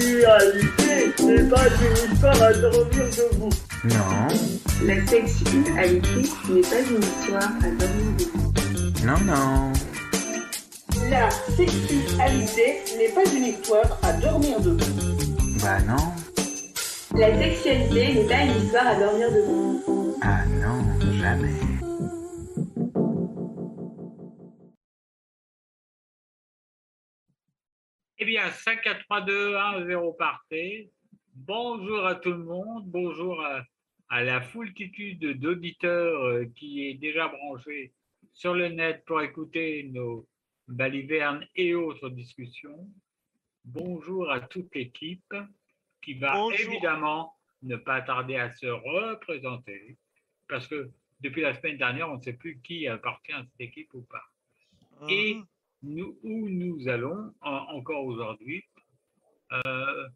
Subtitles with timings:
[0.00, 3.48] sexualité n'est pas une histoire à dormir debout.
[3.84, 4.28] Non,
[4.86, 8.52] La sexualité n'est pas une histoire à dormir debout.
[9.04, 9.72] non, non.
[11.10, 14.84] La sexualité n'est pas une histoire à dormir debout.
[15.62, 16.12] Bah non.
[17.18, 20.14] La sexualité n'est pas une histoire à dormir debout.
[20.22, 20.84] Ah non,
[21.20, 21.67] jamais.
[28.18, 30.90] Eh bien, 5 à 3, 2, 1, 0 partez.
[31.34, 32.84] Bonjour à tout le monde.
[32.86, 33.62] Bonjour à,
[34.08, 37.92] à la foultitude d'auditeurs euh, qui est déjà branchée
[38.32, 40.26] sur le net pour écouter nos
[40.66, 42.88] balivernes et autres discussions.
[43.64, 45.34] Bonjour à toute l'équipe
[46.02, 46.58] qui va Bonjour.
[46.72, 49.96] évidemment ne pas tarder à se représenter
[50.48, 53.92] parce que depuis la semaine dernière, on ne sait plus qui appartient à cette équipe
[53.94, 54.24] ou pas
[55.08, 55.46] et Mhm.
[55.82, 58.64] Où nous allons en- encore aujourd'hui
[59.52, 60.08] euh,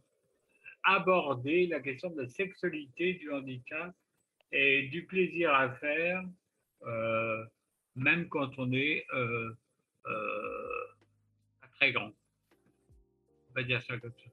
[0.85, 3.95] aborder la question de la sexualité du handicap
[4.51, 6.23] et du plaisir à faire,
[6.87, 7.45] euh,
[7.95, 9.51] même quand on est euh,
[10.05, 12.11] pas très grand.
[13.51, 14.31] On va dire ça comme ça.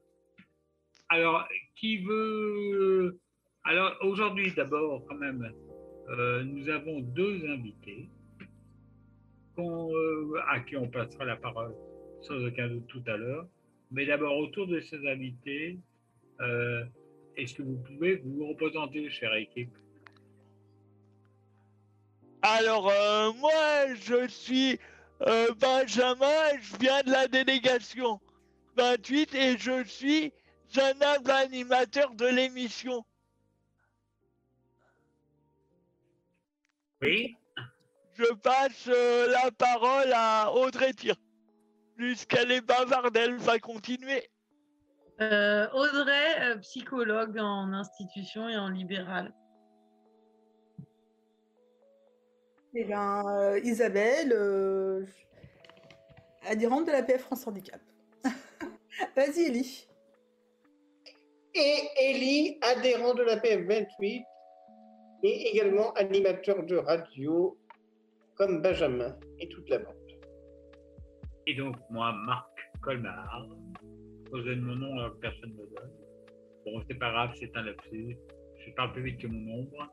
[1.08, 1.46] Alors,
[1.76, 3.18] qui veut...
[3.64, 5.52] Alors, aujourd'hui, d'abord, quand même,
[6.44, 8.10] nous avons deux invités
[10.48, 11.74] à qui on passera la parole
[12.22, 13.46] sans aucun doute tout à l'heure.
[13.90, 15.78] Mais d'abord, autour de ces invités,
[16.40, 16.84] euh,
[17.36, 19.76] est-ce que vous pouvez vous représenter, chère équipe?
[22.42, 24.78] Alors, euh, moi, je suis
[25.26, 28.20] euh, Benjamin, je viens de la délégation
[28.76, 30.32] 28 et je suis
[30.76, 33.04] un humble animateur de l'émission.
[37.02, 37.36] Oui
[38.20, 41.16] Je passe euh, la parole à Audrey Tire.
[41.96, 44.28] Puisqu'elle est bavarde, elle va continuer.
[45.22, 49.32] Euh, Audrey, euh, psychologue en institution et en libéral.
[52.74, 55.06] Eh bien, euh, Isabelle, euh,
[56.46, 57.80] adhérente de la PF France Handicap.
[59.16, 59.88] Vas-y, Elie.
[61.54, 64.24] Et Ellie, adhérent de la PF28
[65.22, 67.59] et également animateur de radio
[68.40, 69.94] comme Benjamin et toute la bande.
[71.46, 72.48] Et donc, moi, Marc
[72.80, 73.46] Colmar,
[74.32, 75.92] donne mon nom alors que personne ne me donne.
[76.64, 78.16] Bon, c'est pas grave, c'est un lapsus.
[78.64, 79.86] Je parle plus vite que mon ombre.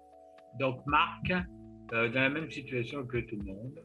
[0.61, 3.79] Donc, Marc, euh, dans la même situation que tout le monde.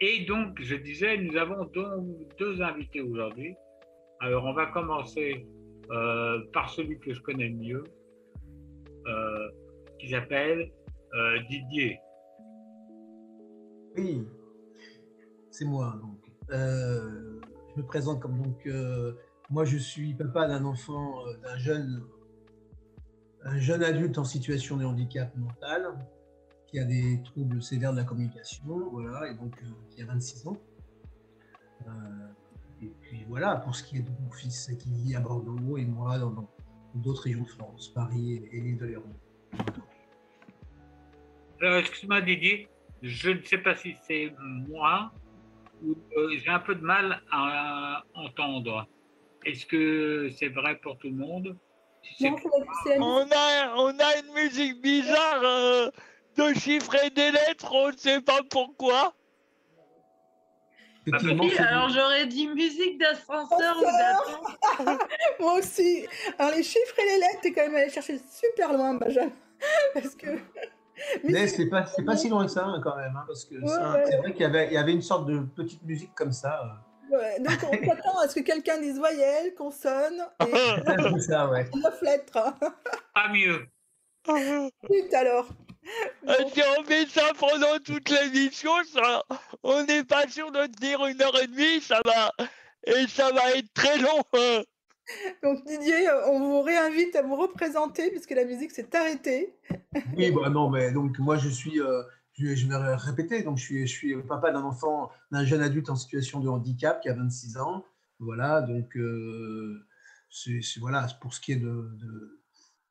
[0.00, 1.84] Et donc, je disais, nous avons deux,
[2.38, 3.54] deux invités aujourd'hui.
[4.20, 5.46] Alors, on va commencer
[5.90, 7.84] euh, par celui que je connais mieux,
[9.06, 9.48] euh,
[9.98, 10.70] qui s'appelle
[11.14, 11.98] euh, Didier.
[13.96, 14.26] Oui,
[15.50, 15.98] c'est moi.
[16.00, 17.40] Donc, Euh,
[17.74, 19.14] je me présente comme donc euh,
[19.50, 22.04] moi je suis papa d'un enfant, euh, d'un jeune,
[23.44, 25.94] un jeune adulte en situation de handicap mental
[26.66, 29.54] qui a des troubles sévères de la communication, voilà, et donc
[29.90, 30.56] qui a 26 ans.
[32.82, 35.84] Et puis voilà, pour ce qui est de mon fils qui vit à Bordeaux et
[35.84, 36.48] moi dans
[36.94, 38.98] d'autres régions de France, Paris et, l'île de
[41.60, 42.68] excuse-moi Didier,
[43.04, 45.12] je ne sais pas si c'est moi
[45.82, 48.86] ou euh, j'ai un peu de mal à entendre.
[49.44, 51.56] Est-ce que c'est vrai pour tout le monde?
[52.16, 55.90] Si Non, la- On a, on a une musique bizarre euh,
[56.38, 59.14] de chiffres et des lettres, on ne sait pas pourquoi.
[61.06, 61.12] Oui,
[61.50, 63.84] c'est- alors j'aurais dit musique d'ascenseur ou.
[65.40, 66.06] Moi aussi.
[66.38, 69.30] Alors, les chiffres et les lettres, t'es quand même allé chercher super loin, Benjamin.
[69.94, 70.38] Parce que.
[71.24, 73.56] Mais c'est pas, c'est pas si loin que ça hein, quand même, hein, parce que
[73.56, 74.04] ouais.
[74.06, 76.60] c'est vrai qu'il y avait, il y avait une sorte de petite musique comme ça.
[77.10, 81.10] Ouais, donc, on s'attend à ce que quelqu'un dise voyelle, consonne et euh.
[81.14, 81.68] C'est ça, ouais.
[81.82, 82.54] neuf lettres.
[83.14, 83.66] Pas mieux.
[84.26, 85.48] Zut, alors.
[86.28, 89.22] Euh, si on fait ça pendant toute l'émission, ça,
[89.62, 92.32] on n'est pas sûr de tenir une heure et demie, ça va,
[92.86, 94.22] et ça va être très long.
[94.32, 94.62] hein.
[95.42, 99.54] Donc, Didier, euh, on vous réinvite à vous représenter puisque la musique s'est arrêtée.
[100.16, 102.02] Oui, bah non, mais donc moi je suis, euh,
[102.32, 105.60] je, je vais ré- répéter, donc je suis, je suis papa d'un enfant, d'un jeune
[105.60, 107.84] adulte en situation de handicap qui a 26 ans.
[108.18, 109.86] Voilà, donc euh,
[110.30, 112.40] c'est voilà, pour ce qui est de, de,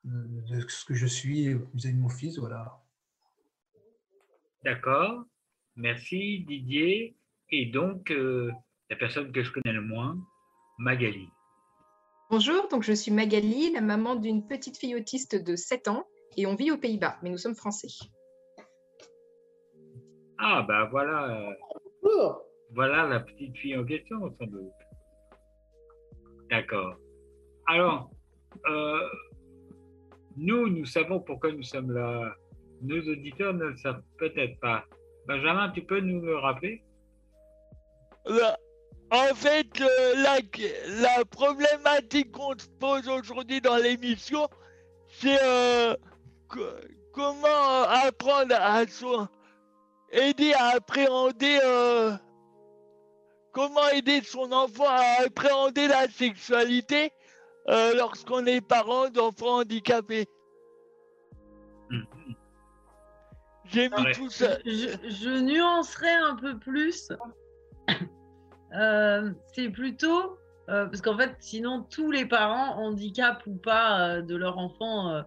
[0.04, 2.80] de- de ce que je suis vis-à-vis de mon fils, voilà.
[4.63, 5.25] D'accord.
[5.75, 7.18] Merci Didier.
[7.50, 8.51] Et donc, euh,
[8.89, 10.18] la personne que je connais le moins,
[10.80, 11.27] Magali.
[12.35, 16.47] Bonjour, donc je suis Magali, la maman d'une petite fille autiste de 7 ans et
[16.47, 17.89] on vit aux Pays-Bas, mais nous sommes français.
[20.39, 21.53] Ah, bah voilà, euh,
[22.01, 22.41] Bonjour.
[22.71, 24.71] voilà la petite fille en question, sans doute.
[26.50, 26.95] D'accord.
[27.68, 28.09] Alors,
[28.68, 29.07] euh,
[30.35, 32.33] nous, nous savons pourquoi nous sommes là.
[32.81, 34.83] Nos auditeurs ne le savent peut-être pas.
[35.27, 36.83] Benjamin, tu peux nous le rappeler?
[38.25, 38.57] Là,
[39.13, 40.38] En fait, euh, la,
[41.01, 44.48] la problématique qu'on se pose aujourd'hui dans l'émission,
[45.07, 45.95] c'est euh,
[46.48, 46.60] co-
[47.13, 49.27] comment euh, apprendre à so-
[50.12, 52.12] aider à appréhender euh,
[53.51, 57.12] comment aider son enfant à appréhender la sexualité
[57.69, 60.25] euh, lorsqu'on est parent d'enfants handicapés.
[63.66, 64.12] J'ai mis Ouais.
[64.13, 64.57] tout ça.
[64.66, 67.09] je, je nuancerais un peu plus.
[68.75, 70.38] Euh, c'est plutôt
[70.70, 75.24] euh, parce qu'en fait, sinon, tous les parents, handicap ou pas euh, de leur enfant,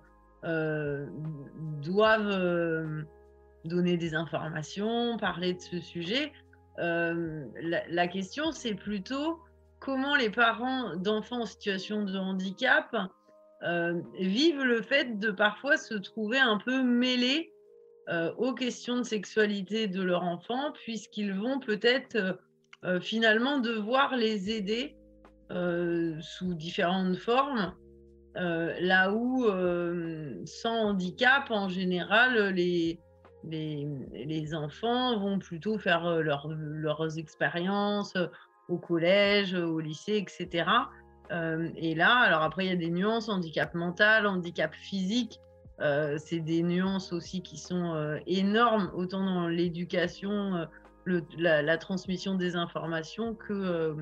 [1.83, 3.05] doivent
[3.65, 6.33] donner des informations, parler de ce sujet.
[6.79, 9.41] La, question, c'est plutôt
[9.81, 12.95] comment les parents d'enfants en situation de handicap
[14.21, 17.53] vivent le fait de parfois se trouver un peu mêlés
[18.39, 22.39] aux questions de sexualité de leur enfant, puisqu'ils vont peut-être
[22.85, 24.97] euh, finalement devoir les aider
[25.51, 27.75] euh, sous différentes formes,
[28.37, 29.47] euh, là où
[30.45, 33.01] sans handicap, en général, les,
[33.45, 38.15] les, les enfants vont plutôt faire leur- leurs expériences
[38.69, 40.69] au collège, au lycée, etc.
[41.77, 45.41] Et là, alors après, il y a des nuances, handicap mental, handicap physique.
[46.19, 50.67] C'est des nuances aussi qui sont énormes, autant dans l'éducation,
[51.07, 53.95] le- la, la transmission des informations que euh,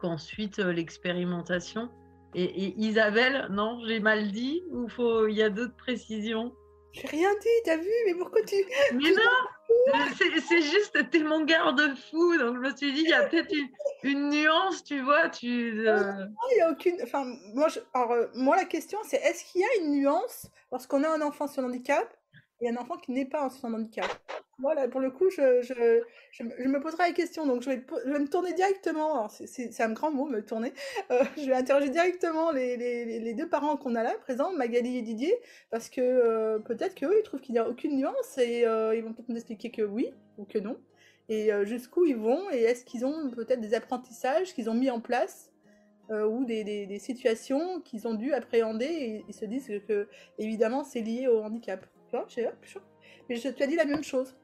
[0.00, 1.90] qu'ensuite euh, l'expérimentation.
[2.34, 6.52] Et, et Isabelle, non, j'ai mal dit ou faut il y a d'autres précisions?
[6.92, 8.54] J'ai rien dit, t'as vu Mais pourquoi tu.
[8.94, 13.12] Mais non, c'est c'est juste t'es mon garde-fou, donc je me suis dit il y
[13.12, 13.68] a peut-être une,
[14.10, 15.86] une nuance, tu vois, tu.
[15.88, 16.96] euh, Il y a aucune.
[17.02, 20.48] Enfin, moi, je- alors, euh, moi, la question, c'est est-ce qu'il y a une nuance
[20.70, 22.16] lorsqu'on a un enfant sur handicap
[22.60, 23.70] et un enfant qui n'est pas en situation
[24.60, 27.44] Voilà, pour le coup, je, je, je, me- poserai la question.
[27.46, 29.28] Donc, je vais, je vais me tourner directement.
[29.28, 30.72] c'est- un grand mot, me tourner.
[31.10, 34.96] Euh, je vais interroger directement les, les, les- deux parents qu'on a là, présents, Magali
[34.98, 35.34] et Didier,
[35.70, 39.02] parce que euh, peut-être qu'eux, ils trouvent qu'il n'y a aucune nuance et euh, ils
[39.02, 40.76] vont peut-être nous expliquer que oui ou que non.
[41.30, 45.00] Et jusqu'où ils vont et est-ce qu'ils ont peut-être des apprentissages qu'ils ont mis en
[45.00, 45.50] place
[46.10, 50.08] ou des, des- situations qu'ils ont dû appréhender et ils se disent que,
[50.38, 51.86] évidemment c'est lié au handicap.
[52.10, 52.54] Tu vois, j'ai hop.
[53.28, 54.34] Mais je, tu as dit la même chose.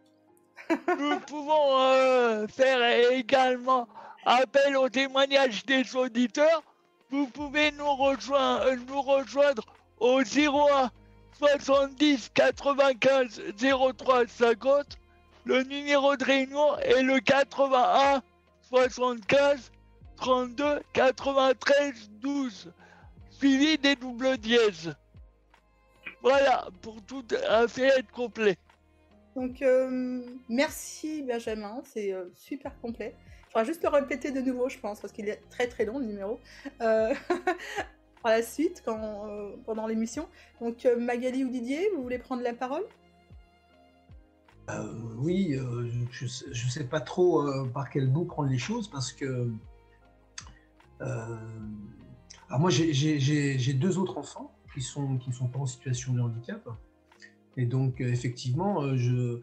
[0.99, 3.89] Nous pouvons euh, faire également
[4.25, 6.63] appel au témoignage des auditeurs.
[7.11, 9.65] Vous pouvez nous rejoindre, euh, rejoindre
[9.99, 10.91] au 01
[11.39, 13.43] 70 95
[13.97, 14.99] 03 50.
[15.45, 18.23] Le numéro de réunion est le 81
[18.69, 19.73] 75
[20.17, 22.73] 32 93 12,
[23.31, 24.95] suivi des doubles dièses.
[26.23, 28.59] Voilà, pour tout à fait être complet.
[29.37, 33.15] Donc euh, merci Benjamin, c'est euh, super complet.
[33.43, 35.99] Il faudra juste le répéter de nouveau, je pense, parce qu'il est très très long
[35.99, 36.39] le numéro.
[36.81, 37.15] Euh,
[38.23, 40.29] par la suite, quand, pendant l'émission.
[40.61, 42.85] Donc Magali ou Didier, vous voulez prendre la parole?
[45.17, 45.59] Oui,
[46.13, 47.43] je ne sais pas trop
[47.73, 49.51] par quel bout prendre les choses parce que.
[51.01, 56.69] alors moi, j'ai- deux autres enfants qui ne sont pas en situation de handicap.
[57.57, 59.41] Et donc, euh, effectivement, euh, je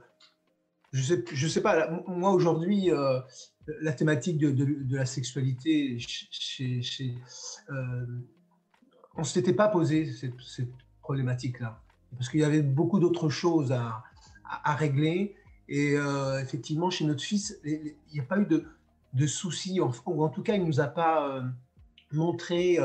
[0.94, 3.20] je sais, je sais pas, moi aujourd'hui, euh,
[3.82, 5.98] la thématique de, la sexualité,
[9.16, 10.70] on ne s'était pas posé cette,
[11.02, 11.82] problématique-là.
[12.18, 14.04] Parce qu'il y avait beaucoup d'autres choses à,
[14.76, 15.36] régler.
[15.68, 15.96] Et
[16.42, 18.48] effectivement, chez notre fils, il n'y a pas eu
[19.14, 21.44] de, soucis, ou en tout cas, il ne nous a pas
[22.14, 22.80] montré,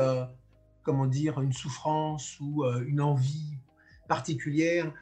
[0.83, 3.57] comment dire, une souffrance ou une envie
[4.09, 4.93] particulière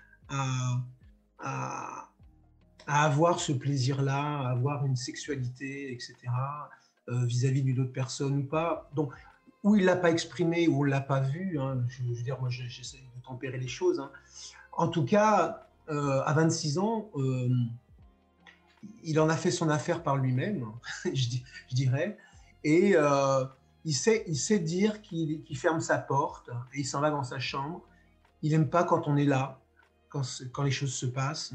[1.39, 2.07] à,
[2.88, 6.15] avoir ce plaisir-là, à avoir une sexualité, etc.,
[7.09, 8.89] euh, vis-à-vis d'une autre personne ou pas.
[8.95, 9.13] Donc,
[9.63, 11.59] ou il l'a pas exprimé, ou on l'a pas vu.
[11.59, 11.83] hein.
[11.89, 14.00] Je, veux dire, moi, je- j'essaie de tempérer les choses.
[14.00, 14.11] hein.
[14.73, 17.50] En tout cas, euh, à 26 ans, euh,
[19.03, 20.65] il en a fait son affaire par lui-même,
[21.05, 21.39] je,
[21.73, 22.17] dirais,
[22.63, 23.45] et euh,
[23.85, 27.23] il, sait, il sait dire qu'il qu'il ferme sa porte et il s'en va dans
[27.23, 27.81] sa chambre.
[28.41, 29.61] Il n'aime pas quand on est là,
[30.12, 31.53] quand, les choses se passent.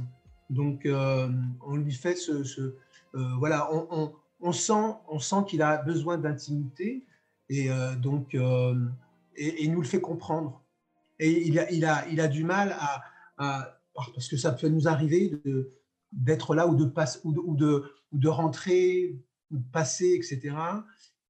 [0.50, 1.28] Donc, euh,
[1.60, 2.32] on lui fait ce,
[2.62, 2.74] euh,
[3.38, 3.68] voilà,
[4.40, 7.04] on, sent, qu'il a besoin d'intimité
[7.48, 10.62] et euh, donc, et, il nous le fait comprendre.
[11.18, 12.76] Et il a, il a, il a du mal
[13.38, 15.40] à, parce que ça peut nous arriver
[16.12, 16.84] d'être là ou de,
[17.24, 19.18] ou, de, ou, de, de rentrer,
[19.50, 20.56] ou de passer, etc.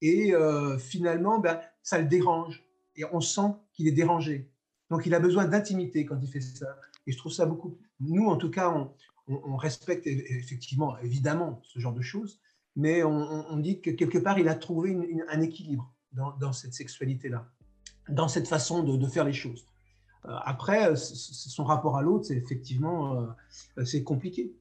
[0.00, 0.32] Et
[0.78, 2.64] finalement, ben, ça le dérange.
[2.96, 4.50] et on sent qu'il est dérangé.
[4.90, 6.76] Donc il a besoin d'intimité quand il fait ça.
[7.06, 7.78] Et je trouve ça beaucoup.
[8.00, 8.90] Nous, en tout cas,
[9.28, 12.40] on, respecte effectivement, évidemment, ce genre de choses,
[12.76, 14.96] mais on, dit que quelque part, il a trouvé
[15.28, 17.48] un équilibre dans, cette sexualité-là,
[18.08, 19.66] dans cette façon de, faire les choses.
[20.26, 23.26] Euh, après, euh, son rapport à l'autre, c'est effectivement,
[23.78, 24.52] euh, c'est compliqué.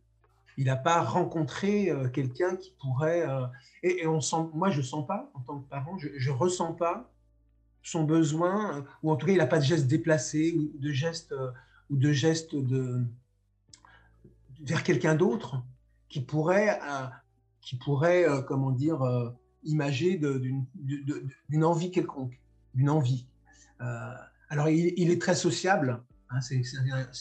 [0.57, 3.25] Il n'a pas rencontré quelqu'un qui pourrait.
[3.83, 7.11] et, moi, je ne sens pas, en tant que parent, je ne ressens pas
[7.83, 11.35] son besoin, ou en tout cas, il n'a pas de geste déplacé, ou de geste,
[11.89, 13.05] ou de, geste de,
[14.61, 15.63] vers quelqu'un d'autre
[16.09, 17.07] qui pourrait, euh,
[17.61, 19.29] qui pourrait euh, comment dire, euh,
[19.63, 22.39] imager d'une envie quelconque,
[22.73, 23.25] d'une envie.
[24.49, 26.61] Alors, il, est très sociable, hein, c'est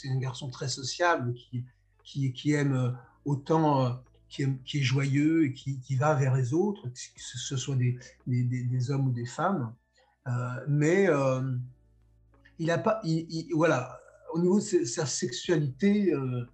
[0.08, 1.64] un, garçon très sociable qui,
[2.04, 6.98] qui, qui aime autant, qui, qui est joyeux et qui, va vers les autres, que
[7.16, 9.74] ce soit des, des, des- hommes ou des femmes.
[10.68, 11.08] Mais
[12.58, 13.98] il a pas, il- voilà,
[14.34, 16.44] au niveau de sa, sexualité, euh,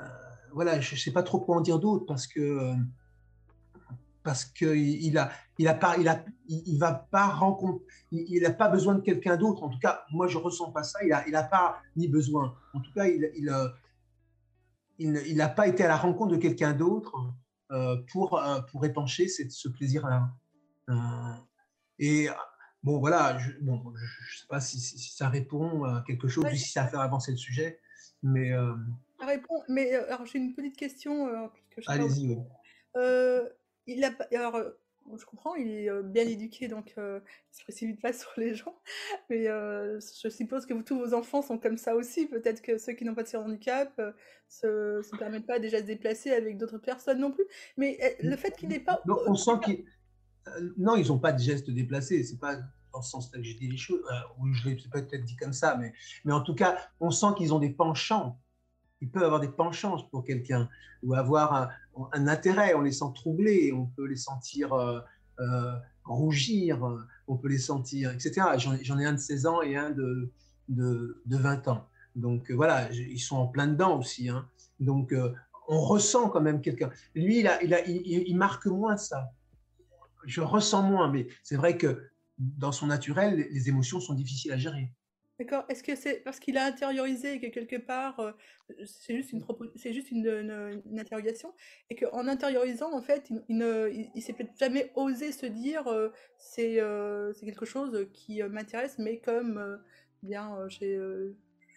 [0.00, 0.04] euh,
[0.52, 2.74] voilà, je ne sais pas trop quoi en dire d'autre parce que euh,
[4.24, 8.24] parce que il il a, il a pas, il a, il, va pas rencontrer, il
[8.28, 9.62] il a pas besoin de quelqu'un d'autre.
[9.62, 10.98] En tout cas, moi je ressens pas ça.
[11.04, 12.56] Il a, il a pas ni besoin.
[12.74, 13.52] En tout cas, il, il,
[14.98, 17.14] il, n'a pas été à la rencontre de quelqu'un d'autre
[18.10, 20.28] pour pour épancher cette- ce plaisir-là.
[21.98, 22.28] Et
[22.82, 26.28] bon, voilà, je, bon, je, je sais pas si, si- si ça répond à quelque
[26.28, 27.80] chose, ou si ça fait avancer le sujet,
[28.22, 28.72] mais euh,
[29.20, 31.26] Ça répond, mais euh, alors j'ai une petite question.
[31.28, 32.28] euh, que allez-y.
[32.28, 32.38] oui.
[32.96, 33.48] Euh,
[33.86, 34.70] il a pas- alors, euh,
[35.18, 37.18] je comprends, il est bien éduqué, donc euh,
[37.52, 38.76] il se précipite pas sur les gens.
[39.30, 42.26] Mais euh, je suppose que vous- tous vos enfants sont comme ça aussi.
[42.26, 44.12] Peut-être que ceux qui n'ont pas de handicap euh,
[44.48, 47.44] se, se permettent pas déjà de se déplacer avec d'autres personnes non plus.
[47.76, 49.00] Mais le fait qu'il n'ait pas.
[49.06, 49.84] Donc, on sent qu'ils.
[50.48, 52.24] Euh, Non, ils n'ont pas de gestes déplacés.
[52.24, 52.56] C'est pas
[52.92, 54.00] dans ce sens-là que j'ai dit les choses.
[54.10, 55.78] euh, ou je l'ai peut-être dit comme ça,
[56.24, 58.38] mais, en tout cas, on sent qu'ils ont des penchants.
[59.00, 60.68] Ils peuvent avoir des penchants pour quelqu'un
[61.02, 61.70] ou avoir
[62.12, 62.74] un, intérêt.
[62.74, 65.00] On les sent troublés, on peut les sentir euh,
[66.04, 66.78] rougir,
[67.26, 68.42] on peut les sentir, etc.
[68.58, 70.30] J'en ai un de 16 ans et un de,
[70.68, 71.88] de, de 20 ans.
[72.14, 74.28] Donc voilà, ils sont en plein dedans aussi.
[74.28, 74.46] hein.
[74.78, 75.12] Donc
[75.66, 76.90] on ressent quand même quelqu'un.
[77.14, 79.32] Lui, il marque moins ça.
[80.24, 84.56] Je ressens moins, mais c'est vrai que dans son naturel, les- émotions sont difficiles à
[84.58, 84.90] gérer.
[85.38, 85.64] D'accord.
[85.68, 88.32] Est-ce que c'est parce qu'il a intériorisé et que quelque part, euh,
[88.86, 91.52] c'est juste une propo- c'est juste une, une- une interrogation,
[91.90, 95.88] et qu'en intériorisant, en fait, il, ne- il- il s'est peut-être jamais osé se dire
[95.88, 99.80] euh, c'est euh, c'est quelque chose qui m'intéresse, mais comme
[100.22, 100.94] bien j'ai,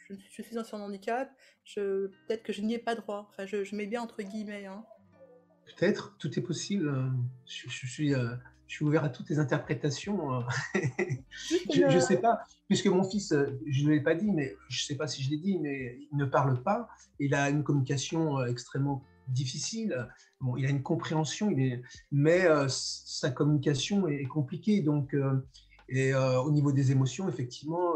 [0.10, 1.32] je, je suis en handicap,
[1.64, 3.28] je peut-être que je n'y ai pas droit.
[3.32, 4.66] Enfin, je, je mets bien entre guillemets.
[4.66, 4.86] hein.
[5.66, 6.88] Peut-être, tout est possible.
[6.88, 7.10] euh,
[7.46, 10.36] Je, je suis, je suis ouvert à toutes les interprétations.
[10.36, 10.42] euh.
[11.74, 14.82] je ne sais pas, puisque mon fils, euh, je ne l'ai pas dit, mais je
[14.82, 16.88] ne sais pas si je l'ai dit, mais il ne parle pas.
[17.20, 20.08] Il a une communication extrêmement difficile.
[20.40, 21.82] Bon, il a une compréhension, il est,
[22.12, 24.82] mais euh, sa communication est, est compliquée.
[24.82, 25.46] Donc, euh,
[25.90, 27.96] et euh, au niveau des émotions, effectivement,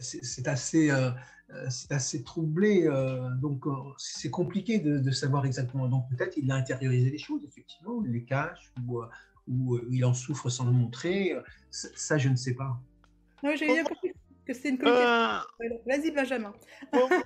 [0.00, 0.90] c'est assez,
[1.68, 2.86] c'est assez troublé.
[2.86, 5.88] euh, donc, euh, c'est compliqué de, de savoir exactement.
[5.88, 9.06] Donc, peut-être il a intériorisé les choses, effectivement, ou il les cache, ou, euh,
[9.48, 11.34] ou euh, il en souffre sans le montrer.
[11.70, 12.78] Ça, ça, je ne sais pas.
[13.42, 14.12] Non, j'ai bien compris
[14.46, 15.14] que c'était une communication.
[15.62, 15.78] Euh.
[15.86, 16.52] Vas-y, Benjamin.
[16.92, 17.22] comment,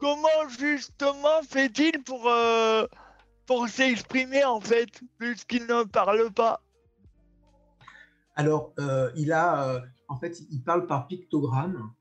[0.00, 2.86] comment justement fait-il pour, euh,
[3.46, 6.60] pour s'exprimer en fait, puisqu'il ne parle pas?
[8.36, 11.92] Alors, euh, il a, euh, en fait, il parle par pictogramme.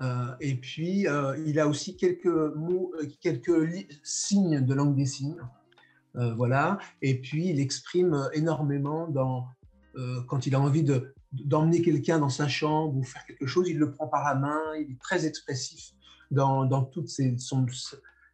[0.00, 5.06] Euh, et puis, euh, il a aussi quelques mots, euh, quelques signes de langue des
[5.06, 5.40] signes.
[6.36, 6.78] Voilà.
[7.02, 9.48] Et puis, il exprime énormément dans,
[10.28, 13.78] quand il a envie de, d'emmener quelqu'un dans sa chambre ou faire quelque chose, il
[13.78, 14.60] le prend par la main.
[14.78, 15.90] Il est très expressif
[16.30, 17.36] dans, dans toutes ses.
[17.38, 17.66] Son,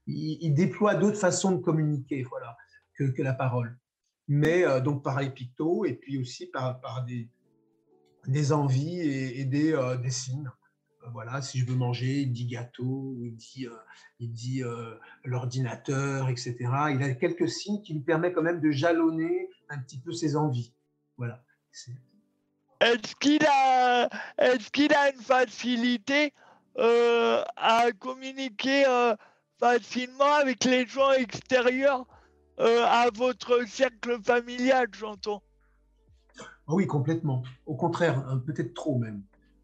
[0.07, 2.55] il, déploie d'autres façons de communiquer, voilà,
[2.93, 3.79] que, que la parole.
[4.29, 7.31] Mais donc par les et puis aussi par, par des,
[8.27, 10.51] des envies et, des, des signes.
[11.13, 13.77] Voilà, si je veux manger, il dit gâteau, ou il dit, euh,
[14.19, 16.57] il dit euh, l'ordinateur, etc.
[16.93, 20.37] Il a quelques signes qui lui permettent quand même de jalonner un petit peu ses
[20.37, 20.73] envies.
[21.17, 21.43] Voilà.
[22.81, 26.33] Est-ce qu'il a, est qu'il a une facilité
[26.79, 28.85] euh, à communiquer
[29.59, 32.07] facilement avec les gens extérieurs
[32.59, 35.43] à votre cercle familial, j'entends?
[36.39, 37.43] Ah oui, complètement.
[37.67, 39.23] Au contraire, peut-être trop même.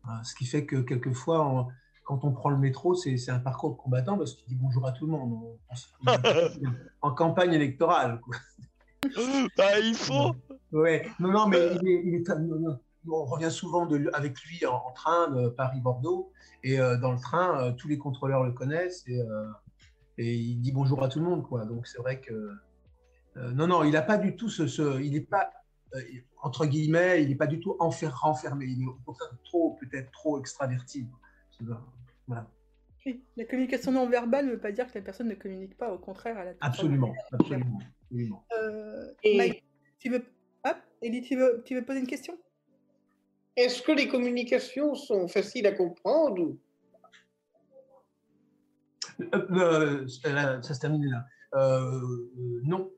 [0.09, 1.69] Hein, Ce qui fait que quelquefois, on-
[2.05, 4.93] quand on prend le métro, c'est un parcours de combattant parce qu'il dit bonjour à
[4.93, 5.33] tout le monde.
[5.33, 5.87] On- on se-
[7.03, 8.21] en campagne électorale.
[8.21, 8.37] quoi.
[9.57, 10.35] Bah, il faut.
[10.73, 11.07] Ouais.
[11.21, 12.79] Non, non, mais il est, il est très- non, non.
[13.09, 16.33] on revient souvent de, avec lui en, en train de Paris-Bordeaux.
[16.65, 19.49] Et euh, dans le train, euh, tous les contrôleurs le connaissent et, euh,
[20.19, 21.43] et il dit bonjour à tout le monde.
[21.47, 21.65] Quoi.
[21.67, 22.33] Donc c'est vrai que.
[23.37, 24.67] euh, non, non, il n'a pas du tout ce.
[24.67, 25.66] ce- il n'est pas, euh,
[26.43, 28.67] entre guillemets, il n'est pas du tout enfer, renfermé.
[28.67, 31.07] Il est au contraire trop, peut-être trop extraverti.
[32.27, 32.49] Voilà.
[33.05, 35.93] Oui, La communication non verbale ne veut pas dire que la personne ne communique pas,
[35.93, 37.79] au contraire, elle a Absolument, absolument.
[38.03, 38.47] absolument.
[38.59, 39.65] Euh, Et- Mike,
[39.99, 40.25] tu veux...
[40.65, 42.37] Hop, Elie, tu veux, tu veux poser une question?
[43.57, 46.59] Est-ce que les communications sont faciles à comprendre ou?
[49.33, 51.25] Euh, euh, ça se termine là.
[51.55, 52.01] Euh,
[52.39, 52.91] euh, non,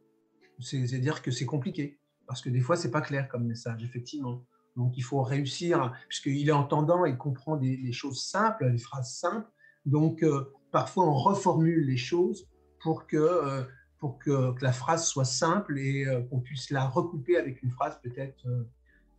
[0.60, 4.44] C'est- c'est-à-dire que c'est compliqué parce que des fois c'est pas clair comme message, effectivement.
[4.76, 9.48] Donc il faut réussir, puisqu'il est entendant et comprend des, choses simples, des phrases simples.
[9.86, 12.46] Donc euh, parfois on reformule les choses
[12.80, 13.62] pour que euh,
[13.98, 17.98] pour que, la phrase soit simple et euh, qu'on puisse la recouper avec une phrase
[18.00, 18.44] peut-être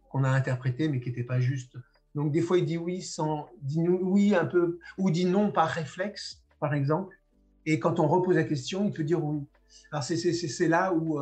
[0.09, 1.75] qu'on a interprétée mais qui n'était pas juste.
[2.15, 5.67] Donc des fois il dit oui sans dit oui un peu ou dit non par
[5.67, 7.15] réflexe par exemple.
[7.65, 9.45] Et quand on repose la question, il peut dire oui.
[9.91, 11.19] Alors c'est là où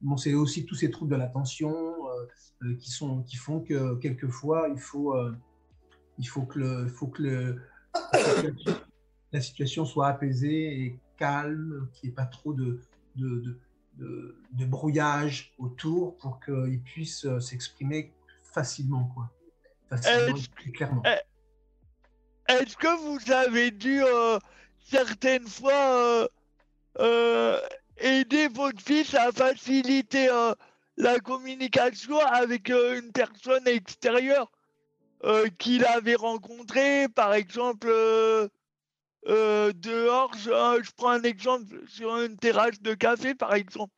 [0.00, 2.26] bon, c'est aussi tous ces troubles de l'attention euh,
[2.62, 5.36] euh, qui sont qui font que quelquefois il faut euh,
[6.18, 7.62] il faut que le faut que le
[8.12, 8.80] la situation,
[9.32, 12.80] la situation soit apaisée et calme, qu'il n'y ait pas trop de
[13.16, 13.58] de,
[13.96, 18.12] de, brouillage autour pour qu'il puisse euh, s'exprimer
[18.44, 19.30] facilement quoi.
[19.88, 21.02] Facilement Est-ce et clairement.
[22.48, 24.02] Est-ce que vous avez dû
[24.80, 26.28] certaines fois
[27.00, 27.60] euh,
[28.00, 30.54] aider votre fils à faciliter euh,
[30.96, 34.50] la communication avec euh, une personne extérieure
[35.24, 37.88] euh, qu'il avait rencontrée, par exemple
[39.26, 43.92] dehors, je, je prends un exemple sur une terrasse de café, par exemple.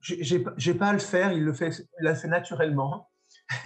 [0.00, 1.70] J'ai j'ai pas à le faire, il le fait,
[2.00, 3.10] il l'a fait naturellement.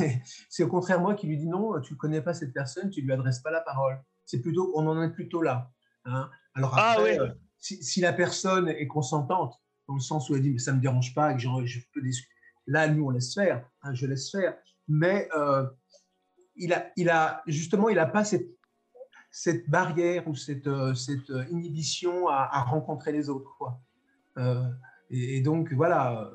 [0.48, 3.00] c'est au contraire moi qui lui dis non, tu ne connais pas cette personne, tu
[3.00, 4.00] lui adresses pas la parole.
[4.24, 5.70] C'est plutôt, on en est plutôt là.
[6.04, 6.30] hein.
[6.54, 7.20] Alors Ah après, ouais.
[7.20, 7.28] euh,
[7.58, 11.14] si, la personne est consentante, dans le sens où elle dit mais ça me dérange
[11.14, 12.02] pas, que je peux.
[12.66, 14.56] Là, nous on laisse faire, hein, je laisse faire.
[14.88, 15.66] Mais euh,
[16.56, 18.48] il a, il a justement, il n'a pas cette
[19.30, 23.54] cette barrière ou cette, euh, cette euh, inhibition à, rencontrer les autres.
[23.58, 23.78] Quoi.
[25.10, 26.30] Et, donc, voilà,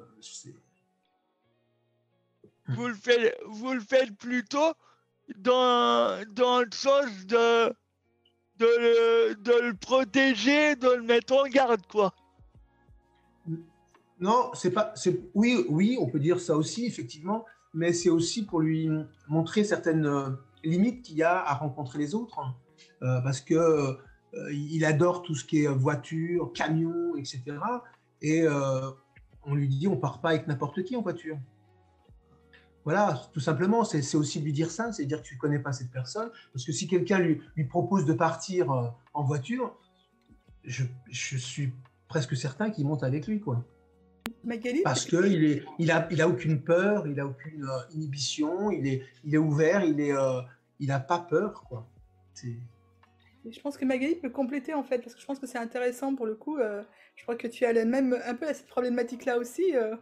[2.67, 4.73] Vous le faites, vous le faites plutôt
[5.37, 7.73] dans, dans le sens de,
[8.59, 12.13] de, le, de le protéger, de le mettre en garde, quoi.
[14.19, 14.91] Non, c'est pas.
[14.95, 18.89] c'est- Oui, oui, on peut dire ça aussi, effectivement, mais c'est aussi pour lui
[19.27, 20.29] montrer certaines euh,
[20.63, 22.55] limites qu'il y a à rencontrer les autres, hein.
[23.01, 27.41] Euh, parce que euh, il adore tout ce qui est voiture, camion, etc.
[28.21, 28.47] Et
[29.45, 31.37] on lui dit, on part pas avec n'importe qui en voiture.
[32.85, 35.71] Voilà, tout simplement, c'est aussi lui dire ça, c'est dire que tu ne connais pas
[35.71, 39.77] cette personne, parce que si quelqu'un lui, lui propose de partir euh, en voiture,
[40.65, 41.71] je, je suis
[42.09, 43.63] presque certain qu'il monte avec lui, quoi.
[44.43, 48.69] Magali Parce qu'il est, il a, il a aucune peur, il a aucune euh, inhibition,
[48.71, 50.41] il est, il est ouvert, il est, euh,
[50.79, 51.87] il a pas peur, quoi.
[52.33, 52.57] C'est-
[53.49, 56.15] Je pense que Magali peut compléter en fait, parce que je pense que c'est intéressant
[56.15, 56.57] pour le coup.
[56.57, 56.83] euh,
[57.15, 59.75] je crois que tu as même, un peu cette problématique-là aussi.
[59.75, 59.95] euh,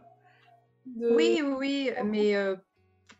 [0.86, 2.56] de- Oui, oui, oui, mais euh,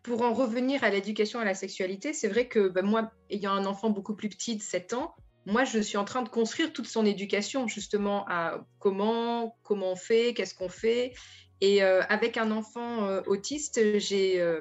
[0.02, 3.66] pour en revenir à l'éducation à la sexualité, c'est vrai que bah, moi, ayant un
[3.66, 6.86] enfant beaucoup plus petit de 7 ans, moi, je suis en train de construire toute
[6.86, 11.14] son éducation justement à comment, comment on fait, qu'est-ce qu'on fait.
[11.60, 14.60] Et euh, avec un enfant euh, autiste, euh,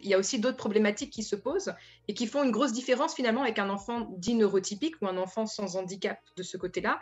[0.00, 1.74] il y a aussi d'autres problématiques qui se posent
[2.06, 5.46] et qui font une grosse différence finalement avec un enfant dit neurotypique ou un enfant
[5.46, 7.00] sans handicap de ce côté-là.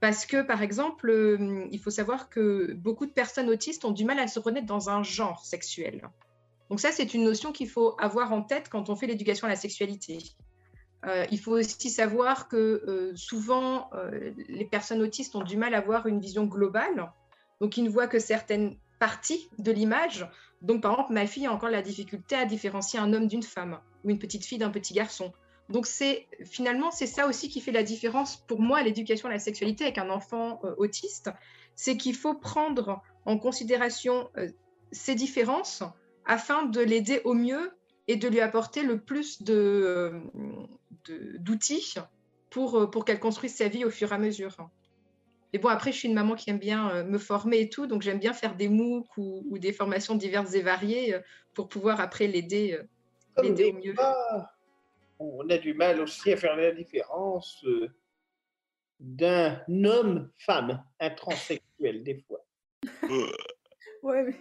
[0.00, 1.38] Parce que, par exemple,
[1.70, 4.90] il faut savoir que beaucoup de personnes autistes ont du mal à se reconnaître dans
[4.90, 6.10] un genre sexuel.
[6.72, 9.50] Donc ça, c'est une notion qu'il faut avoir en tête quand on fait l'éducation à
[9.50, 10.16] la sexualité.
[11.04, 15.74] Euh, il faut aussi savoir que euh, souvent, euh, les personnes autistes ont du mal
[15.74, 17.12] à avoir une vision globale.
[17.60, 20.26] Donc, ils ne voient que certaines parties de l'image.
[20.62, 23.78] Donc, par exemple, ma fille a encore la difficulté à différencier un homme d'une femme
[24.02, 25.30] ou une petite fille d'un petit garçon.
[25.68, 29.38] Donc, c'est finalement, c'est ça aussi qui fait la différence pour moi l'éducation à la
[29.38, 31.28] sexualité avec un enfant autiste.
[31.76, 34.30] C'est qu'il faut prendre en considération
[34.90, 35.84] ces différences
[36.26, 37.72] afin de l'aider au mieux
[38.08, 40.12] et de lui apporter le plus de,
[41.04, 41.94] de- d'outils
[42.50, 44.56] pour, euh, pour qu'elle construise sa vie au fur et à mesure.
[45.52, 47.86] Et bon, après, je suis une maman qui aime bien euh, me former et tout,
[47.86, 51.20] donc j'aime bien faire des MOOC ou, ou des formations diverses et variées euh,
[51.54, 52.80] pour pouvoir après l'aider,
[53.36, 53.94] au mieux.
[55.18, 57.64] on a du mal aussi à faire la différence
[58.98, 62.44] d'un homme-femme, un transsexuel des fois.
[64.02, 64.34] Ouais, mais...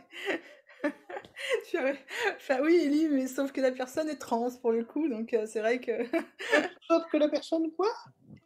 [2.36, 5.46] Enfin, oui, Ellie, mais sauf que la personne est trans pour le coup, donc euh,
[5.48, 5.91] c'est vrai que.
[6.88, 7.88] Sauf que la personne, quoi?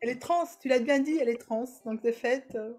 [0.01, 2.45] Elle est trans, tu l'as bien dit, elle est trans, donc de fait.
[2.55, 2.73] euh,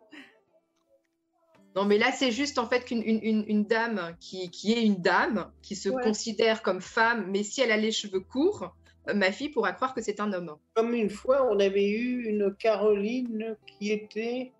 [1.75, 4.83] Non, mais là, c'est juste en fait qu'une une, une- une dame qui, qui est
[4.85, 6.03] une dame, qui se Ouais.
[6.03, 8.75] considère comme femme, mais si elle a les cheveux courts,
[9.09, 10.57] euh, ma fille pourra croire que c'est un homme.
[10.75, 14.53] Comme une fois, on avait eu une Caroline qui était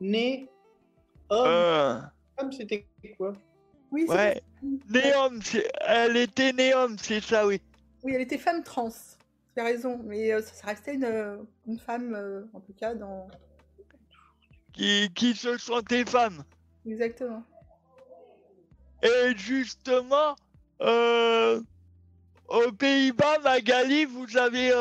[0.00, 0.48] née
[1.28, 1.46] homme.
[1.46, 2.00] Euh,
[2.52, 2.86] c'était
[3.18, 3.34] quoi?
[3.90, 4.42] Oui, c'est ouais.
[5.42, 7.60] c'est- elle était Néum, c'est ça, oui.
[8.02, 8.90] Oui, elle était femme trans.
[9.54, 12.72] Tu as raison, mais euh, ça, ça restait une, euh, une femme, euh, en tout
[12.72, 13.28] cas, dans.
[14.72, 16.44] Qui, qui se sentait femme.
[16.86, 17.42] Exactement.
[19.02, 20.36] Et justement,
[20.80, 21.60] euh,
[22.48, 24.72] aux Pays-Bas, Magali, vous avez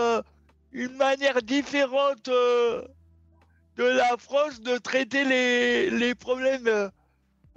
[0.72, 6.92] une manière différente de la France de traiter les, les problèmes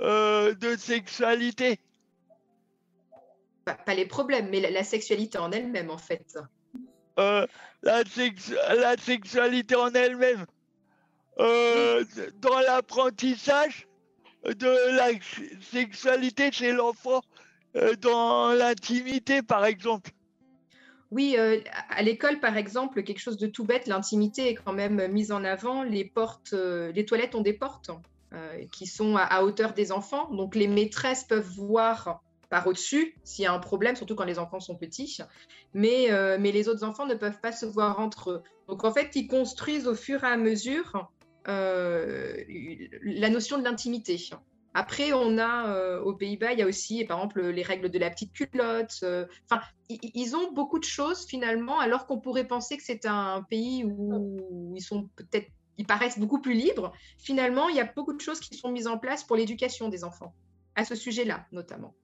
[0.03, 1.81] euh, de sexualité.
[3.65, 6.37] Pas, pas les problèmes, mais la, la sexualité en elle-même, en fait.
[7.19, 7.47] Euh,
[7.83, 10.45] la, sex- la sexualité en elle-même.
[11.39, 12.05] Euh,
[12.41, 13.87] dans l'apprentissage
[14.45, 15.11] de la
[15.61, 17.23] sexualité chez l'enfant,
[18.01, 20.11] dans l'intimité, par exemple.
[21.11, 21.61] Oui, euh,
[21.91, 25.45] à l'école, par exemple, quelque chose de tout bête, l'intimité est quand même mise en
[25.45, 25.83] avant.
[25.83, 27.91] Les portes, euh, les toilettes ont des portes
[28.71, 30.31] qui sont à, hauteur des enfants.
[30.31, 34.39] Donc, les maîtresses peuvent voir par au-dessus s'il y a un problème, surtout quand les
[34.39, 35.19] enfants sont petits.
[35.75, 38.43] Mais, euh, les autres enfants ne peuvent pas se voir entre eux.
[38.69, 41.11] Donc, en fait, ils construisent au fur et à mesure
[41.49, 42.37] euh,
[43.03, 44.19] la notion de l'intimité.
[44.75, 47.99] Après, on a euh, aux Pays-Bas, il y a aussi, par exemple, les règles de
[47.99, 49.01] la petite culotte.
[49.03, 53.43] euh, Enfin, ils ont beaucoup de choses finalement, alors qu'on pourrait penser que c'est un
[53.49, 56.93] pays où ils sont peut-être, ils paraissent beaucoup plus libres.
[57.19, 60.05] Finalement, il y a beaucoup de choses qui sont mises en place pour l'éducation des
[60.05, 60.35] enfants,
[60.77, 61.95] à ce sujet-là notamment.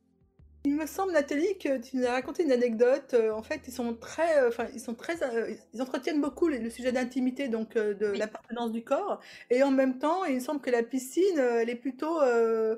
[0.65, 3.15] Il me semble, Nathalie, que tu nous as raconté une anecdote.
[3.15, 6.49] euh, en fait, ils sont très, euh, enfin, ils sont très, euh, ils entretiennent beaucoup
[6.49, 8.19] le, sujet d'intimité, donc de Oui.
[8.19, 9.21] l'appartenance du corps.
[9.51, 12.77] Et en même temps, il me semble que la piscine, elle est plutôt euh,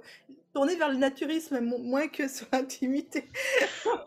[0.52, 3.24] tournée vers le naturisme, mo- moins que sur l'intimité.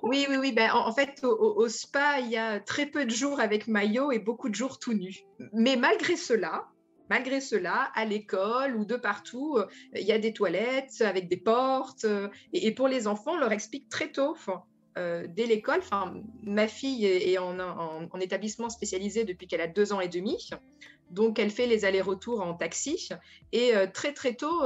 [0.03, 0.51] Oui, oui, oui.
[0.51, 3.67] Ben, en, fait, au, au- au spa, il y a très peu de jours avec
[3.67, 5.25] maillot et beaucoup de jours tout nus.
[5.51, 6.67] Mais malgré cela,
[7.09, 11.37] malgré cela, à l'école ou de partout, euh, il y a des toilettes avec des
[11.37, 12.05] portes.
[12.05, 14.35] euh, et, pour les enfants, on leur explique très tôt.
[14.97, 15.81] euh, dès l'école,
[16.43, 20.37] ma fille est en, en- en établissement spécialisé depuis qu'elle a deux ans et demi,
[21.09, 23.09] donc elle fait les allers-retours en taxi.
[23.51, 24.61] Et très très tôt,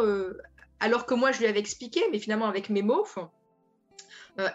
[0.79, 3.05] alors que moi je lui avais expliqué, mais finalement avec mes mots,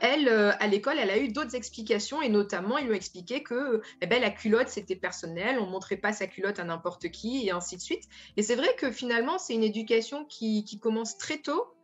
[0.00, 3.42] elle, euh, à l'école, elle a eu d'autres explications et notamment, ils lui ont expliqué
[3.42, 7.10] que eh ben, la culotte, c'était personnel, on ne montrait pas sa culotte à n'importe
[7.10, 8.04] qui et ainsi de suite.
[8.36, 11.74] Et c'est vrai que finalement, c'est une éducation qui, commence très tôt.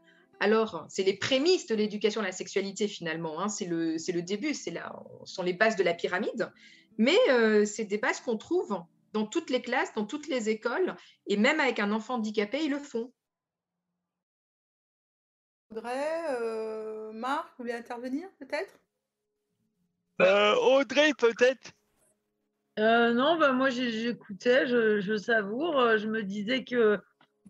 [0.41, 4.71] Alors, c'est les prémices de l'éducation à la sexualité finalement, hein, c'est le, début, c'est
[4.71, 4.93] là,
[5.25, 6.53] sont les bases de la pyramide,
[6.97, 8.81] mais euh, c'est des bases qu'on trouve
[9.13, 10.95] dans toutes les classes, dans toutes les écoles,
[11.27, 13.13] et même avec un enfant handicapé, ils le font.
[15.71, 18.79] Audrey, euh, Marc, vous voulez intervenir peut-être?
[20.23, 21.73] Euh, Audrey, peut-être
[22.79, 25.99] Euh, non, bah moi j'écoutais, je, je savoure.
[25.99, 26.99] Je me disais que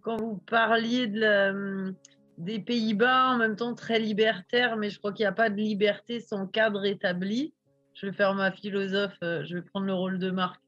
[0.00, 1.94] quand vous parliez de la, hum,
[2.38, 5.56] des Pays-Bas, en même temps très libertaire, mais je crois qu'il n'y a pas de
[5.56, 7.54] liberté sans cadre établi.
[7.94, 10.60] Je vais faire ma philosophe, je vais prendre le rôle de Marc.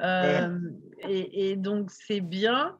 [0.00, 0.58] Euh,
[1.08, 2.78] et, et donc c'est bien.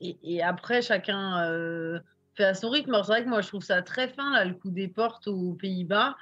[0.00, 2.00] Et, et après, chacun euh,
[2.34, 2.94] fait à son rythme.
[2.94, 5.28] Alors, c'est vrai que moi, je trouve ça très fin, là, le coup des portes
[5.28, 6.16] aux Pays-Bas.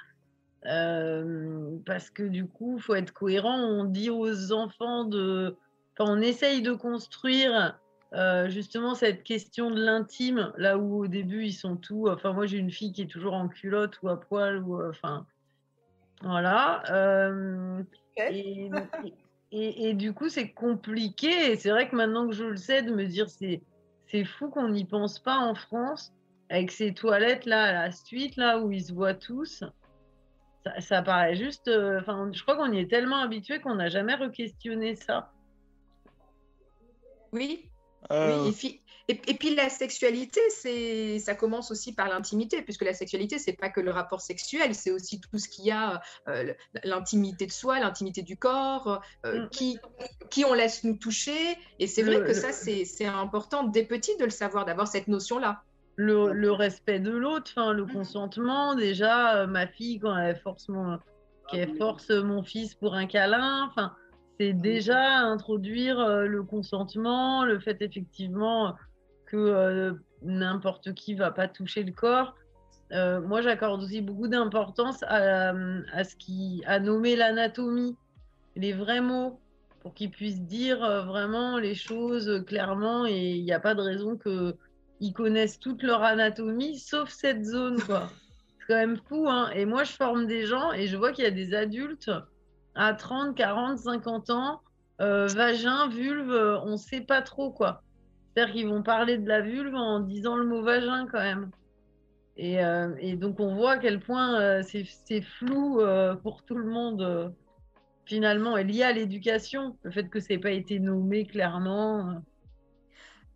[0.65, 3.57] Euh, parce que du coup, il faut être cohérent.
[3.57, 5.55] On dit aux enfants de.
[5.97, 7.79] Enfin, on essaye de construire
[8.13, 12.09] euh, justement cette question de l'intime, là où au début, ils sont tout.
[12.09, 14.81] Enfin, moi, j'ai une fille qui est toujours en culotte ou à poil, ou.
[14.83, 15.25] Enfin.
[16.21, 16.83] Voilà.
[16.91, 17.81] Euh,
[18.17, 18.69] et,
[19.51, 21.51] et, et du coup, c'est compliqué.
[21.51, 23.61] Et c'est vrai que maintenant que je le sais, de me dire, c'est,
[24.07, 26.11] c'est fou qu'on n'y pense pas en France,
[26.49, 29.63] avec ces toilettes là, à la suite, là, où ils se voient tous.
[30.65, 31.67] Ça, ça paraît juste.
[31.67, 35.31] euh, Enfin, je crois qu'on y est tellement habitué qu'on n'a jamais re-questionné ça.
[37.31, 37.69] Oui,
[38.11, 42.61] Euh, oui, et puis, et, et puis la sexualité, c'est, ça commence aussi par l'intimité,
[42.61, 45.71] puisque la sexualité, c'est pas que le rapport sexuel, c'est aussi tout ce qu'il y
[45.71, 49.49] a, euh, l'intimité de soi, l'intimité du corps, euh, Mm.
[49.49, 49.79] qui,
[50.29, 51.57] qui on laisse nous toucher.
[51.79, 54.65] Et c'est vrai Le- que le- ça, c'est, c'est important dès petit de le savoir,
[54.65, 55.63] d'avoir cette notion-là.
[55.95, 58.73] Le, le respect de l'autre, enfin, le consentement.
[58.75, 60.97] Déjà, euh, ma fille, quand elle force mon,
[61.51, 63.93] qu'elle force mon fils pour un câlin, enfin,
[64.39, 68.75] c'est déjà introduire le consentement, le fait effectivement
[69.29, 72.35] que euh, n'importe qui va pas toucher le corps.
[72.91, 75.53] Euh, moi, j'accorde aussi beaucoup d'importance à,
[75.93, 77.95] à ce qui à nommer l'anatomie,
[78.55, 79.39] les vrais mots,
[79.81, 83.05] pour qu'ils puissent dire euh, vraiment les choses clairement.
[83.05, 84.55] Et il n'y a pas de raison que
[84.99, 87.77] ils connaissent toute leur anatomie, sauf cette zone.
[87.79, 89.49] C'est quand même fou, hein.
[89.55, 92.11] Et moi, je forme des gens et je vois qu'il y a des adultes
[92.75, 94.61] à 30, 40, 50 ans,
[95.01, 97.81] euh, vagin, vulve, euh, on sait pas trop, quoi.
[98.39, 101.51] C'est-à-dire qu'ils vont parler de la vulve en disant le mot vagin, quand même.
[102.37, 106.63] Et, euh, donc, on voit à quel point euh, c'est flou euh, pour tout le
[106.63, 107.35] monde,
[108.05, 112.21] finalement, et lié à l'éducation, le fait que ça n'ait pas été nommé clairement.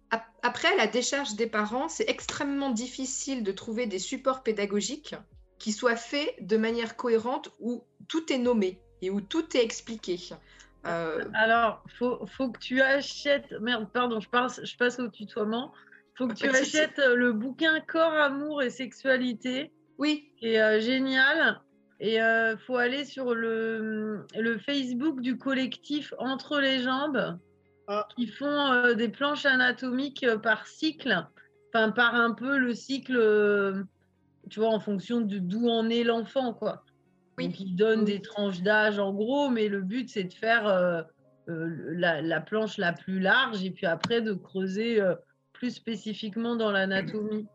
[0.10, 5.16] Ap- Après, la décharge des parents, c'est extrêmement difficile de trouver des supports pédagogiques
[5.60, 10.18] qui soient faits de manière cohérente où tout est nommé et où tout est expliqué.
[10.86, 13.54] Euh, Alors, faut, faut que tu achètes.
[13.62, 15.74] Merde, pardon, je passe, je passe au tutoiement.
[16.15, 16.78] Faut que tu de souci.
[16.78, 19.72] achètes euh, le bouquin Corps, amour et sexualité.
[19.98, 20.32] Oui.
[20.38, 21.62] Qui est euh, génial.
[22.00, 27.38] Et euh, faut aller sur le, le Facebook du collectif Entre les Jambes,
[28.15, 31.26] qui font euh, des planches anatomiques euh, par cycle,
[31.69, 33.84] enfin par un peu le cycle, euh,
[34.50, 36.84] tu vois, en fonction de d'où en est l'enfant, quoi.
[37.38, 41.02] Donc ils donnent des tranches d'âge en gros, mais le but c'est de faire euh,
[41.50, 45.15] euh, la, la planche la plus large et puis après de creuser euh,
[45.52, 47.48] plus spécifiquement dans l'anatomie.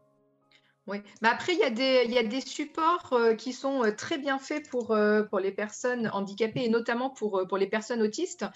[0.87, 4.17] Oui, mais après, il y a des, il y a des supports qui sont très
[4.17, 4.97] bien faits pour,
[5.29, 8.47] pour les personnes handicapées et notamment pour, pour les personnes autistes.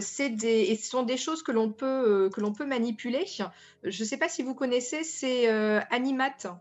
[0.00, 3.26] C'est des, et ce sont des choses que l'on peut, que l'on peut manipuler.
[3.26, 5.48] Je ne sais pas si vous connaissez, c'est
[5.90, 6.58] Animat.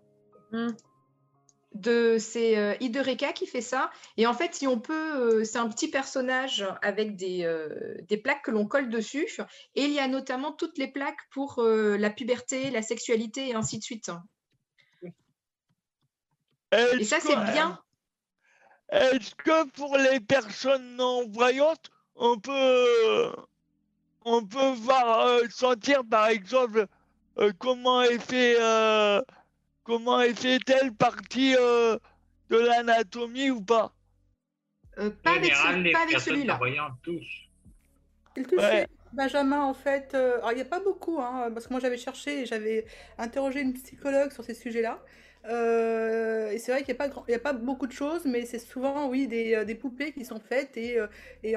[1.76, 3.92] De, c'est euh, Idereka qui fait ça.
[4.16, 8.16] Et en fait, si on peut, euh, c'est un petit personnage avec des, euh, des
[8.16, 9.28] plaques que l'on colle dessus.
[9.76, 13.56] Et il y a notamment toutes les plaques pour euh, la puberté, la sexualité et
[13.56, 14.10] ainsi de suite.
[16.72, 17.78] Et ça, c'est bien.
[18.90, 23.36] Est-ce que pour les personnes non-voyantes, on peut,
[24.24, 26.88] on peut voir, sentir par exemple
[27.60, 28.58] comment est fait,
[29.86, 31.98] comment est fait telle partie euh,
[32.50, 33.94] de l'anatomie ou pas?
[34.98, 36.60] Euh, pas avec, avec celui-là.
[38.58, 38.88] Ouais.
[39.14, 40.12] Benjamin, en fait.
[40.14, 42.86] euh, alors, il n'y a pas beaucoup, hein, parce que moi, j'avais cherché et j'avais
[43.18, 45.02] interrogé une psychologue sur ces sujets-là.
[45.48, 48.60] Euh, et c'est vrai qu'il n'y a, pas a pas beaucoup de choses, mais c'est
[48.60, 50.76] souvent, oui, des, euh, poupées qui sont faites.
[50.78, 51.08] Et, euh,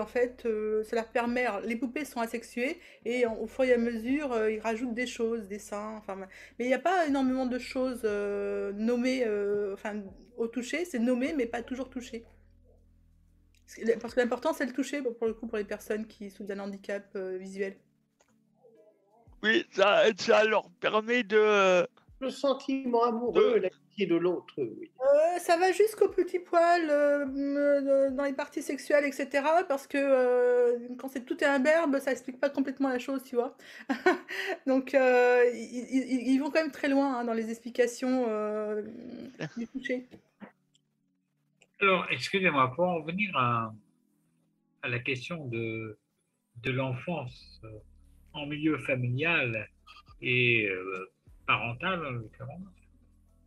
[0.01, 1.47] en fait, euh, leur permet.
[1.65, 5.59] les poupées sont asexuées, et au fur et à mesure, ils rajoutent des choses, des
[5.59, 6.03] seins.
[6.59, 9.25] Mais il n'y a pas énormément de choses nommées,
[9.73, 10.03] enfin,
[10.37, 10.85] au toucher.
[10.85, 12.25] C'est nommé, mais pas toujours touché.
[14.01, 16.61] Parce que l'important, c'est le toucher, pour le coup, pour les personnes qui souffrent d'un
[16.61, 17.77] handicap visuel.
[19.43, 21.87] Oui, ça leur permet de.
[22.21, 24.91] Le sentiment amoureux, l'amitié de l'autre, oui.
[25.01, 29.45] Euh, ça va jusqu'au petit poil, euh, euh, dans les parties sexuelles, etc.
[29.69, 33.37] Parce que euh, quand c'est tout est imberbe, ça explique pas complètement la chose, tu
[33.37, 33.57] vois.
[34.67, 38.83] Donc, euh, ils, vont quand même très loin hein, dans les explications euh,
[39.57, 40.09] du toucher.
[41.81, 43.73] Alors, excusez-moi, pour en venir à,
[44.83, 45.97] à la question de,
[46.65, 47.61] de l'enfance
[48.33, 49.69] en milieu familial
[50.21, 50.69] et
[51.49, 52.63] euh, parental, en l'occurrence,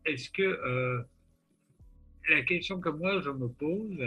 [0.05, 1.03] est-ce que euh,
[2.29, 3.99] la question que moi je me pose,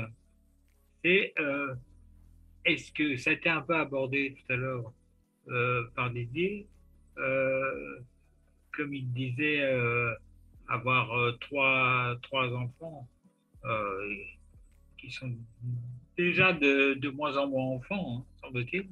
[1.05, 1.75] c'est euh,
[2.65, 4.93] est-ce que ça a été un peu abordé tout à l'heure
[5.49, 6.67] euh, par Didier,
[7.17, 9.63] comme il disait,
[10.69, 13.09] avoir trois, trois enfants
[14.99, 15.33] qui sont
[16.17, 18.89] déjà de, de moins en moins enfants, hein, semble-t-il.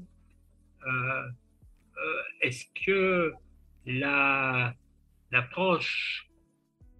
[2.42, 3.32] Est-ce que
[3.86, 4.74] la-
[5.32, 6.28] l'approche,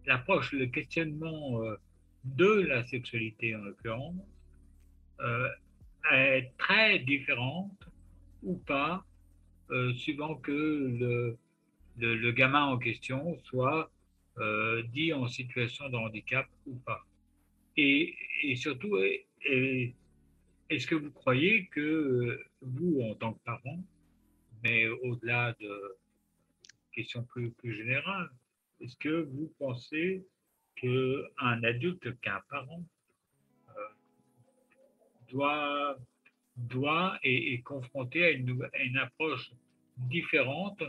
[0.07, 1.77] l'approche, le questionnement euh,
[2.25, 4.17] de la sexualité en l'occurrence,
[5.21, 5.49] euh,
[6.11, 7.79] est très différente
[8.43, 9.05] ou pas,
[9.71, 11.39] euh, suivant que le,
[11.99, 13.91] le, gamin en question soit
[14.95, 17.05] dit en situation de handicap ou pas.
[17.77, 23.85] Et, et surtout, est-ce que vous croyez que vous, en tant que parent,
[24.65, 25.97] mais au-delà de
[26.93, 28.31] questions plus, plus générales,
[28.81, 30.27] est-ce que vous pensez
[30.77, 32.85] qu'un adulte, qu'un parent,
[33.69, 33.81] euh,
[35.29, 35.99] doit,
[36.57, 39.53] doit et est confronté à une, approche
[39.97, 40.83] différente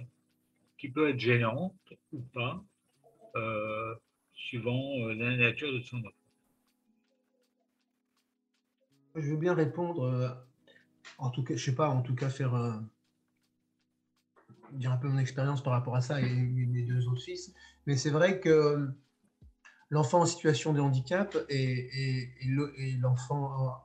[0.77, 2.63] qui peut être gênante ou pas,
[3.35, 3.95] euh,
[4.33, 6.09] suivant euh, la nature de son enfant?
[9.15, 10.43] Je veux bien répondre,
[11.19, 12.81] en tout cas, je sais pas, en tout cas faire
[14.77, 17.53] dire un peu mon expérience par rapport à ça et, mes deux autres fils,
[17.85, 18.89] mais c'est vrai que
[19.89, 23.83] l'enfant en situation de handicap et, et- et le- et l'enfant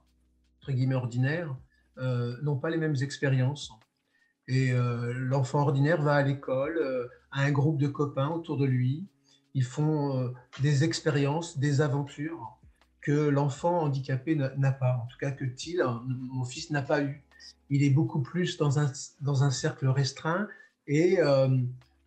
[0.61, 1.55] entre guillemets ordinaire
[1.99, 3.71] euh, n'ont pas les mêmes expériences.
[4.47, 8.65] Et euh, l'enfant ordinaire va à l'école, euh, a un groupe de copains autour de
[8.65, 9.07] lui.
[9.55, 10.31] Ils font euh,
[10.63, 12.59] des expériences, des aventures
[13.01, 14.97] que l'enfant handicapé n'a pas.
[15.03, 17.23] En tout cas, que Thiel, mon fils, n'a pas eu.
[17.69, 20.49] Il est beaucoup plus dans un, dans un cercle restreint
[20.89, 21.49] et euh,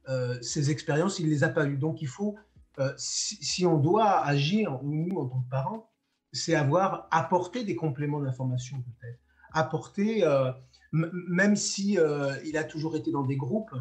[0.10, 1.78] euh, ces expériences, il ne les a pas eues.
[1.78, 2.36] Donc, il faut,
[2.80, 5.90] euh, si, on doit agir, ou nous, en tant que parents,
[6.34, 9.20] c'est avoir apporté des compléments d'information peut-être.
[9.54, 10.24] Apporter,
[10.94, 11.98] même si
[12.46, 13.76] il a toujours été dans des groupes,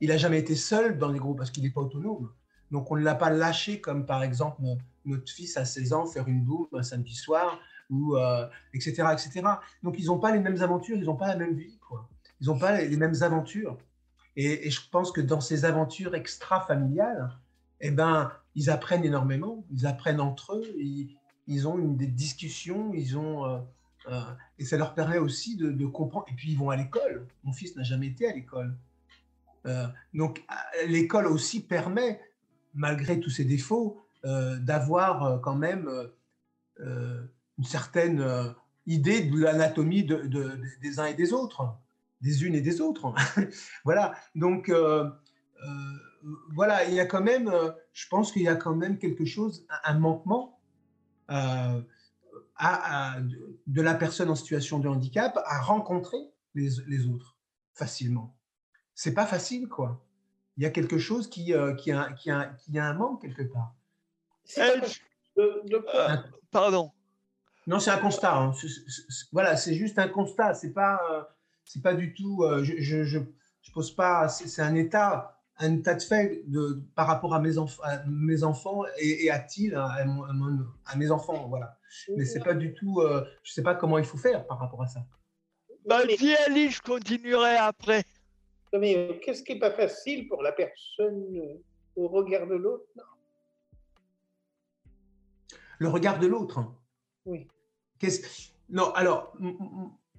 [0.00, 2.32] il n'a jamais été seul dans des groupes parce qu'il n'est pas autonome.
[2.72, 6.06] Donc on ne l'a pas lâché comme par exemple no- notre fils à 16 ans
[6.06, 8.16] faire une boum un samedi soir ou
[8.74, 9.42] etc etc.
[9.84, 12.08] Donc ils n'ont pas les mêmes aventures, ils n'ont pas la même vie quoi.
[12.40, 13.78] Ils n'ont pas les les mêmes aventures.
[14.36, 17.30] Et, je pense que dans ces aventures extra-familiales,
[17.80, 20.74] eh ben, ils apprennent énormément, ils apprennent entre eux,
[21.46, 23.58] ils, ont une, des discussions, ils ont, euh,
[24.08, 24.20] euh,
[24.58, 26.26] et ça leur permet aussi de, comprendre.
[26.28, 27.26] Et puis ils vont à l'école.
[27.44, 28.76] Mon fils n'a jamais été à l'école.
[29.66, 30.44] Euh, donc
[30.86, 32.20] l'école aussi permet,
[32.74, 35.88] malgré tous ses défauts, d'avoir quand même
[36.80, 38.54] une certaine
[38.86, 41.78] idée de l'anatomie de- de- des uns et des autres,
[42.20, 43.12] des unes et des autres.
[43.84, 44.14] voilà.
[44.34, 45.04] Donc euh,
[45.62, 45.68] euh,
[46.54, 49.24] voilà, il y a quand même, euh, je pense qu'il y a quand même quelque
[49.24, 50.60] chose, un un manquement
[51.30, 51.80] euh,
[52.56, 56.18] à- à- de, la personne en situation de handicap à rencontrer
[56.54, 57.36] les, les autres
[57.74, 58.34] facilement.
[58.94, 60.02] C'est pas facile, quoi.
[60.56, 63.20] Il y a quelque chose qui, euh, qui, a, qui, a, qui a un manque
[63.22, 63.74] quelque part.
[64.44, 65.04] C'est pas possible
[65.36, 65.84] de, de.
[65.94, 66.16] Euh,
[66.50, 66.92] pardon.
[67.66, 68.36] Non, c'est un constat.
[68.38, 68.52] hein.
[69.32, 70.54] Voilà, c'est juste un constat.
[70.54, 71.22] C'est pas, euh,
[71.66, 72.42] c'est pas du tout.
[72.44, 73.18] euh, je, je, je,
[73.60, 74.28] je pose pas.
[74.28, 78.42] C'est un état, un état de fait de, par rapport à mes, enf- à mes
[78.42, 80.64] enfants et, et à Thiel, à, à mon-
[80.96, 81.46] mes enfants.
[81.48, 81.78] Voilà.
[82.16, 83.00] Mais c'est pas du tout.
[83.02, 85.00] euh, je sais pas comment il faut faire par rapport à ça.
[85.84, 88.04] Vas-y, Ali, je continuerai après.
[88.72, 91.62] Mais euh, qu'est-ce qui n'est pas facile pour la personne euh,
[91.96, 92.84] au regard de l'autre.
[95.78, 96.60] Le regard de l'autre.
[97.24, 97.46] Oui.
[97.98, 99.32] Qu'est-ce- Non, alors,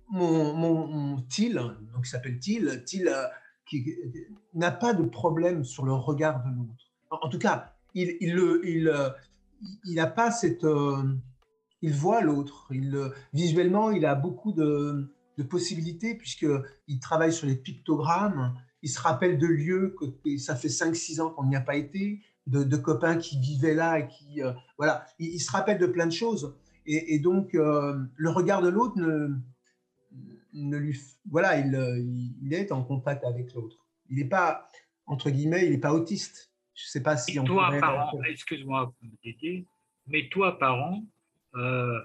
[0.10, 3.24] mon, mon, mon Thiel, donc il s'appelle Thiel, Thiel euh,
[3.66, 3.94] qui, qui
[4.54, 6.86] n'a pas de problème sur le regard de l'autre.
[7.10, 9.10] En, tout cas, il il le- il, euh,
[9.86, 10.64] il n'a pas cette.
[10.64, 11.04] euh,
[11.82, 12.68] il voit l'autre.
[12.72, 18.56] Il, euh, visuellement, il a beaucoup de, de possibilités puisqu'il travaille sur les pictogrammes.
[18.82, 22.22] Il se rappelle de lieux que ça fait 5-6 ans qu'on n'y a pas été,
[22.48, 24.42] de, copains qui vivaient là et qui.
[24.42, 26.56] euh, voilà, il, se rappelle de plein de choses.
[26.90, 29.36] Et, donc, euh, le regard de l'autre ne,
[30.66, 31.00] ne lui.
[31.30, 33.78] Voilà, il, euh, il- il est en contact avec l'autre.
[34.10, 34.68] Il n'est pas,
[35.06, 36.52] entre guillemets, il n'est pas autiste.
[36.74, 38.94] Je ne sais pas si Et on toi, pourrait- parent, excuse-moi,
[40.08, 41.04] mais toi, parent,
[41.56, 42.00] euh,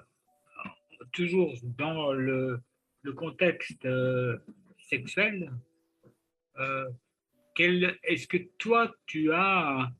[1.11, 2.59] toujours dans le,
[3.03, 4.37] le contexte euh,
[4.79, 5.51] sexuel,
[6.57, 6.89] euh,
[7.55, 9.91] quel- est-ce que toi, tu as un,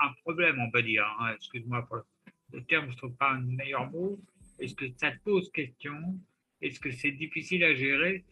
[0.00, 2.04] un problème, on peut dire, hein, excuse-moi pour le,
[2.52, 4.18] le terme, je ne trouve pas un meilleur mot,
[4.58, 6.18] est-ce que ça te pose question?
[6.62, 8.24] Est-ce que c'est difficile à gérer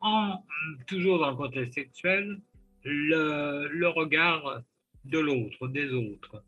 [0.00, 0.42] en,
[0.86, 2.40] toujours dans le contexte sexuel,
[2.84, 4.60] le, le regard
[5.04, 6.42] de l'autre, des autres,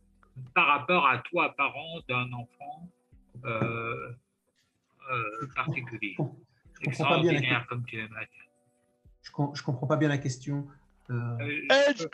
[0.55, 2.89] par rapport à toi, parent d'un enfant
[3.45, 4.11] euh,
[5.11, 8.09] euh, particulier, Je comprends pas bien extraordinaire, comme tu dire.
[9.23, 10.67] Je com- je comprends pas bien la question.
[11.11, 11.39] Euh,
[11.71, 12.07] Est-ce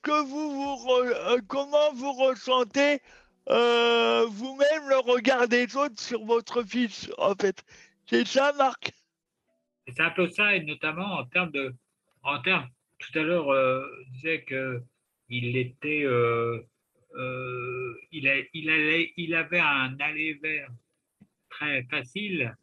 [0.00, 3.00] que, vous, vous re- euh, comment vous ressentez
[3.48, 7.64] euh, vous-même le regard des autres sur votre fils, en fait?
[8.06, 8.92] C'est ça, Marc?
[9.88, 11.74] C'est un peu ça, et notamment en termes de.
[12.22, 16.02] En termes, tout à l'heure, euh, je disais qu'il était.
[16.04, 16.60] euh,
[17.16, 20.68] euh, il, a- il, allait, il avait un aller-vers
[21.50, 22.54] très facile.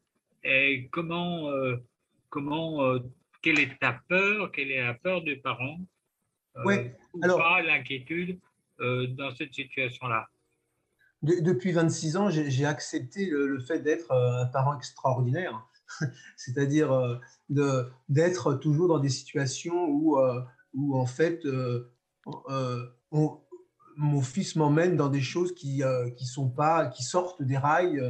[0.43, 1.49] Et comment.
[1.49, 1.77] euh,
[2.29, 2.97] comment
[3.41, 5.79] quelle est ta peur Quelle est la peur des parents?
[6.57, 8.37] Euh, Ouais, ou alors- pas l'inquiétude
[8.79, 10.27] dans cette situation-là?
[11.23, 15.67] De- depuis 26 ans, j'ai accepté le, fait d'être euh, un parent extraordinaire,
[16.37, 17.17] c'est-à-dire euh,
[18.09, 20.41] d'être toujours dans des situations où, euh,
[20.73, 21.45] où en fait,
[23.11, 23.37] on-
[23.97, 25.81] mon fils m'emmène dans des choses qui,
[26.15, 28.01] qui sont pas, qui sortent des rails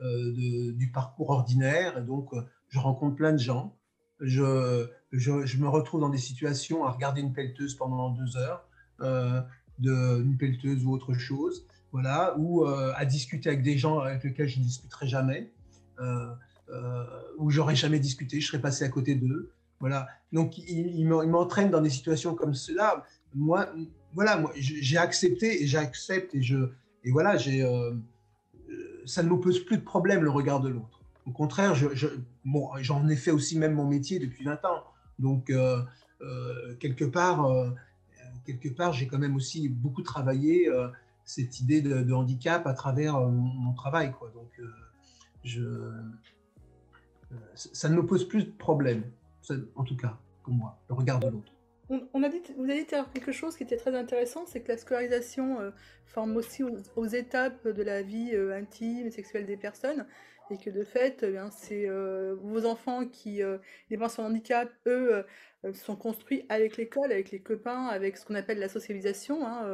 [0.00, 2.04] du parcours ordinaire.
[2.04, 2.32] Donc,
[2.68, 3.76] je rencontre plein de gens.
[4.18, 8.66] Je, je, me retrouve dans des situations à regarder une pelleteuse pendant deux heures,
[8.98, 11.64] de, une pelleteuse ou autre chose
[11.96, 15.50] voilà, ou euh, à discuter avec des gens avec lesquels je ne discuterai jamais,
[15.98, 16.30] euh,
[16.68, 17.04] euh,
[17.38, 19.50] où j'aurais jamais discuté, je serais passé à côté d'eux.
[19.80, 20.06] Voilà.
[20.30, 23.02] Donc, il, il m'en- il m'entraîne dans des situations comme cela.
[23.34, 23.66] Moi,
[24.12, 26.68] voilà, moi, j'ai accepté et j'accepte et je
[27.02, 27.92] et voilà, j'ai euh,
[28.68, 31.00] euh, ça ne me pose plus de problème le regard de l'autre.
[31.24, 32.08] Au contraire, je,
[32.44, 34.84] bon, j'en ai fait aussi même mon métier depuis 20 ans.
[35.18, 35.50] Donc,
[36.78, 37.48] quelque part,
[38.44, 40.68] quelque part, j'ai quand même aussi beaucoup travaillé
[41.26, 44.30] cette idée de, handicap à travers euh, mon, travail, quoi.
[44.32, 45.90] Donc, euh,
[47.32, 49.02] euh, ça ne me pose plus de problème,
[49.74, 51.52] en tout cas, pour moi, le regard de l'autre.
[51.88, 54.78] On, a dit, vous avez dit quelque chose qui était très intéressant, c'est que la
[54.78, 55.72] scolarisation
[56.04, 60.04] forme aussi aux, étapes de la vie intime et sexuelle des personnes,
[60.50, 61.88] et que de fait, eh c'est
[62.42, 63.40] vos enfants qui,
[63.90, 65.24] les en handicap, eux,
[65.74, 69.64] sont construits avec l'école, avec les copains, avec ce qu'on appelle la socialisation, hein,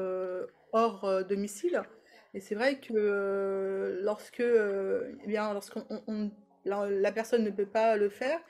[0.73, 1.83] hors euh, domicile.
[2.35, 6.31] Et c'est vrai que euh, lorsque, euh, eh bien, lorsqu'on on- on-
[6.65, 8.41] la, la personne ne peut pas le faire,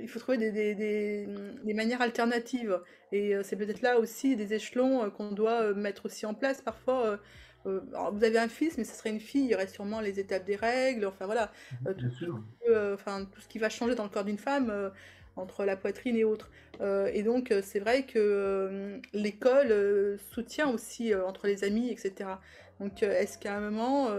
[0.00, 1.28] il faut trouver des, des- des-
[1.64, 2.80] des manières alternatives.
[3.12, 6.60] Et c'est peut-être là aussi des échelons qu'on doit mettre aussi en place.
[6.62, 7.18] Parfois,
[7.64, 10.20] alors, vous avez un fils, mais ce serait une fille, il y aurait sûrement les
[10.20, 11.52] étapes des règles, enfin voilà,
[11.86, 12.08] euh, tout,
[12.68, 14.90] euh, enfin, tout ce qui va changer dans le corps d'une femme euh,
[15.36, 16.50] entre la poitrine et autres.
[16.80, 22.30] Euh, et donc, euh, c'est vrai que euh, l'école soutient aussi entre les amis, etc.
[22.80, 24.10] Donc, est-ce qu'à un moment,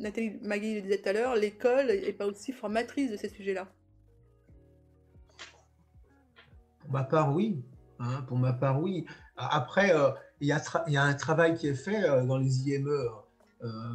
[0.00, 3.68] Nathalie Magui le disait tout à l'heure, l'école n'est pas aussi formatrice de ces sujets-là?
[6.80, 7.62] Pour ma part, oui.
[8.00, 9.06] Hein, pour ma part, oui.
[9.36, 9.92] Après,
[10.40, 13.08] il y, y a un travail qui est fait dans les IME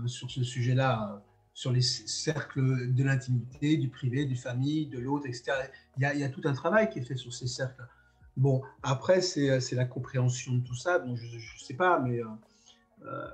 [0.06, 1.22] sur ce sujet-là,
[1.62, 5.52] sur les cercles de l'intimité, du privé, du famille, de l'autre, etc.
[5.96, 7.86] Il y, a, tout un travail qui est fait sur ces cercles.
[8.36, 10.98] Bon, après, c'est la compréhension de tout ça.
[10.98, 12.26] Bon, je ne sais pas, mais euh,
[13.06, 13.28] euh,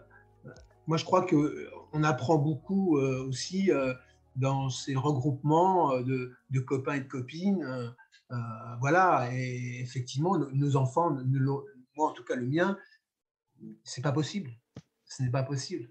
[0.87, 3.93] moi, je crois qu'on apprend beaucoup euh, aussi euh,
[4.35, 7.63] dans ces regroupements euh, de, copains et de copines.
[7.63, 7.87] euh,
[8.33, 8.35] euh,
[8.81, 11.17] voilà, et effectivement, nos, enfants,
[11.95, 12.77] moi en tout cas le mien,
[13.85, 14.51] c'est pas possible.
[15.05, 15.89] Ce n'est pas possible.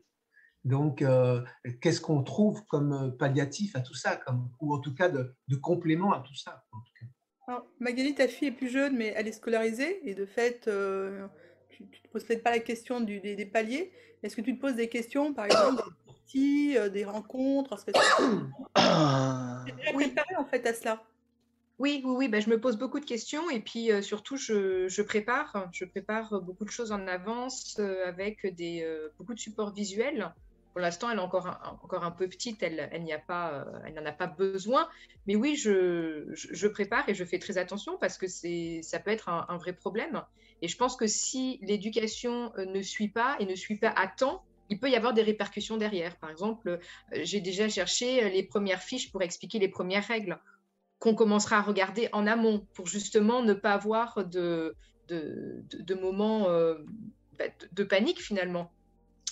[0.67, 1.43] Donc, euh,
[1.81, 5.33] qu'est-ce qu'on trouve comme euh, palliatif à tout ça, comme, ou en tout cas de,
[5.47, 7.07] de complément à tout ça en tout cas?
[7.47, 11.29] Alors, Magali, ta fille est plus jeune, mais elle est scolarisée, et de fait, euh,
[11.71, 13.93] tu ne te poses peut-être pas la question du- des, des paliers.
[14.25, 17.93] Est-ce que tu te poses des questions, par exemple, des sorties, euh, des rencontres tu
[19.71, 21.05] es déjà préparée en fait à cela?
[21.79, 24.89] Oui, oui, oui, bah, je me pose beaucoup de questions et puis euh, surtout je,
[24.89, 29.39] je prépare, je prépare beaucoup de choses en avance euh, avec des, euh, beaucoup de
[29.39, 30.35] supports visuels.
[30.77, 33.51] Pour l'instant, elle est encore un, encore un peu petite, elle, elle n'y a pas,
[33.51, 34.87] euh, elle n'en a pas besoin.
[35.27, 39.11] Mais oui, je, je, prépare et je fais très attention parce que c'est, ça peut
[39.11, 40.22] être un, vrai problème.
[40.61, 44.07] Et je pense que si l'éducation euh, ne suit pas et ne suit pas à
[44.07, 46.14] temps, il peut y avoir des répercussions derrière.
[46.18, 46.79] Par exemple, euh,
[47.22, 50.39] j'ai déjà cherché les premières fiches pour expliquer les premières règles
[50.99, 54.77] qu'on commencera à regarder en amont pour justement ne pas avoir de,
[55.09, 56.51] de, de, moments
[57.39, 58.70] bah, de panique finalement.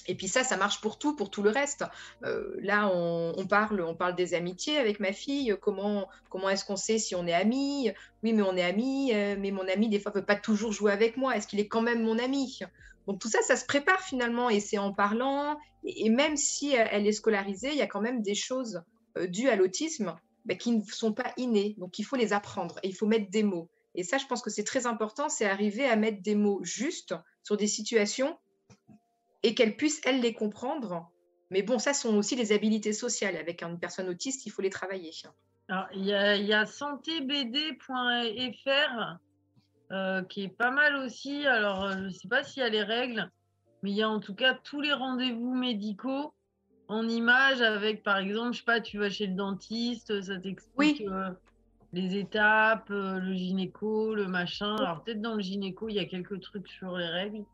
[0.06, 1.84] Et puis ça, ça marche pour tout, pour tout le reste.
[2.24, 5.56] Euh, là, on, parle, on parle des amitiés avec ma fille.
[5.60, 7.90] Comment, comment est-ce qu'on sait si on est amis?
[8.22, 10.92] Oui, mais on est amis, euh, mais mon ami des fois veut pas toujours jouer
[10.92, 11.36] avec moi.
[11.36, 12.60] Est-ce qu'il est quand même mon ami?
[13.06, 15.58] Donc tout ça, ça se prépare finalement, et c'est en parlant.
[15.84, 18.82] Et, même si elle est scolarisée, il y a quand même des choses
[19.18, 21.74] euh, dues à l'autisme bah, qui ne sont pas innées.
[21.78, 23.68] Donc il faut les apprendre et il faut mettre des mots.
[23.94, 27.14] Et ça, je pense que c'est très important, c'est arriver à mettre des mots justes
[27.42, 28.36] sur des situations
[29.44, 31.10] et qu'elle puisse, elle, les comprendre.
[31.50, 33.36] Mais bon, ça sont aussi les habilités sociales.
[33.36, 35.12] Avec une personne autiste, il faut les travailler.
[35.68, 37.84] Alors, il y a, a santébd.fr
[39.92, 41.46] euh, qui est pas mal aussi.
[41.46, 43.30] Alors, euh, je ne sais pas s'il y a les règles,
[43.82, 46.32] mais il y a en tout cas tous les rendez-vous médicaux
[46.88, 51.00] en images avec, par exemple, je sais pas, tu vas chez le dentiste, ça t'explique
[51.00, 51.06] Oui.
[51.08, 51.30] euh,
[51.92, 54.76] les étapes, euh, le gynéco, le machin.
[54.76, 57.44] Alors, peut-être dans le gynéco, il y a quelques trucs sur les règles.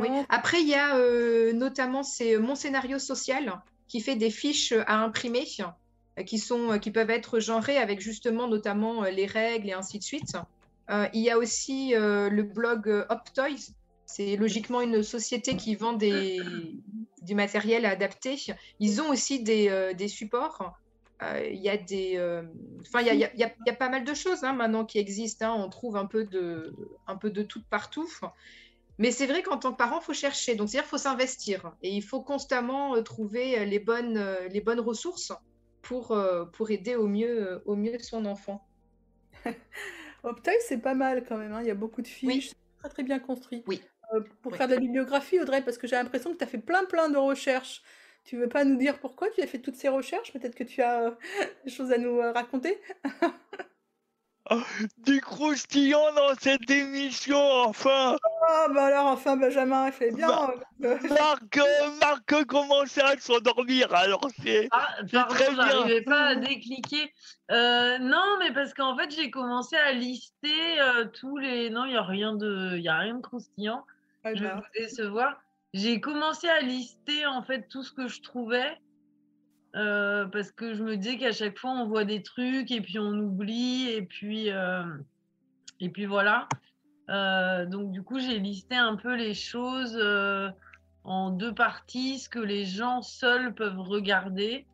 [0.00, 0.08] Oui.
[0.28, 4.98] Après, il y a euh, notamment c'est Mon Scénario Social qui fait des fiches à
[5.02, 5.46] imprimer
[6.18, 9.72] euh, qui, sont, euh, qui peuvent être genrées avec justement notamment euh, les règles et
[9.72, 10.36] ainsi de suite.
[10.90, 13.72] Euh, il y a aussi euh, le blog euh, Optoys.
[14.06, 16.40] C'est logiquement une société qui vend des,
[17.22, 18.36] du matériel adapté.
[18.80, 20.74] Ils ont aussi des, euh, des supports.
[21.22, 22.42] Euh, Il y a des, euh,
[22.80, 25.46] enfin, il y y y y a pas mal de choses hein, maintenant qui existent.
[25.46, 25.54] hein.
[25.64, 26.74] On trouve un peu de,
[27.06, 28.08] un peu de tout partout.
[29.00, 30.54] Mais c'est vrai qu'en tant que parent, il faut chercher.
[30.54, 31.74] Donc, c'est-à-dire qu'il faut s'investir.
[31.82, 35.32] Et il faut constamment euh, trouver euh, les bonnes, euh, les bonnes ressources
[35.82, 36.16] pour,
[36.52, 38.68] pour aider au mieux, au mieux son enfant.
[40.22, 42.88] Optail, c'est pas mal quand même, hein, Il y a beaucoup de fiches, c'est très
[42.90, 43.64] très bien construit.
[43.66, 43.80] Oui.
[44.12, 44.58] Euh, pour Oui.
[44.58, 47.08] faire de la bibliographie, Audrey, parce que j'ai l'impression que tu as fait plein plein
[47.08, 47.82] de recherches.
[48.24, 50.32] Tu veux pas nous dire pourquoi tu as fait toutes ces recherches?
[50.32, 51.10] Peut-être que tu as euh,
[51.64, 52.78] des choses à nous euh, raconter?
[54.98, 58.16] du croustillant dans cette émission, enfin
[58.48, 60.28] Ah, bah alors, enfin, Benjamin, il fait bien.
[60.28, 64.88] Bah, euh, Marc, euh, Marc commençait à s'endormir, alors c'est Ah,
[65.28, 65.56] très bien.
[65.56, 67.12] j'arrivais pas à décliquer.
[67.50, 71.70] Euh, non, mais parce qu'en fait, j'ai commencé à lister euh, tous les.
[71.70, 73.84] Non, il n'y a rien de, il y a rien de croustillant.
[74.24, 75.40] ouais, Je vais bah, vous décevoir.
[75.74, 78.76] J'ai commencé à lister en fait tout ce que je trouvais
[79.76, 82.98] euh, parce que je me disais qu'à chaque fois on voit des trucs et puis
[82.98, 84.82] on oublie et puis euh,
[85.78, 86.48] et puis voilà.
[87.08, 89.98] Euh, donc du coup j'ai listé un peu les choses
[91.04, 94.66] en deux parties, ce que les gens seuls peuvent regarder.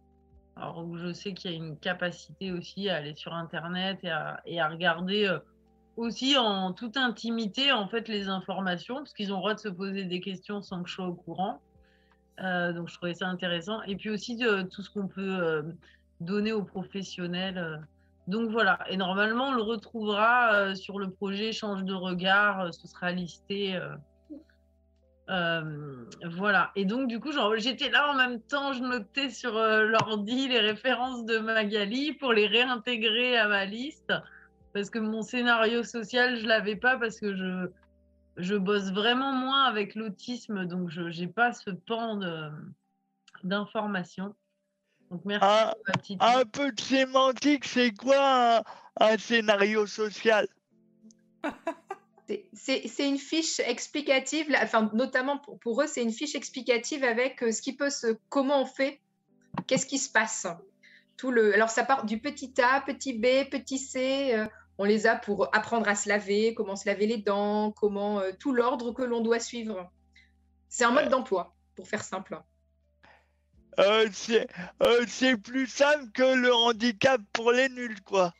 [0.56, 4.40] Alors je sais qu'il y a une capacité aussi à aller sur internet et à,
[4.46, 5.30] et à regarder
[5.98, 9.68] aussi en toute intimité en fait les informations parce qu'ils ont le droit de se
[9.68, 11.60] poser des questions sans que je sois au courant.
[12.42, 15.62] Euh, donc je trouvais ça intéressant et puis aussi de tout ce qu'on peut euh,
[16.20, 17.58] donner aux professionnels.
[17.58, 17.76] euh.
[18.28, 22.72] Donc voilà et normalement on le retrouvera euh, sur le projet change de regard, euh,
[22.72, 23.76] ce sera listé.
[23.76, 23.94] euh.
[25.28, 26.04] Euh,
[26.36, 30.46] voilà et donc du coup j'étais là en même temps je notais sur euh, l'ordi
[30.46, 34.12] les références de Magali pour les réintégrer à ma liste
[34.72, 37.66] parce que mon scénario social, je l'avais pas parce que je,
[38.36, 42.20] je bosse vraiment moins avec l'autisme, donc je n'ai pas ce pan
[43.42, 44.34] d'informations.
[45.10, 48.62] Donc merci Ah, pour ma petite Un peu de sémantique, c'est quoi un,
[49.00, 50.48] un scénario social?
[52.54, 57.40] C'est- une fiche explicative, là, enfin, notamment pour, pour eux, c'est une fiche explicative avec
[57.42, 59.00] euh, ce qui peut se, comment on fait,
[59.68, 60.48] qu'est-ce qui se passe.
[61.16, 64.34] Tout le, alors ça part du petit A, petit B, petit C.
[64.34, 64.46] euh,
[64.78, 68.32] on les a pour apprendre à se laver, comment se laver les dents, comment euh,
[68.38, 69.90] tout l'ordre que l'on doit suivre.
[70.68, 72.40] C'est un mode d'emploi, pour faire simple.
[73.78, 74.46] Euh, C'est
[74.82, 78.32] euh, plus simple que le handicap pour les nuls, quoi.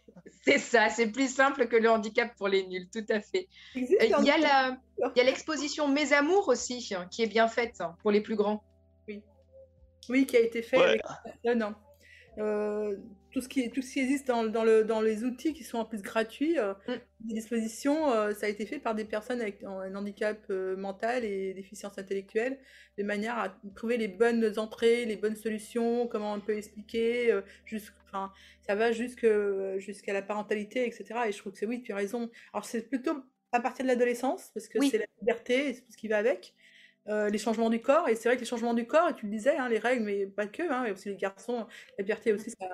[0.45, 3.49] C'est ça, c'est plus simple que le handicap pour les nuls, tout à fait.
[3.75, 4.19] il Euh,
[5.15, 8.37] y a l'exposition Mes Amours aussi, hein, qui est bien faite hein, pour les plus
[8.37, 8.63] grands.
[10.09, 10.85] Oui, qui a été fait Ouais.
[10.85, 11.03] avec
[11.43, 11.75] personnes.
[12.39, 12.97] Euh,
[13.37, 15.77] tout, ce qui, tout ce qui existe dans, dans le, dans les outils qui sont
[15.77, 16.95] en plus gratuits, euh, Mm.
[17.21, 21.23] des dispositions, euh, ça a été fait par des personnes avec un handicap euh, mental
[21.25, 22.59] et déficience intellectuelle,
[22.97, 27.43] de manière à trouver les bonnes entrées, les bonnes solutions, comment on peut expliquer, euh,
[28.07, 28.33] enfin,
[28.67, 29.27] ça va jusque-
[29.79, 31.29] jusqu'à la parentalité, etc.
[31.29, 32.31] Et je trouve que c'est oui, tu as raison.
[32.55, 33.23] Alors c'est plutôt
[33.53, 34.89] à partir de l'adolescence, parce que Oui.
[34.91, 36.55] c'est la liberté et c'est tout ce qui va avec.
[37.09, 39.27] Euh, les changements du corps, et c'est vrai que les changements du corps, et tu
[39.27, 41.67] le disais, hein, les règles, mais pas que, hein, et aussi les garçons,
[41.99, 42.67] la liberté aussi, ça,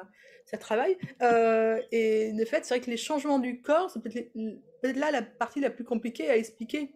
[0.47, 0.97] ça travaille.
[1.20, 5.20] Euh, et de fait, c'est vrai que les changements du corps, c'est peut-être là la
[5.20, 6.95] partie la plus compliquée à expliquer.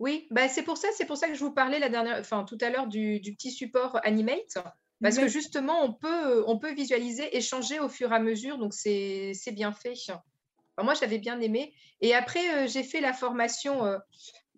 [0.00, 2.44] Oui, bah c'est pour ça, c'est pour ça que je vous parlais la dernière, enfin
[2.44, 4.58] tout à l'heure du, du petit support Animate,
[5.02, 8.72] parce que justement on peut, on peut visualiser, échanger au fur et à mesure, donc
[8.72, 9.92] c'est c'est bien fait.
[10.08, 10.22] Enfin,
[10.82, 11.74] moi j'avais bien aimé.
[12.00, 13.84] Et après euh, j'ai fait la formation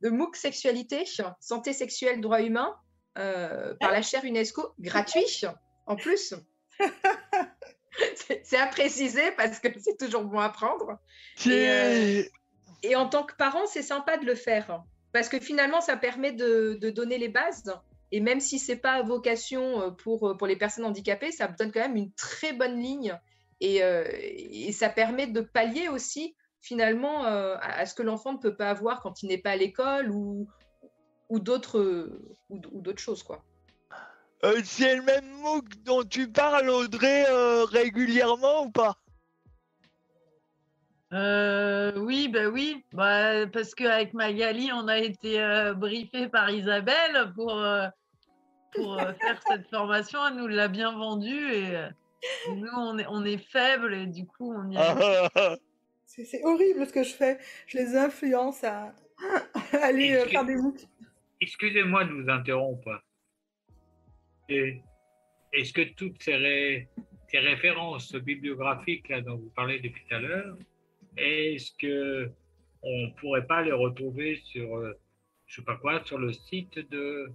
[0.02, 1.04] de MOOC sexualité,
[1.40, 2.74] santé sexuelle, droits humains,
[3.18, 5.44] euh, par la chaire UNESCO, gratuit
[5.86, 6.34] en plus.
[8.44, 10.98] C'est- à préciser parce que c'est toujours bon à prendre.
[11.36, 12.30] C'est
[12.82, 14.82] Et en tant que parent, c'est sympa de le faire
[15.12, 17.72] parce que finalement, ça permet de, de donner les bases.
[18.10, 21.72] Et même si c'est pas vocation euh, pour, euh, pour les personnes handicapées, ça donne
[21.72, 23.18] quand même une très bonne ligne.
[23.60, 28.38] Et, euh, et ça permet de pallier aussi finalement euh, à, ce que l'enfant ne
[28.38, 30.48] peut pas avoir quand il n'est pas à l'école ou,
[31.28, 32.08] ou d'autres
[32.48, 33.22] ou, ou d'autres choses.
[33.22, 33.42] quoi.
[34.44, 38.96] euh, c'est le même MOOC dont tu parles, Audrey, euh, régulièrement ou pas?
[41.12, 47.32] Euh, oui, bah oui, bah, parce qu'avec Magali, on a été euh, briefé par Isabelle
[47.34, 47.86] pour, euh,
[48.74, 50.26] pour euh, faire cette formation.
[50.26, 51.88] Elle nous l'a bien vendue et euh,
[52.54, 55.28] nous, on est, on est faibles et du coup, on y a.
[56.14, 57.38] C'est horrible ce que je fais.
[57.66, 58.94] Je les influence à,
[59.72, 60.80] à aller euh, faire des MOOC.
[61.40, 63.02] Excusez-moi de vous interrompre.
[64.48, 66.88] Est-ce que toutes ces, ré-
[67.28, 70.56] ces références bibliographiques là, dont vous parlez depuis tout à l'heure,
[71.16, 72.30] est-ce que
[72.82, 74.92] on pourrait pas les retrouver sur, euh,
[75.46, 77.30] je sais pas quoi, sur le site de,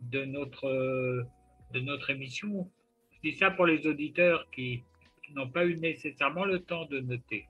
[0.00, 1.26] de, notre,
[1.72, 2.68] de notre émission?
[3.12, 4.82] Je dis ça pour les auditeurs qui
[5.34, 7.46] n'ont pas eu nécessairement le temps de noter.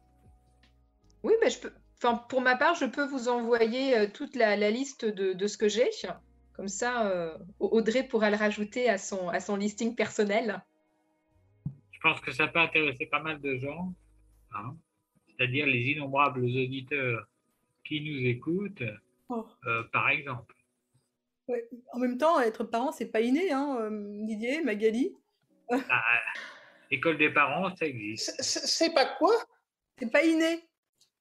[1.22, 4.56] Oui, bah, je peux, enfin, pour ma part, je peux vous envoyer euh, toute la,
[4.56, 5.90] la liste de, de ce que j'ai.
[6.54, 10.62] Comme ça, euh, Audrey pourra le rajouter à son, à son listing personnel.
[11.90, 13.92] Je pense que ça peut intéresser pas mal de gens,
[14.54, 14.76] hein,
[15.28, 17.26] c'est-à-dire les innombrables auditeurs
[17.84, 18.82] qui nous écoutent,
[19.28, 19.44] Oh.
[19.66, 20.54] euh, par exemple.
[21.48, 21.68] Ouais.
[21.92, 23.88] En même temps, être parent, c'est pas inné, hein,
[24.24, 25.16] Didier, Magali.
[25.68, 26.02] Ah,
[26.92, 28.34] L'école des parents, ça existe.
[28.40, 29.34] C'est c'est pas quoi?
[29.98, 30.65] C'est pas inné.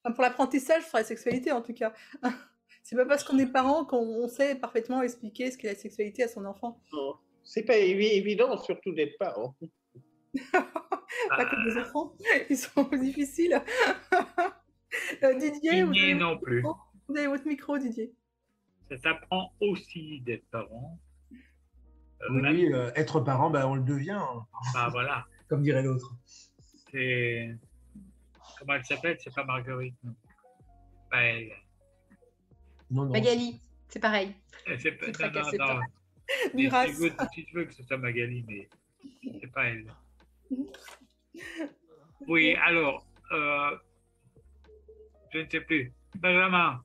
[0.05, 1.91] Enfin, pour l'apprentissage sur la sexualité, en tout cas.
[2.83, 6.27] c'est pas parce qu'on est parent qu'on sait parfaitement expliquer ce qu'est la sexualité à
[6.27, 6.79] son enfant.
[6.93, 9.55] Non, C'est pas évi- évident, surtout d'être parent.
[11.29, 12.13] Pas que des enfants,
[12.49, 13.59] ils sont difficiles.
[15.23, 16.61] Euh, Didier, vous avez, non plus.
[16.61, 18.13] vous avez votre micro, Didier.
[18.89, 20.99] Ça s'apprend aussi d'être parent.
[21.31, 25.25] Euh, Oui, même- oui, euh, être parent, bah, on le devient, hein, bah, voilà.
[25.47, 26.13] comme dirait l'autre.
[26.91, 27.55] C'est.
[28.59, 29.17] Comment elle s'appelle?
[29.21, 30.13] C'est pas Marguerite, non.
[31.09, 31.51] Pas elle.
[32.91, 33.11] Non, non.
[33.11, 34.35] Magali, c'est pareil.
[34.79, 35.07] C'est pas.
[35.07, 35.57] Ne Non, non, non.
[35.57, 35.81] pas.
[36.51, 36.85] Si Duras.
[36.85, 38.67] tu, veux, si tu veux que ce soit Magali, mais
[39.39, 39.85] c'est pas elle.
[42.27, 43.77] Oui, alors, euh,
[45.31, 45.93] je ne sais plus.
[46.15, 46.83] Benjamin.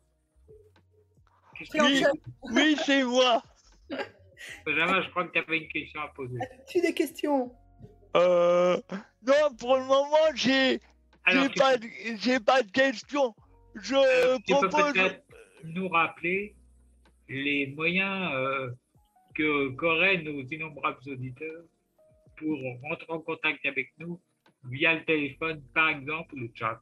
[2.53, 3.43] Oui, c'est moi.
[4.67, 6.39] Benjamin, je crois que tu avais une question à poser.
[6.69, 7.55] tu des questions?
[8.17, 8.81] Euh,
[9.27, 10.81] non, pour le moment, j'ai
[11.27, 13.35] j'ai pas, de- pas de questions.
[13.75, 14.93] Je tu peux propose.
[14.93, 15.23] peut-être
[15.65, 16.55] nous rappeler
[17.29, 18.71] les moyens euh,
[19.35, 21.63] que qu'auraient nos innombrables auditeurs
[22.37, 22.59] pour
[22.89, 24.21] rentrer en contact avec nous
[24.65, 26.81] via le téléphone, par exemple, ou le chat.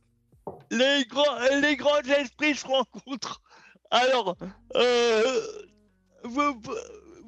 [0.71, 3.43] les grands, les grands esprits se rencontrent.
[3.91, 4.37] Alors,
[4.77, 5.23] euh,
[6.25, 6.61] vous,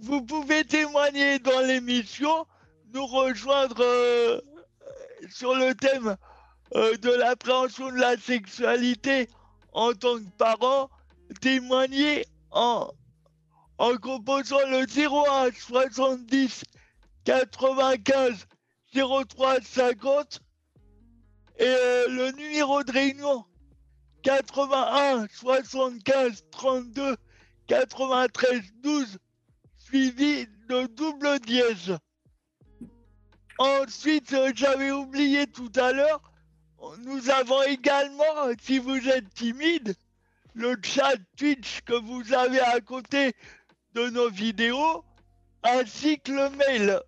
[0.01, 2.47] vous pouvez témoigner dans l'émission,
[2.95, 4.41] nous rejoindre euh,
[5.29, 6.17] sur le thème
[6.75, 9.29] euh, de l'appréhension de la sexualité
[9.73, 10.91] en tant que parent,
[11.41, 12.91] témoigner en,
[14.03, 16.65] composant le 01 70
[17.25, 18.47] 95
[18.95, 20.41] 03 50
[21.59, 23.45] et euh, le numéro de réunion
[24.23, 27.17] 81 75 32
[27.67, 29.19] 93 12
[29.77, 31.97] suivi de double dièse.
[33.59, 36.30] Ensuite, euh, j'avais oublié tout à l'heure,
[37.05, 39.95] nous avons également, si vous êtes timide,
[40.55, 43.33] le chat Twitch que vous avez à côté
[43.95, 45.05] de nos vidéos,
[45.63, 47.01] ainsi que le mail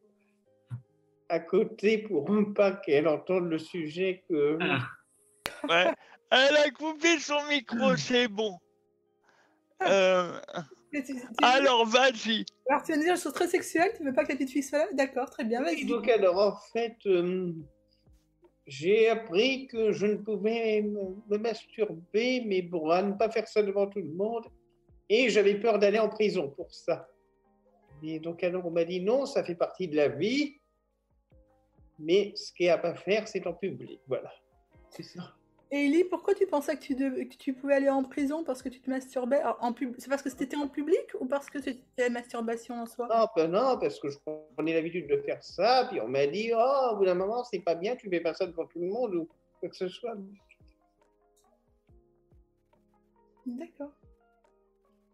[1.29, 4.59] à côté pour pas qu'elle entende le sujet que.
[4.61, 4.89] Ah,
[5.69, 5.93] Ouais.
[6.31, 8.59] Elle a coupé son micro, c'est bon.
[9.83, 10.41] Euh,
[11.43, 12.45] alors, vas-y.
[12.69, 14.51] Alors, tu viens de dire des choses très sexuelles, tu veux pas que la petite
[14.51, 14.87] fille soit là?
[14.93, 15.85] D'accord, très bien, vas-y.
[15.85, 17.65] donc, alors, en fait, hum,
[18.67, 23.47] j'ai appris que je ne pouvais me, me masturber, mais bon, à ne pas faire
[23.47, 24.45] ça devant tout le monde.
[25.09, 27.09] Et j'avais peur d'aller en prison pour ça.
[28.03, 30.59] Et donc, alors, on m'a dit non, ça fait partie de la vie.
[31.99, 34.01] Mais ce qu'il n'y a à pas faire, c'est en public.
[34.07, 34.31] Voilà.
[34.91, 35.35] C'est ça.
[35.71, 38.69] Ellie, pourquoi tu pensais que tu, devais- que tu pouvais aller en prison parce que
[38.69, 39.95] tu te masturbais Alors, en pub...
[39.99, 43.09] C'est parce que c'était en public ou parce que c'était la masturbation en soi?
[43.09, 44.19] Non, ben non, parce que je
[44.55, 45.89] prenais l'habitude de faire ça.
[45.91, 48.33] Puis on m'a dit, oh, au bout d'un moment, c'est pas bien, tu fais pas
[48.35, 50.15] ça devant tout le monde ou quoi que ce soit.
[53.47, 53.93] D'accord.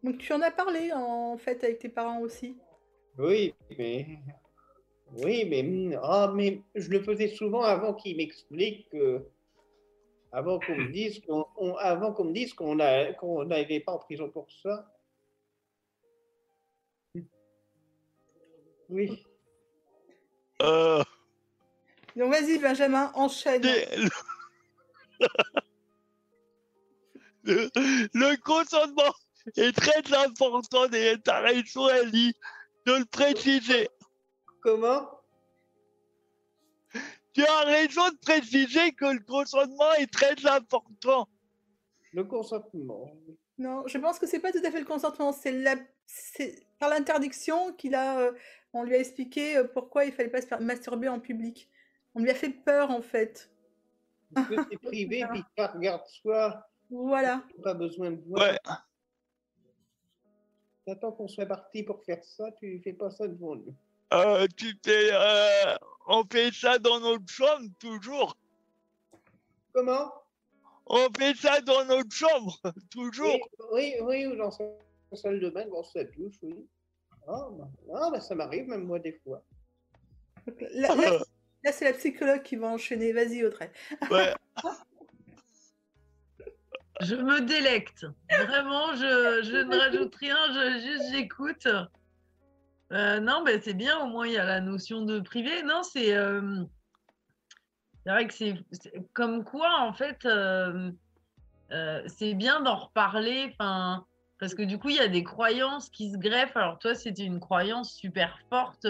[0.03, 2.57] Donc tu en as parlé en fait avec tes parents aussi?
[3.19, 4.07] Oui, mais.
[5.17, 5.61] Oui, mais.
[5.95, 9.23] hum, Ah, mais je le faisais souvent avant qu'ils m'expliquent que.
[10.33, 13.93] Avant qu'on me dise qu'on on- avant qu'on me dise qu'on a- qu'on n'allait pas
[13.93, 14.91] en prison pour ça.
[18.89, 19.25] Oui.
[20.63, 21.03] Euh,
[22.17, 23.63] Donc vas-y Benjamin, enchaîne.
[23.63, 25.29] le,
[27.45, 27.71] le,
[28.15, 29.13] le consentement
[29.57, 32.33] est très important et t'as raison, Ellie,
[32.87, 33.89] de le préciser.
[34.61, 35.09] Comment?
[37.33, 41.29] Tu as raison de préciser que le consentement est très important.
[42.13, 43.11] Le consentement.
[43.59, 45.77] Non, je pense que c'est pas tout à fait le consentement, c'est la...
[46.07, 48.33] c'est par l'interdiction qu'il a, euh,
[48.73, 51.71] on lui a expliqué euh, pourquoi il fallait pas se faire masturber en public.
[52.15, 53.51] On lui a fait peur en fait.
[54.35, 56.67] Parce que c'est privé, puis pas regarde soi.
[56.91, 57.43] Voilà.
[57.63, 58.51] Pas besoin de voir.
[58.51, 58.59] Ouais.
[60.87, 63.75] Attends qu'on soit parti pour faire ça, tu fais pas ça devant nous.
[64.13, 65.77] Euh, tu euh,
[66.07, 68.37] on fait ça dans notre chambre, toujours.
[69.73, 70.13] Comment?
[70.87, 72.59] On fait ça dans notre chambre,
[72.91, 73.39] toujours.
[73.73, 74.65] Oui, oui, ou dans sa
[75.15, 76.67] salle de bain, dans sa douche, oui.
[77.27, 77.49] Bah,
[77.87, 79.45] bah, ça m'arrive même moi des fois.
[80.75, 81.19] Là, là,
[81.65, 83.13] là, c'est la psychologue qui va enchaîner.
[83.13, 83.71] Vas-y, Audrey.
[84.11, 84.35] Ouais.
[87.01, 88.07] Je me délecte.
[88.29, 91.69] Vraiment, je, je ne rajoute rien, je, juste j'écoute.
[92.93, 95.63] Euh, non, ben c'est bien, au moins il y a la notion de privé.
[95.63, 96.63] Non, c'est euh,
[98.05, 98.55] c'est vrai que c'est
[99.13, 100.91] comme quoi, en fait, euh,
[102.07, 103.55] c'est bien d'en reparler.
[103.59, 106.57] Parce que du coup, il y a des croyances qui se greffent.
[106.57, 108.87] Alors, toi, c'était une croyance super forte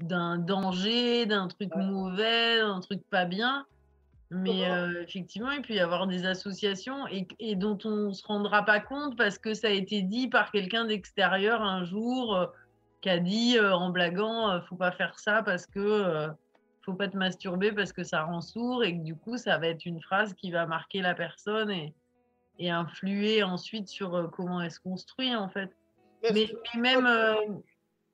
[0.00, 3.66] d'un danger, d'un truc mauvais, d'un truc pas bien.
[4.30, 8.26] Mais euh, effectivement, il peut y avoir des associations et, et dont on ne se
[8.26, 12.50] rendra pas compte parce que ça a été dit par quelqu'un d'extérieur un jour
[13.04, 16.28] qui a dit euh, en blaguant euh, faut pas faire ça parce que euh,
[16.86, 19.66] faut pas te masturber parce que ça rend sourd et que du coup, ça va
[19.66, 21.94] être une phrase qui va marquer la personne et,
[22.58, 25.70] et influer ensuite sur euh, comment elle se construit en fait.
[26.22, 27.34] Mais, mais même, euh,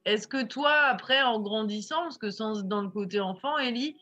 [0.06, 3.96] est-ce que toi, après, en grandissant, parce que sans, dans le côté enfant, Ellie,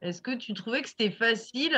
[0.00, 1.72] est-ce que tu trouvais que c'était facile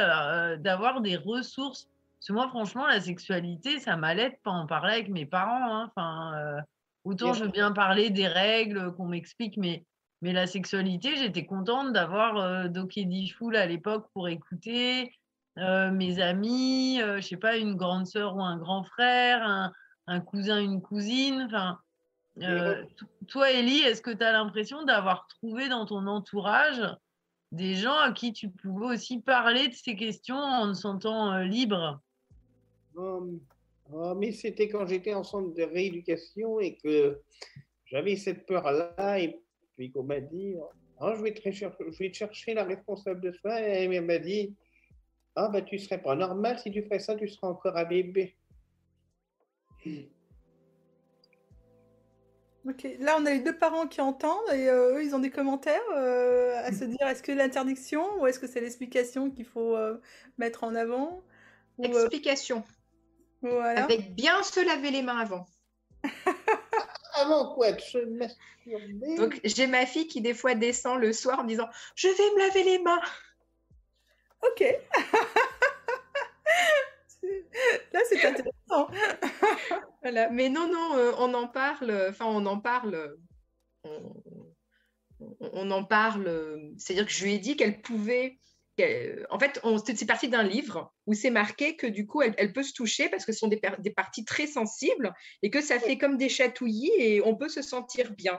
[0.61, 1.91] d'avoir des ressources?
[2.19, 5.77] Parce que moi, franchement, la sexualité, ça m'allait de pas en parler avec mes parents.
[5.77, 5.91] hein.
[5.95, 6.65] Enfin,
[7.05, 9.85] autant je veux bien parler des règles, qu'on m'explique, mais,
[10.23, 15.15] mais la sexualité, j'étais contente d'avoir euh, Doké Fool à l'époque pour écouter,
[15.59, 19.73] euh, mes amis, euh, je sais pas, une grande sœur ou un grand frère, un,
[20.07, 21.43] un cousin, une cousine.
[21.47, 21.79] Enfin,
[22.43, 26.83] euh, to- toi, Ellie, est-ce que tu as l'impression d'avoir trouvé dans ton entourage
[27.53, 31.45] des gens à qui tu pouvais aussi parler de ces questions en te sentant euh,
[31.45, 32.01] libre?
[33.93, 37.21] Ah, mais c'était quand j'étais en centre de rééducation et que
[37.87, 39.41] j'avais cette peur-là, et
[39.77, 40.57] puis qu'on m'a dit
[41.01, 44.05] Ah, je, vais te recher- je vais te chercher la responsable de ça, et elle
[44.05, 44.55] m'a dit
[45.37, 48.37] Ah, bah, tu serais pas normal, si tu ferais ça, tu serais encore un bébé.
[52.67, 55.29] Ok, là on a les deux parents qui entendent et euh, eux ils ont des
[55.31, 59.77] commentaires euh, à se dire est-ce que l'interdiction ou est-ce que c'est l'explication qu'il faut
[59.77, 60.01] euh,
[60.39, 61.23] mettre en avant
[61.77, 62.65] ou, euh, Explication.
[63.51, 63.85] Voilà.
[63.85, 65.47] Avec bien se laver les mains avant.
[67.15, 71.39] Avant quoi De se masturber Donc j'ai ma fille qui des fois descend le soir
[71.39, 73.01] en me disant je vais me laver les mains.
[74.43, 74.61] Ok.
[77.93, 78.89] Là c'est intéressant.
[80.03, 80.29] Voilà.
[80.29, 83.17] Mais non, non, euh, on en parle, enfin on en parle,
[85.41, 88.39] on, en parle, euh, c'est-à-dire que je lui ai dit qu'elle pouvait,
[89.31, 92.53] en fait, on- c'est parti d'un livre où c'est marqué que du coup elle, elle
[92.53, 93.61] peut se toucher parce que ce sont des,
[93.95, 98.13] parties très sensibles et que ça fait comme des chatouillis et on peut se sentir
[98.13, 98.39] bien,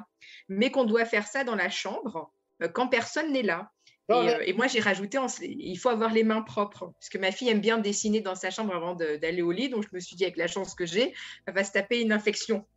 [0.50, 2.32] mais qu'on doit faire ça dans la chambre
[2.62, 3.72] euh, quand personne n'est là.
[4.08, 7.18] Et, euh, et moi, j'ai rajouté, en- il faut avoir les mains propres, parce que
[7.18, 9.68] ma fille aime bien dessiner dans sa chambre avant d'aller au lit.
[9.70, 11.14] Donc, je me suis dit, avec la chance que j'ai,
[11.48, 12.68] elle va se taper une infection.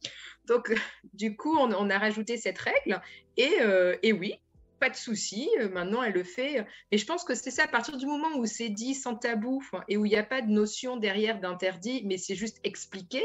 [0.46, 0.72] Donc,
[1.12, 3.02] du coup, on, on a rajouté cette règle.
[3.36, 4.40] Et, euh, et oui,
[4.78, 5.48] pas de souci.
[5.60, 6.64] euh, Maintenant, elle le fait.
[6.90, 9.62] Et je pense que c'est ça, à partir du moment où c'est dit sans tabou
[9.88, 13.22] et où il n'y a pas de notion derrière d'interdit, mais c'est juste expliqué,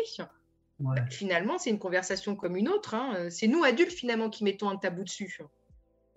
[0.79, 0.97] Ouais.
[1.11, 2.95] finalement, c'est une conversation comme une autre.
[2.95, 3.29] hein.
[3.29, 5.37] C'est nous, adultes, finalement, qui mettons un tabou dessus.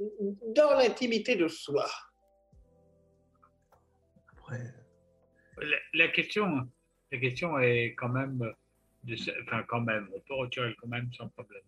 [0.01, 1.87] Dans l'intimité de soi.
[4.39, 4.61] Après,
[5.59, 6.69] La, la question,
[7.13, 8.39] la question est quand même,
[9.05, 11.63] de, enfin quand même, on peut retirer quand même sans problème.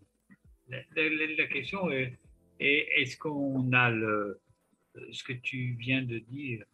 [0.69, 2.19] La, la- la- la question est,
[2.61, 4.40] est- est-ce qu'on a le,
[5.12, 6.64] ce que tu viens de dire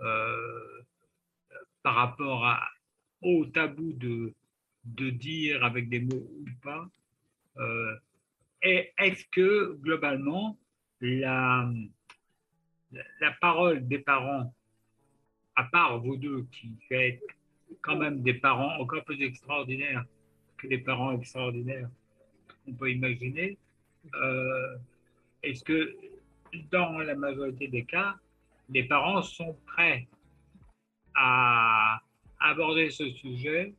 [0.00, 0.82] euh,
[1.82, 2.44] par rapport
[3.22, 4.34] au tabou de,
[4.84, 6.88] de dire avec des mots ou pas,
[7.58, 7.96] euh,
[8.62, 10.58] et est-ce que globalement
[11.00, 11.70] la,
[13.20, 14.52] la, parole des parents
[15.54, 17.22] à part vous deux qui faites
[17.80, 20.04] quand même des parents encore plus extraordinaires
[20.58, 21.88] que les parents extraordinaires
[22.64, 23.58] qu'on peut imaginer,
[24.14, 24.76] euh,
[25.46, 25.96] est-ce que
[26.70, 28.16] dans la majorité des cas,
[28.68, 30.08] les parents sont prêts
[31.14, 32.00] à
[32.40, 33.74] aborder ce sujet,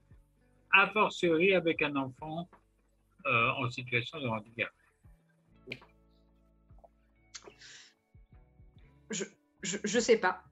[0.71, 2.47] a fortiori avec un enfant
[3.25, 4.71] euh, en situation de handicap?
[9.09, 9.25] Je,
[9.61, 10.43] je, je sais pas.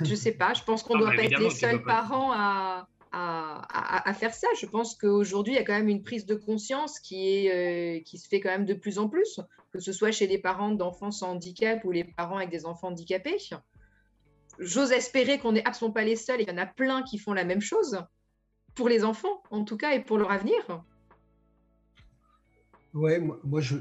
[0.00, 2.02] Je sais pas, je pense qu'on ne doit pas être les seuls pas.
[2.02, 4.48] parents à, à, faire ça.
[4.60, 8.28] Je pense qu'aujourd'hui, il y a quand même une prise de conscience euh, qui se
[8.28, 9.40] fait quand même de plus en plus,
[9.72, 12.88] que ce soit chez les parents d'enfants sans handicap ou les parents avec des enfants
[12.88, 13.38] handicapés.
[14.58, 17.18] J'ose espérer qu'on n'est absolument pas les seuls et qu'il y en a plein qui
[17.18, 17.98] font la même chose,
[18.74, 20.84] pour les enfants en tout cas et pour leur avenir.
[22.94, 23.76] Ouais, moi, je,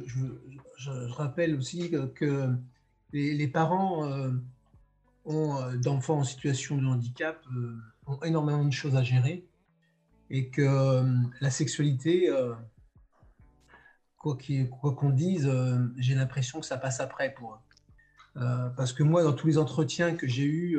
[1.13, 2.49] rappelle aussi que,
[3.13, 4.31] les, parents euh,
[5.27, 7.41] euh, d'enfants en situation de handicap
[8.07, 9.45] ont énormément de choses à gérer
[10.29, 11.03] et que euh,
[11.41, 12.53] la sexualité, euh,
[14.17, 14.37] quoi
[14.95, 17.59] qu'on dise, euh, j'ai l'impression que ça passe après pour eux.
[18.75, 20.77] Parce que moi, dans tous les entretiens que j'ai eus,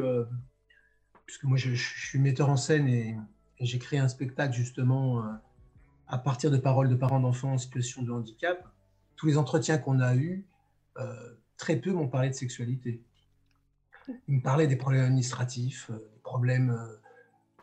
[1.25, 3.17] puisque moi je, suis metteur en scène et,
[3.59, 5.25] et j'ai créé un spectacle justement
[6.07, 8.69] à partir de paroles de parents d'enfants en situation de handicap,
[9.17, 10.45] tous les entretiens qu'on a eus,
[11.57, 13.01] très peu m'ont parlé de sexualité.
[14.29, 16.79] Ils me parlaient des problèmes administratifs, des problèmes,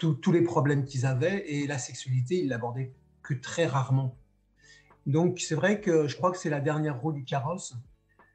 [0.04, 4.16] euh, tous- les problèmes qu'ils avaient, et la sexualité, ils l'abordaient que très rarement.
[5.06, 7.76] Donc c'est vrai que je crois que c'est la dernière roue du carrosse,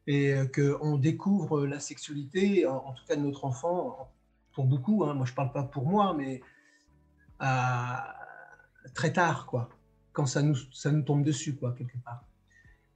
[0.06, 4.10] et euh, qu'on découvre la sexualité, en, tout cas de notre enfant,
[4.52, 6.40] pour beaucoup, hein, moi je parle pas pour moi, mais
[7.38, 8.14] à-
[8.94, 9.68] très tard, quoi,
[10.12, 12.24] quand ça nous, ça nous tombe dessus, quoi, quelque part.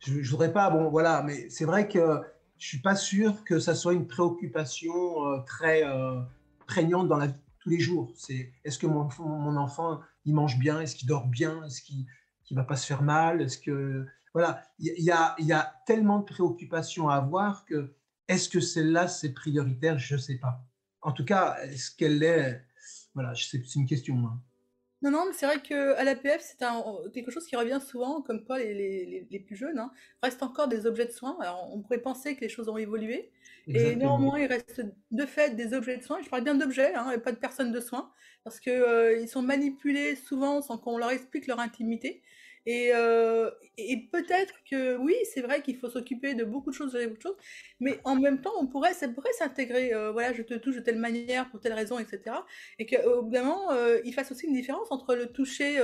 [0.01, 2.21] Je ne voudrais pas, bon, voilà, mais c'est vrai que
[2.59, 6.21] je suis pas sûr que ça soit une préoccupation euh, très euh,
[6.67, 8.13] prégnante dans la vie tous les jours.
[8.17, 9.09] C'est est-ce que mon,
[9.57, 12.07] enfant- il mange bien, est-ce qu'il dort bien, est-ce qu'il
[12.51, 16.21] ne va pas se faire mal, est-ce que voilà, il y, a- y a, tellement
[16.21, 17.95] de préoccupations à avoir que
[18.29, 20.65] est-ce que celle-là c'est prioritaire, je ne sais pas.
[21.03, 22.65] En tout cas, est-ce qu'elle est,
[23.15, 24.17] voilà, c'est une question.
[24.27, 24.41] hein.
[25.03, 28.45] Non, non, mais c'est vrai qu'à l'APF, c'est un- quelque chose qui revient souvent, comme
[28.45, 29.91] quoi les, les- plus jeunes hein,
[30.23, 31.37] restent encore des objets de soins.
[31.41, 33.31] Alors, on pourrait penser que les choses ont évolué,
[33.73, 36.21] et néanmoins, il reste de fait des objets de soins.
[36.21, 38.13] Et je parle bien d'objets, hein, et pas de personnes de soins,
[38.45, 42.23] parce que euh, sont manipulés souvent sans qu'on leur explique leur intimité.
[42.67, 46.93] Et, euh, et peut-être que oui, c'est vrai qu'il faut s'occuper de beaucoup de choses,
[46.93, 47.37] de beaucoup de choses,
[47.81, 49.93] mais en même temps, on pourrait, ça pourrait s'intégrer.
[49.93, 52.47] euh, voilà, je te touche de telle manière, pour telle raison, etc.
[52.79, 55.81] Et qu'au bout d'un moment, euh, il fasse aussi une différence entre le toucher,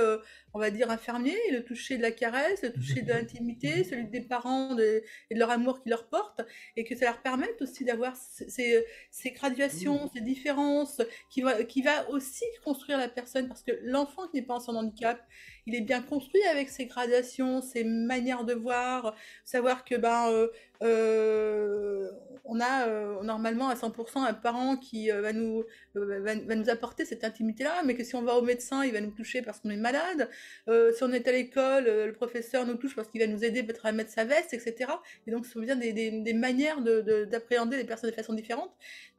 [0.53, 4.07] on va dire, infirmier, et le toucher de la caresse, le toucher de l'intimité, celui
[4.07, 6.41] des parents de- et de leur amour qu'ils leur portent,
[6.75, 11.63] et que ça leur permette aussi d'avoir ces, ces- ces graduations, ces différences, qui va,
[11.63, 15.21] qui va aussi construire la personne, parce que l'enfant qui n'est pas en son handicap,
[15.65, 19.15] il est bien construit avec ses gradations, ses manières de voir,
[19.45, 20.47] savoir que ben euh,
[20.83, 22.09] euh,
[22.45, 25.63] on a euh, normalement à 100% un parent qui va nous
[25.93, 29.01] va, va nous apporter cette intimité-là, mais que si on va au médecin, il va
[29.01, 30.29] nous toucher parce qu'on est malade.
[30.67, 33.85] Si on est à l'école, le professeur nous touche parce qu'il va nous aider peut-être
[33.85, 34.91] à mettre sa veste, etc.
[35.27, 38.15] Et donc, ce sont bien des, des- des manières de- de- d'appréhender les personnes de
[38.15, 38.71] façon différente.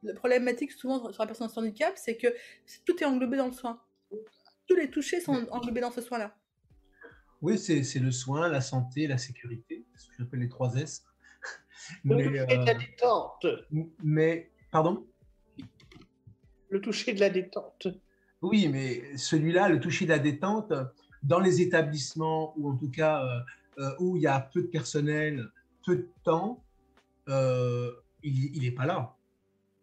[0.03, 2.27] La problématique souvent sur la personne sans handicap, c'est que
[2.85, 3.79] tout est englobé dans le soin.
[4.67, 6.35] Tous les touchés sont englobés dans ce soin-là.
[7.41, 11.03] Oui, c'est le soin, la santé, la sécurité, c'est ce que j'appelle les trois S.
[12.03, 13.45] Le Mais, toucher de la euh, détente.
[14.03, 15.07] mais, pardon?
[16.69, 17.87] Le toucher de la détente.
[18.43, 20.71] Oui, mais celui-là, le toucher de la détente,
[21.23, 23.39] dans les établissements, ou en tout cas euh,
[23.79, 25.47] euh, où il y a peu de personnel,
[25.85, 26.63] peu de temps,
[27.27, 27.91] euh,
[28.23, 29.15] il n'est pas là.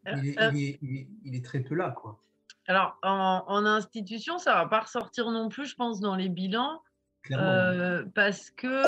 [0.06, 2.22] Il est, il est- il est- il est très peu là, quoi.
[2.66, 6.80] Alors, en, en institution, ça va pas ressortir non plus, je pense, dans les bilans.
[7.32, 8.82] Euh, parce que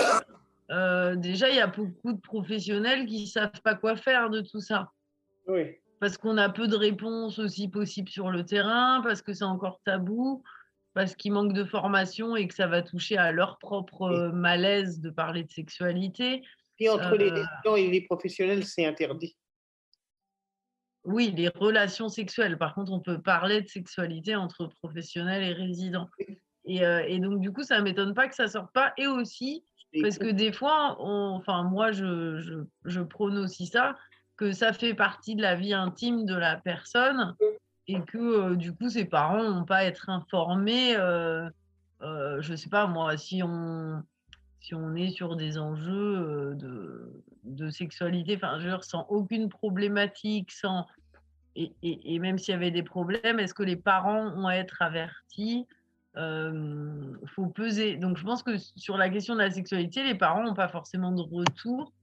[0.71, 4.61] euh, déjà, il y a beaucoup de professionnels qui savent pas quoi faire de tout
[4.61, 4.91] ça.
[5.47, 5.75] Oui.
[5.99, 9.81] Parce qu'on a peu de réponses aussi possibles sur le terrain, parce que c'est encore
[9.85, 10.43] tabou,
[10.93, 14.99] parce qu'il manque de formation et que ça va toucher à leur propre euh, malaise
[14.99, 16.41] de parler de sexualité.
[16.77, 19.37] Puis entre les Euh, résidents et les professionnels, c'est interdit.
[21.03, 22.57] Oui, les relations sexuelles.
[22.57, 26.09] Par contre, on peut parler de sexualité entre professionnels et résidents.
[26.73, 28.93] Et, euh, et donc, du coup, ça ne m'étonne pas que ça ne sorte pas.
[28.97, 29.63] Et aussi,
[30.03, 32.53] parce que des fois, on- enfin, moi, je, je,
[32.85, 33.95] je prône aussi ça,
[34.37, 37.35] que ça fait partie de la vie intime de la personne
[37.87, 40.95] et que, euh, du coup, ses parents n'ont pas à être informés.
[40.95, 41.49] euh,
[42.41, 44.01] je ne sais pas, moi, si on,
[44.59, 49.49] si on est sur des enjeux de, de sexualité, enfin, je veux dire, sans aucune
[49.49, 50.85] problématique, sans.
[51.55, 54.55] Et, et- et même s'il y avait des problèmes, est-ce que les parents ont à
[54.55, 55.67] être avertis?
[56.17, 57.97] Euh, faut peser.
[57.97, 61.11] Donc, je pense que sur la question de la sexualité, les parents n'ont pas forcément
[61.11, 61.93] de retour.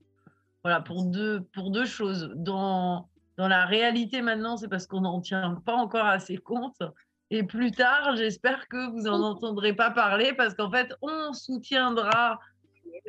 [0.63, 2.31] Voilà, pour deux, pour deux choses.
[2.35, 3.07] Dans,
[3.37, 6.81] dans la réalité maintenant, c'est parce qu'on n'en tient pas encore assez compte.
[7.31, 12.39] Et plus tard, j'espère que vous n'en entendrez pas parler parce qu'en fait, on soutiendra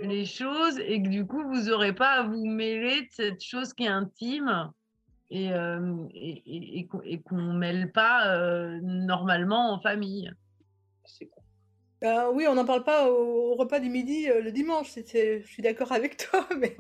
[0.03, 3.73] les choses et que du coup, vous n'aurez pas à vous mêler de cette chose
[3.73, 4.71] qui est intime
[5.31, 6.87] et, euh, et,
[7.25, 10.31] qu'on ne mêle pas euh, normalement en famille.
[12.03, 14.89] Euh, oui, on n'en parle pas au, au repas du midi euh, le dimanche.
[14.91, 16.75] c'est- c'est- je suis d'accord avec toi, mais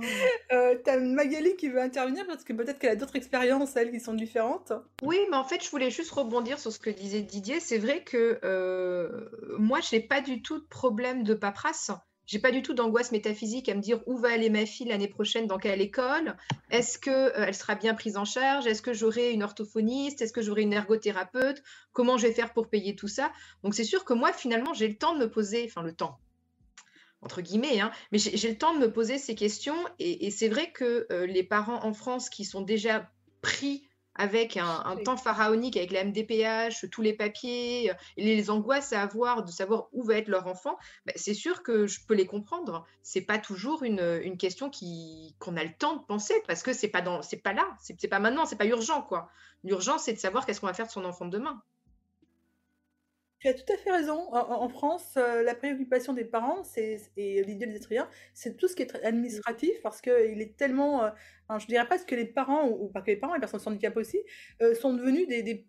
[0.50, 4.00] euh, t'as Magali qui veut intervenir parce que peut-être qu'elle a d'autres expériences, elles, qui
[4.00, 4.72] sont différentes.
[5.02, 7.60] Oui, mais en fait, je voulais juste rebondir sur ce que disait Didier.
[7.60, 9.28] C'est vrai que euh,
[9.58, 11.90] moi, je n'ai pas du tout de problème de paperasse.
[12.30, 15.08] J'ai pas du tout d'angoisse métaphysique à me dire où va aller ma fille l'année
[15.08, 16.36] prochaine, dans quelle école,
[16.70, 20.32] est-ce que euh, elle sera bien prise en charge, est-ce que j'aurai une orthophoniste, est-ce
[20.32, 21.60] que j'aurai une ergothérapeute,
[21.92, 23.32] comment je vais faire pour payer tout ça?
[23.64, 26.20] Donc c'est sûr que moi, finalement, j'ai le temps de me poser, enfin le temps,
[27.20, 29.74] entre guillemets, hein, mais j'ai le temps de me poser ces questions.
[29.98, 33.10] Et, et c'est vrai que euh, les parents en France qui sont déjà
[33.42, 38.50] pris avec un, un temps pharaonique, avec la MDPH, tous les papiers, euh, et les
[38.50, 42.00] angoisses à avoir de savoir où va être leur enfant, bah, c'est sûr que je
[42.06, 42.86] peux les comprendre.
[43.02, 46.72] C'est pas toujours une, une question qui qu'on a le temps de penser parce que
[46.72, 49.30] c'est pas dans, c'est pas là, c'est c'est pas maintenant, c'est pas urgent quoi.
[49.64, 51.62] L'urgence c'est de savoir qu'est-ce qu'on va faire de son enfant de demain.
[53.41, 54.28] Tu as tout à fait raison.
[54.34, 57.88] En, France, euh, la préoccupation des parents, c'est, et l'idée des êtres
[58.34, 61.05] c'est tout ce qui est administratif parce qu'il est tellement.
[61.05, 61.11] euh,
[61.49, 63.61] enfin, je dirais presque que les parents, ou, ou pas que les parents, les personnes
[63.61, 64.18] sans handicap aussi,
[64.61, 65.66] euh, sont devenus des,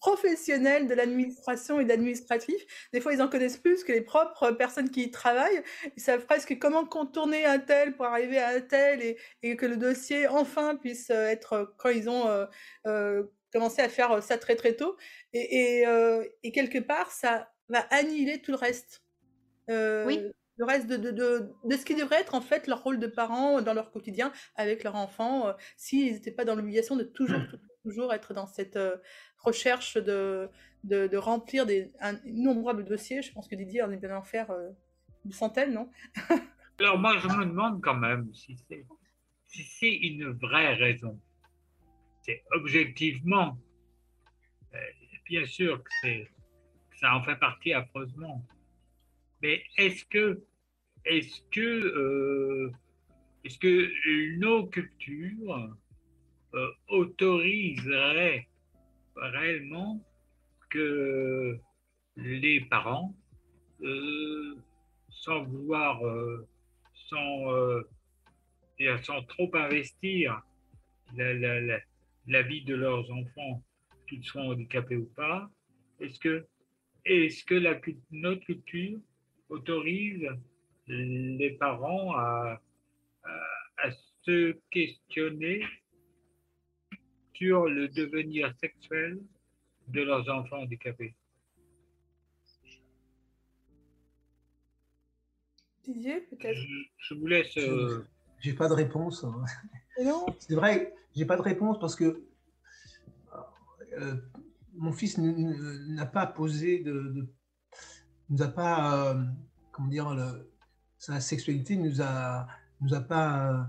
[0.00, 2.56] professionnels de l'administration et de l'administratif.
[2.92, 5.62] Des fois, ils en connaissent plus que les propres personnes qui y travaillent.
[5.96, 9.76] Ils savent presque comment contourner un tel pour arriver à un tel et, que le
[9.76, 12.26] dossier, enfin, puisse euh, être, quand ils ont
[13.52, 14.96] commencé à faire ça très très tôt.
[15.32, 19.04] Et, et, euh, et quelque part, ça va annihiler tout le reste.
[19.70, 20.20] Euh, Oui.
[20.58, 23.06] Le reste de, de, de, de ce qui devrait être en fait leur rôle de
[23.06, 27.40] parents dans leur quotidien avec leur enfant, euh, s'ils n'étaient pas dans l'obligation de toujours,
[27.44, 28.78] toujours, toujours être dans cette
[29.38, 30.50] recherche de,
[30.84, 33.22] de, remplir des un- innombrables dossiers.
[33.22, 34.54] Je pense que Didier en est bien en faire
[35.24, 35.90] une centaine, non?
[36.78, 38.84] Alors moi, je me demande quand même si c'est
[39.46, 41.18] si c'est une vraie raison.
[42.22, 43.58] C'est objectivement,
[44.74, 44.78] euh,
[45.26, 48.44] bien sûr que, que ça en fait partie affreusement.
[49.42, 50.40] Mais est-ce que,
[51.04, 52.72] est-ce que, euh,
[53.44, 55.76] est-ce que nos cultures
[56.54, 58.48] euh, autoriseraient
[59.16, 60.00] réellement
[60.70, 61.58] que
[62.16, 63.14] les parents,
[65.10, 66.00] sans vouloir,
[66.94, 67.82] sans,
[69.02, 70.40] sans trop investir
[71.16, 71.80] la,
[72.26, 73.62] la vie de leurs enfants,
[74.08, 75.50] qu'ils soient handicapés ou pas,
[76.00, 78.98] est-ce que, la, notre culture
[79.48, 80.28] autorise
[80.86, 82.60] les parents à,
[83.24, 83.40] à,
[83.78, 83.90] à
[84.24, 85.64] se questionner
[87.34, 89.20] sur le devenir sexuel
[89.88, 91.14] de leurs enfants handicapés?
[95.84, 96.56] Didier, peut-être?
[96.56, 97.56] Je, je vous laisse.
[97.58, 98.04] euh,
[98.38, 99.24] J'ai pas de réponse.
[99.24, 99.44] hein.
[100.38, 102.22] C'est vrai, j'ai pas de réponse parce que
[103.98, 104.16] euh,
[104.74, 107.28] mon fils n'a pas posé de, de-
[108.30, 109.22] nous a pas, euh,
[109.72, 110.16] comment dire,
[110.98, 112.46] sa sexualité nous a,
[112.80, 113.62] nous a pas, euh,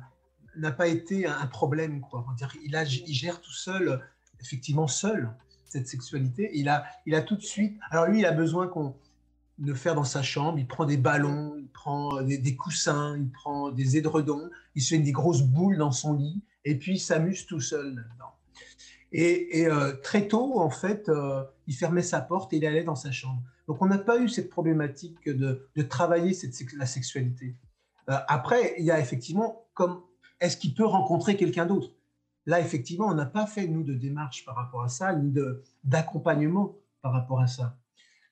[0.56, 2.26] n'a pas été un problème quoi.
[2.64, 2.74] Il
[3.08, 4.02] il gère tout seul,
[4.40, 5.34] effectivement seul
[5.66, 6.52] cette sexualité.
[6.54, 7.80] Il a, il a tout de suite.
[7.90, 8.96] Alors lui, il a besoin qu'on
[9.60, 10.60] de faire dans sa chambre.
[10.60, 14.96] Il prend des ballons, il prend des, des coussins, il prend des édredons, il se
[14.96, 18.34] fait des grosses boules dans son lit et puis il s'amuse tout seul là-dedans.
[19.14, 22.96] Et, euh, très tôt, en fait, euh, il fermait sa porte et il allait dans
[22.96, 23.42] sa chambre.
[23.68, 26.36] Donc on n'a pas eu cette problématique de, travailler
[26.76, 27.56] la sexualité.
[28.10, 30.02] Euh, après, il y a effectivement, comme
[30.40, 31.92] est-ce qu'il peut rencontrer quelqu'un d'autre?
[32.46, 35.34] Là, effectivement, on n'a pas fait, nous, de démarche par rapport à ça, ni
[35.84, 37.78] d'accompagnement par rapport à ça.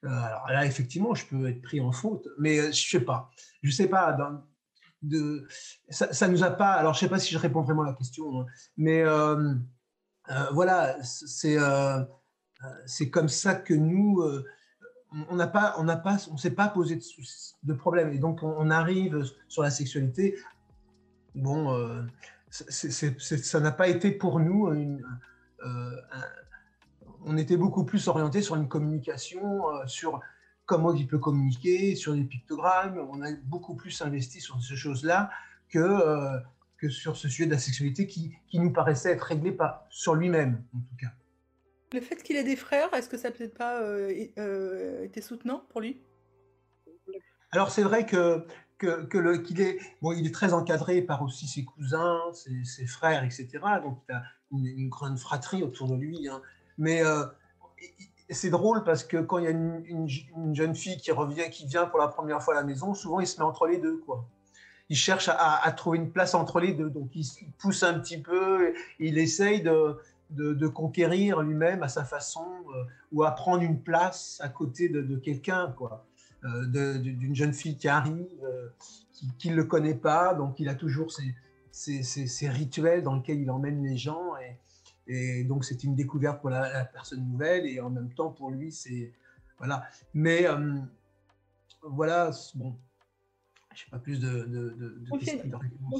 [0.03, 3.29] Euh, alors là, effectivement, je peux être pris en faute, mais euh, je sais pas.
[3.61, 4.17] Je sais pas.
[5.89, 6.71] ça, ça nous a pas.
[6.71, 8.45] Alors, je sais pas si je réponds vraiment à la question, hein,
[8.77, 9.53] mais euh,
[10.51, 11.57] voilà, c'est
[12.85, 14.23] c'est comme ça que nous,
[15.29, 16.99] on n'a pas, on n'a pas, on s'est pas posé
[17.63, 20.35] de, problème, et donc on, arrive sur la sexualité.
[21.35, 22.05] Bon,
[22.49, 25.03] ça n'a pas été pour nous une,
[25.63, 25.91] un-
[27.25, 30.19] on était beaucoup plus orienté sur une communication, euh, sur
[30.65, 32.97] comment il peut communiquer, sur des pictogrammes.
[33.11, 35.29] On a beaucoup plus investi sur ces choses-là
[35.69, 36.39] que, euh,
[36.77, 40.15] que sur ce sujet de la sexualité qui, qui nous paraissait être réglé par, sur
[40.15, 41.11] lui-même, en tout cas.
[41.93, 45.21] Le fait qu'il ait des frères, est-ce que ça n'a peut-être pas euh, euh, été
[45.21, 46.01] soutenant pour lui?
[47.51, 48.45] Alors c'est vrai que,
[48.77, 52.63] que, que le- qu'il est, bon, il est très encadré par aussi ses cousins, ses,
[52.63, 53.49] ses frères, etc.
[53.83, 56.29] Donc il a une, une grande fratrie autour de lui.
[56.29, 56.41] hein.
[56.81, 57.25] Mais euh,
[58.31, 61.47] c'est drôle parce que quand il y a une, une- une jeune fille qui revient,
[61.51, 63.77] qui vient pour la première fois à la maison, souvent il se met entre les
[63.77, 64.25] deux, quoi.
[64.89, 66.89] il cherche à, trouver une place entre les deux.
[66.89, 72.47] Donc, il, se pousse un petit peu, il essaye de, conquérir lui-même à sa façon
[72.75, 76.05] euh, ou à prendre une place à côté de, quelqu'un, quoi.
[76.43, 78.25] Euh, d'une jeune fille qui arrive,
[79.37, 81.11] qui ne le connaît pas, donc il a toujours
[81.71, 84.35] ses rituels dans lesquels il emmène les gens.
[84.37, 84.57] Et,
[85.07, 88.51] et donc, c'est une découverte pour la, la personne nouvelle et en même temps, pour
[88.51, 89.11] lui, c'est.
[89.57, 89.85] Voilà.
[90.13, 90.79] Mais euh,
[91.83, 92.75] voilà, bon.
[93.73, 94.43] Je n'ai pas plus de.
[95.09, 95.21] Donc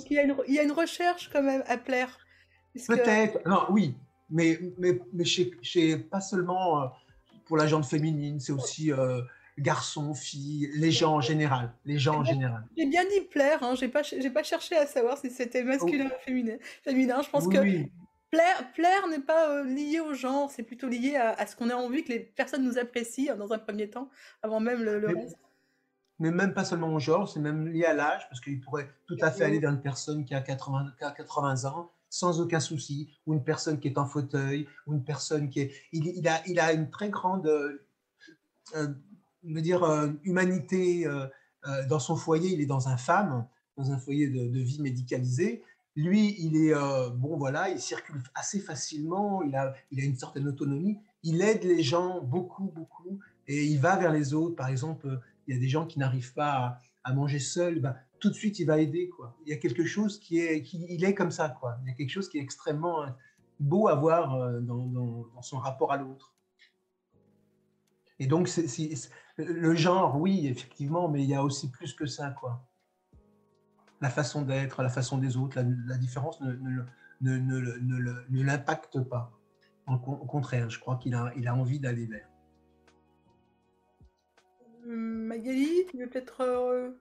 [0.10, 2.20] il y, a une, il y a une recherche quand même à plaire.
[2.88, 3.96] Peut-être, non, oui,
[4.30, 6.88] mais, mais, mais chez, chez- pas seulement euh,
[7.46, 9.22] pour la gente féminine, c'est aussi euh,
[9.58, 11.74] garçons, filles, les gens en général.
[11.86, 12.66] Les gens en général.
[12.78, 13.76] J'ai bien dit plaire, hein.
[13.76, 14.02] j'ai pas,
[14.34, 16.58] pas cherché à savoir si c'était masculin ou féminin.
[16.84, 17.22] féminin.
[17.22, 17.92] Je pense Oui, que oui.
[18.32, 21.70] Plaire, plaire n'est pas euh, lié au genre, c'est plutôt lié à, à ce qu'on
[21.70, 24.10] a envie que les personnes nous apprécient hein, dans un premier temps,
[24.42, 25.36] avant même le, le Mais- reste.
[26.20, 29.18] mais même pas seulement au genre, c'est même lié à l'âge, parce qu'il pourrait tout
[29.22, 32.60] à fait aller vers une personne qui a 80, qui a 80 ans sans aucun
[32.60, 35.72] souci, ou une personne qui est en fauteuil, ou une personne qui est...
[35.94, 37.86] Il, il a, il a une très grande euh,
[38.76, 38.88] euh,
[39.44, 41.26] me dire, euh, humanité euh,
[41.68, 44.82] euh, dans son foyer, il est dans un FAM, dans un foyer de, de vie
[44.82, 45.64] médicalisée.
[45.96, 50.16] Lui, il est, euh, bon voilà, il circule assez facilement, il a, il a une
[50.16, 54.56] certaine autonomie, il aide les gens beaucoup, beaucoup, et il va vers les autres.
[54.56, 55.18] Par exemple, euh,
[55.48, 58.60] il y a des gens qui n'arrivent pas à, manger seuls, ben, tout de suite
[58.60, 59.10] il va aider.
[59.10, 59.36] Quoi.
[59.46, 61.50] Il y a quelque chose qui est, qui, il est comme ça.
[61.50, 61.78] Quoi.
[61.82, 63.08] Il y a quelque chose qui est extrêmement euh,
[63.60, 66.34] beau à voir dans, son rapport à l'autre.
[68.20, 68.50] Et donc,
[69.38, 72.30] le genre, oui, effectivement, mais il y a aussi plus que ça.
[72.30, 72.64] Quoi.
[74.02, 79.32] La façon d'être, la façon des autres, la, la différence ne, l'impacte pas.
[79.88, 82.28] Au contraire, je crois qu'il a, il a envie d'aller vers.
[84.86, 86.92] Hum, Magali, tu veux peut-être euh,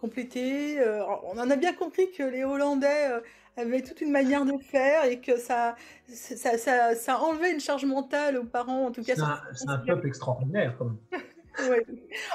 [0.00, 3.20] compléter euh, On en a bien compris que les Hollandais euh,
[3.56, 5.76] avaient toute une manière de faire et que ça,
[6.08, 9.14] ça, ça, ça enlevait une charge mentale aux parents, en tout cas.
[9.14, 10.98] C'est un, un peuple extraordinaire, quand même.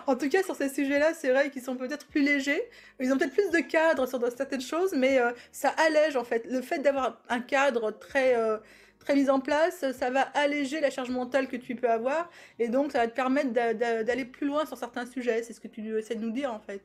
[0.05, 2.69] En tout cas, sur ces sujets-là, c'est vrai qu'ils sont peut-être plus légers.
[2.99, 6.45] Ils ont peut-être plus de cadre sur certaines choses, mais euh, ça allège en fait.
[6.49, 8.57] Le fait d'avoir un cadre très, euh,
[8.99, 12.29] très mis en place, ça va alléger la charge mentale que tu peux avoir.
[12.59, 15.43] Et donc, ça va te permettre d'a- d'a- d'aller plus loin sur certains sujets.
[15.43, 16.81] C'est ce que tu essaies de nous dire en fait.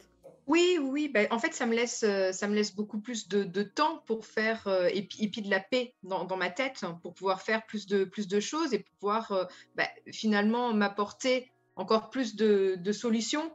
[0.49, 3.63] Oui, oui, ben, en fait, ça me laisse, euh, ça me laisse beaucoup plus de,
[3.63, 7.65] temps pour faire, et, puis, de la paix dans, ma tête, hein, pour pouvoir faire
[7.65, 13.53] plus de, plus de choses et pouvoir ben, finalement m'apporter encore plus de, solutions.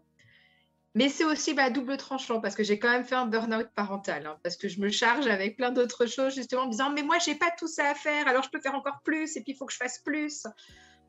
[0.95, 4.25] Mais c'est aussi à double tranchant parce que j'ai quand même fait un burn-out parental,
[4.25, 7.03] hein, parce que je me charge avec plein d'autres choses, justement, en me disant, mais
[7.03, 9.51] moi, j'ai pas tout ça à faire, alors je peux faire encore plus, et puis
[9.51, 10.47] il faut que je fasse plus.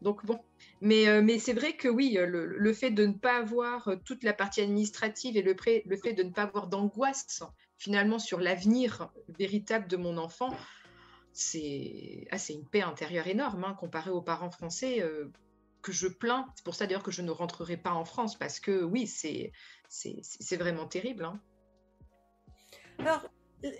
[0.02, 0.38] Donc bon,
[0.80, 3.96] mais, euh, mais c'est vrai que oui, euh, le, fait de ne pas avoir euh,
[4.04, 7.42] toute la partie administrative et le, fait de ne pas avoir d'angoisse
[7.78, 10.54] finalement sur l'avenir véritable de mon enfant,
[11.32, 15.04] c'est ah, une paix intérieure énorme hein, comparé aux parents français
[15.88, 16.46] que je plains.
[16.54, 19.52] C'est pour ça d'ailleurs que je ne rentrerai pas en France parce que oui, c'est
[20.56, 21.24] vraiment terrible.
[21.24, 21.40] hein.
[22.98, 23.28] Alors,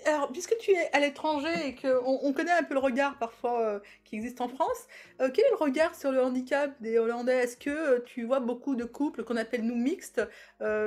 [0.07, 3.61] alors, puisque tu es à l'étranger et qu'on on connaît un peu le regard parfois
[3.61, 4.87] euh, qui existe en France,
[5.21, 7.37] euh, quel est le regard sur le handicap des Hollandais?
[7.37, 10.23] Est-ce que euh, tu vois beaucoup de couples qu'on appelle nous mixtes,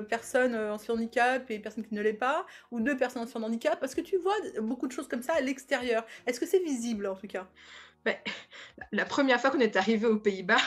[0.09, 3.95] personnes en surhandicap et personnes qui ne l'est pas, ou deux personnes en surhandicap Est-ce
[3.95, 7.15] que tu vois beaucoup de choses comme ça à l'extérieur Est-ce que c'est visible en
[7.15, 7.47] tout cas?
[8.03, 8.15] Ben,
[8.91, 10.57] la première fois qu'on est arrivé aux Pays-Bas,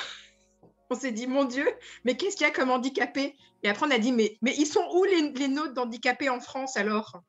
[0.95, 1.67] on s'est dit, mon Dieu,
[2.05, 3.35] mais qu'est-ce qu'il y a comme handicapés?
[3.63, 6.41] Et après, on a dit, mais, mais ils sont où les, les nôtres d'handicapés en
[6.41, 7.23] France alors?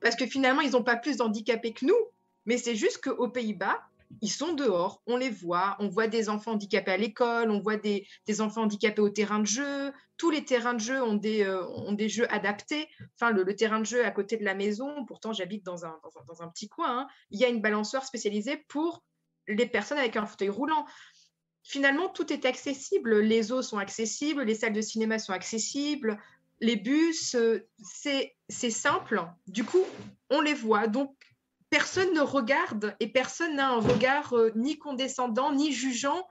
[0.00, 2.00] Parce que finalement, ils n'ont pas plus d'handicapés que nous,
[2.46, 3.80] mais c'est juste qu'aux Pays-Bas,
[4.22, 7.76] ils sont dehors, on les voit, on voit des enfants handicapés à l'école, on voit
[7.76, 11.44] des, des enfants handicapés au terrain de jeu, tous les terrains de jeu ont des,
[11.44, 14.54] euh, ont des jeux adaptés, enfin le, le terrain de jeu à côté de la
[14.54, 17.48] maison, pourtant j'habite dans un, dans, un, dans un petit coin, hein, il y a
[17.48, 19.04] une balançoire spécialisée pour
[19.46, 20.86] les personnes avec un fauteuil roulant.
[21.70, 23.20] Finalement, tout est accessible.
[23.20, 26.18] Les eaux sont accessibles, les salles de cinéma sont accessibles,
[26.58, 29.24] les bus, euh, c'est simple.
[29.46, 29.84] Du coup,
[30.30, 30.88] on les voit.
[30.88, 31.14] Donc,
[31.68, 36.26] personne ne regarde et personne n'a un regard euh, ni condescendant, ni jugeant.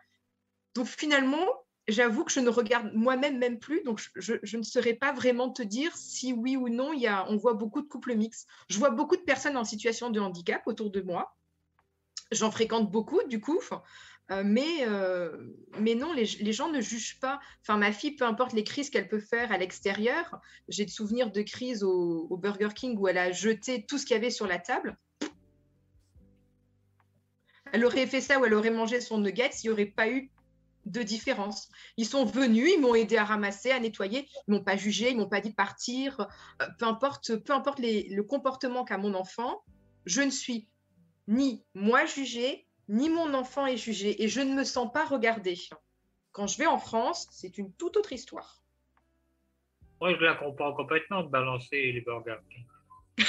[0.75, 1.47] Donc, finalement,
[1.87, 3.81] j'avoue que je ne regarde moi-même même plus.
[3.83, 6.91] Donc, je, ne saurais pas vraiment te dire si oui ou non,
[7.29, 8.45] on voit beaucoup de couples mixtes.
[8.67, 11.33] Je vois beaucoup de personnes en situation de handicap autour de moi.
[12.33, 13.61] J'en fréquente beaucoup, du coup.
[14.31, 15.35] Euh, mais, euh,
[15.79, 17.39] mais non, les, gens ne jugent pas.
[17.61, 21.31] Enfin, ma fille, peu importe les crises qu'elle peut faire à l'extérieur, j'ai de souvenirs
[21.31, 24.45] de crises au, Burger King où elle a jeté tout ce qu'il y avait sur
[24.47, 24.97] la table.
[27.71, 30.31] Elle aurait fait ça ou elle aurait mangé son nugget s'il n'y aurait pas eu
[30.85, 31.69] de différence.
[31.97, 35.17] Ils sont venus, ils m'ont aidé à ramasser, à nettoyer, ils m'ont pas jugé, ils
[35.17, 36.27] m'ont pas dit de partir.
[36.61, 39.63] Euh, peu importe, peu importe le comportement qu'a mon enfant,
[40.05, 40.67] je ne suis
[41.27, 45.57] ni moi jugée, ni mon enfant est jugé, et je ne me sens pas regardée.
[46.31, 48.63] Quand je vais en France, c'est une toute autre histoire.
[50.01, 52.65] Moi, je la comprends complètement de balancer les Burger King.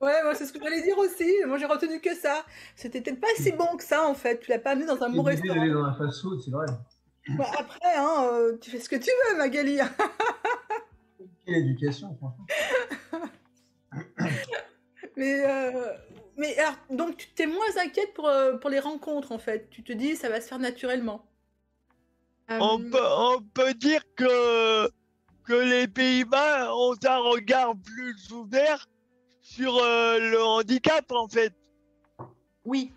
[0.00, 1.28] Ouais, moi, c'est ce que j'allais dire aussi.
[1.44, 2.46] Moi, j'ai retenu que ça.
[2.76, 4.38] C'était peut-être pas si bon que ça, en fait.
[4.38, 5.56] Tu l'as pas amené dans un bon restaurant.
[5.56, 6.66] d'aller dans un fast-food, c'est vrai.
[7.36, 9.78] Bah, après, hein, euh, tu fais ce que tu veux, Magali.
[11.44, 12.46] Quelle éducation, franchement.
[15.16, 15.96] Mais, euh,
[16.38, 19.68] mais alors, donc, tu t'es moins inquiète pour, euh, pour les rencontres, en fait.
[19.70, 21.26] Tu te dis, ça va se faire naturellement.
[22.48, 24.88] On Euh, peut, on peut dire que,
[25.44, 28.88] que les Pays-Bas ont un regard plus ouvert
[29.40, 31.52] sur euh, le handicap, en fait.
[32.64, 32.92] Oui,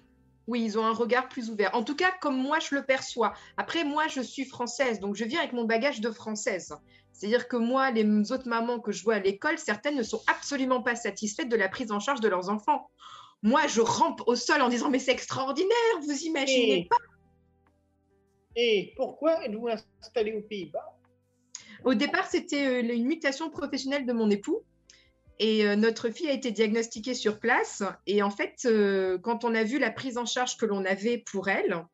[0.48, 1.74] oui, ils ont un regard plus ouvert.
[1.76, 3.34] En tout cas, comme moi, je le perçois.
[3.58, 6.74] Après, moi, je suis française, donc je viens avec mon bagage de française.
[7.14, 10.82] C'est-à-dire que moi, les autres mamans que je vois à l'école, certaines ne sont absolument
[10.82, 12.90] pas satisfaites de la prise en charge de leurs enfants.
[13.44, 16.98] Moi, je rampe au sol en disant, mais c'est extraordinaire, vous imaginez Et- pas.
[18.56, 19.70] Et pourquoi êtes-vous
[20.02, 20.98] installé aux Pays-Bas?
[21.86, 24.62] Au départ, c'était euh, une mutation professionnelle de mon époux.
[25.40, 27.82] Et euh, notre fille a été diagnostiquée sur place.
[28.06, 31.18] Et en fait, euh, quand on a vu la prise en charge que l'on avait
[31.18, 31.86] pour elle,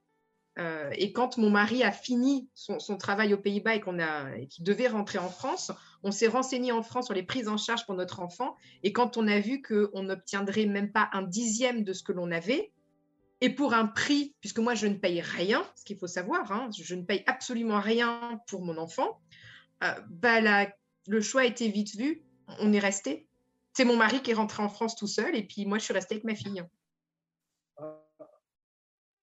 [0.93, 4.47] et quand mon mari a fini son, son travail aux Pays-Bas et qu'on a, et
[4.47, 5.71] qu'il devait rentrer en France,
[6.03, 8.55] on s'est renseigné en France sur les prises en charge pour notre enfant.
[8.83, 12.31] Et quand on a vu qu'on n'obtiendrait même pas un dixième de ce que l'on
[12.31, 12.71] avait,
[13.41, 16.69] et pour un prix, puisque moi je ne paye rien, ce qu'il faut savoir, hein,
[16.75, 19.21] je ne paye absolument rien pour mon enfant,
[19.83, 20.73] euh, bah, la-
[21.07, 22.23] le choix a été vite vu.
[22.59, 23.27] On est resté.
[23.73, 25.93] C'est mon mari qui est rentré en France tout seul et puis moi je suis
[25.93, 26.63] restée avec ma fille.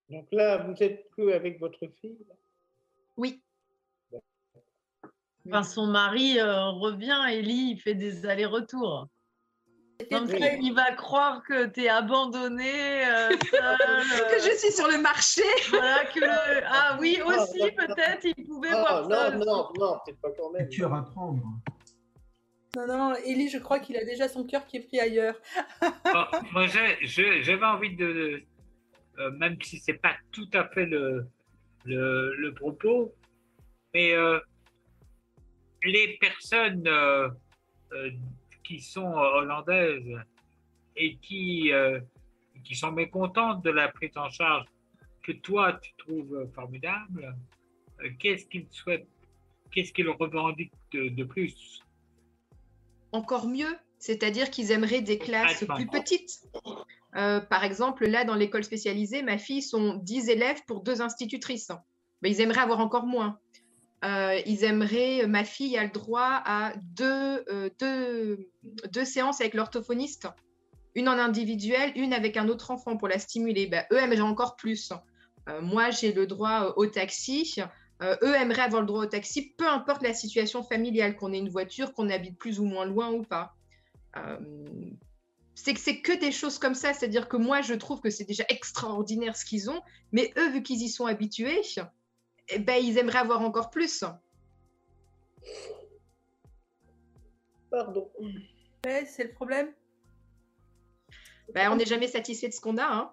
[0.08, 2.24] Donc là, vous êtes que avec votre fille?
[3.16, 3.42] Oui.
[5.46, 9.08] Enfin, son mari euh, revient, Ellie, il fait des allers-retours.
[10.10, 10.40] Donc, Oui.
[10.60, 14.98] il va croire que tu es abandonnée, euh, seule, Que euh, je suis sur le
[15.00, 15.42] marché.
[15.70, 19.30] voilà, que le- Ah oui, aussi, peut-être, il pouvait voir Oh, ça.
[19.30, 20.68] non, non, non, peut-être pas quand même.
[20.70, 21.42] Cœur à prendre.
[22.76, 25.36] Non, non, Ellie, je crois qu'il a déjà son cœur qui est pris ailleurs.
[25.80, 28.42] Bon, moi, j'ai- j'ai- j'avais envie de,
[29.18, 31.28] euh, même si c'est pas tout à fait le,
[31.84, 33.14] le, le propos,
[33.94, 34.40] mais euh,
[35.84, 37.28] les personnes euh,
[37.92, 38.10] euh,
[38.62, 40.18] qui sont euh, hollandaises
[40.96, 41.72] et qui,
[42.62, 44.66] qui sont mécontentes de la prise en charge
[45.24, 47.34] que toi tu trouves formidable,
[48.20, 49.08] qu'est-ce qu'ils souhaitent,
[49.72, 51.82] qu'est-ce qu'ils revendiquent de, de plus?
[53.10, 55.76] Encore mieux, c'est-à-dire qu'ils aimeraient des classes Attends.
[55.76, 56.42] plus petites.
[57.16, 61.70] Euh, par exemple, là, dans l'école spécialisée, ma fille sont 10 élèves pour deux institutrices.
[62.20, 63.38] Mais ils aimeraient avoir encore moins.
[64.04, 68.50] Euh, ils aimeraient, ma fille a le droit à deux, euh, deux,
[68.92, 70.28] deux séances avec l'orthophoniste,
[70.94, 73.66] une en individuel, une avec un autre enfant pour la stimuler.
[73.66, 74.92] Ben, eux aimeraient encore plus.
[75.48, 77.56] Euh, moi, j'ai le droit euh, au taxi.
[78.02, 81.38] Euh, eux aimeraient avoir le droit au taxi, peu importe la situation familiale, qu'on ait
[81.38, 83.54] une voiture, qu'on habite plus ou moins loin ou pas.
[84.16, 84.38] Euh,
[85.54, 88.24] c'est que c'est que des choses comme ça, c'est-à-dire que moi, je trouve que c'est
[88.24, 89.80] déjà extraordinaire ce qu'ils ont,
[90.12, 91.62] mais eux, vu qu'ils y sont habitués,
[92.48, 94.04] eh ben, ils aimeraient avoir encore plus.
[97.70, 98.10] Pardon.
[98.84, 99.72] Ouais, c'est le problème.
[101.52, 102.86] Ben, on n'est jamais satisfait de ce qu'on a.
[102.86, 103.12] Hein.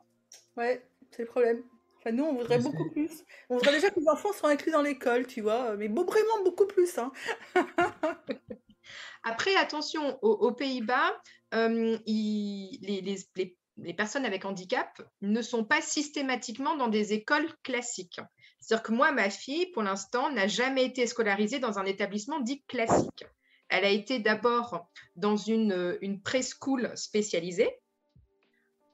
[0.57, 1.63] Ouais, c'est le problème.
[1.97, 3.23] Enfin, nous, on voudrait beaucoup plus.
[3.49, 5.75] On voudrait déjà que les enfants soient inclus dans l'école, tu vois.
[5.77, 6.97] Mais bon, vraiment beaucoup plus.
[6.97, 7.11] Hein.
[9.23, 11.21] Après, attention, aux, aux Pays-Bas,
[11.53, 17.13] euh, ils- les, les- les- les personnes avec handicap ne sont pas systématiquement dans des
[17.13, 18.19] écoles classiques.
[18.61, 22.63] C'est-à-dire que moi, ma fille, pour l'instant, n'a jamais été scolarisée dans un établissement dit
[22.63, 23.25] classique.
[23.69, 27.81] Elle a été d'abord dans une, euh, une preschool spécialisée,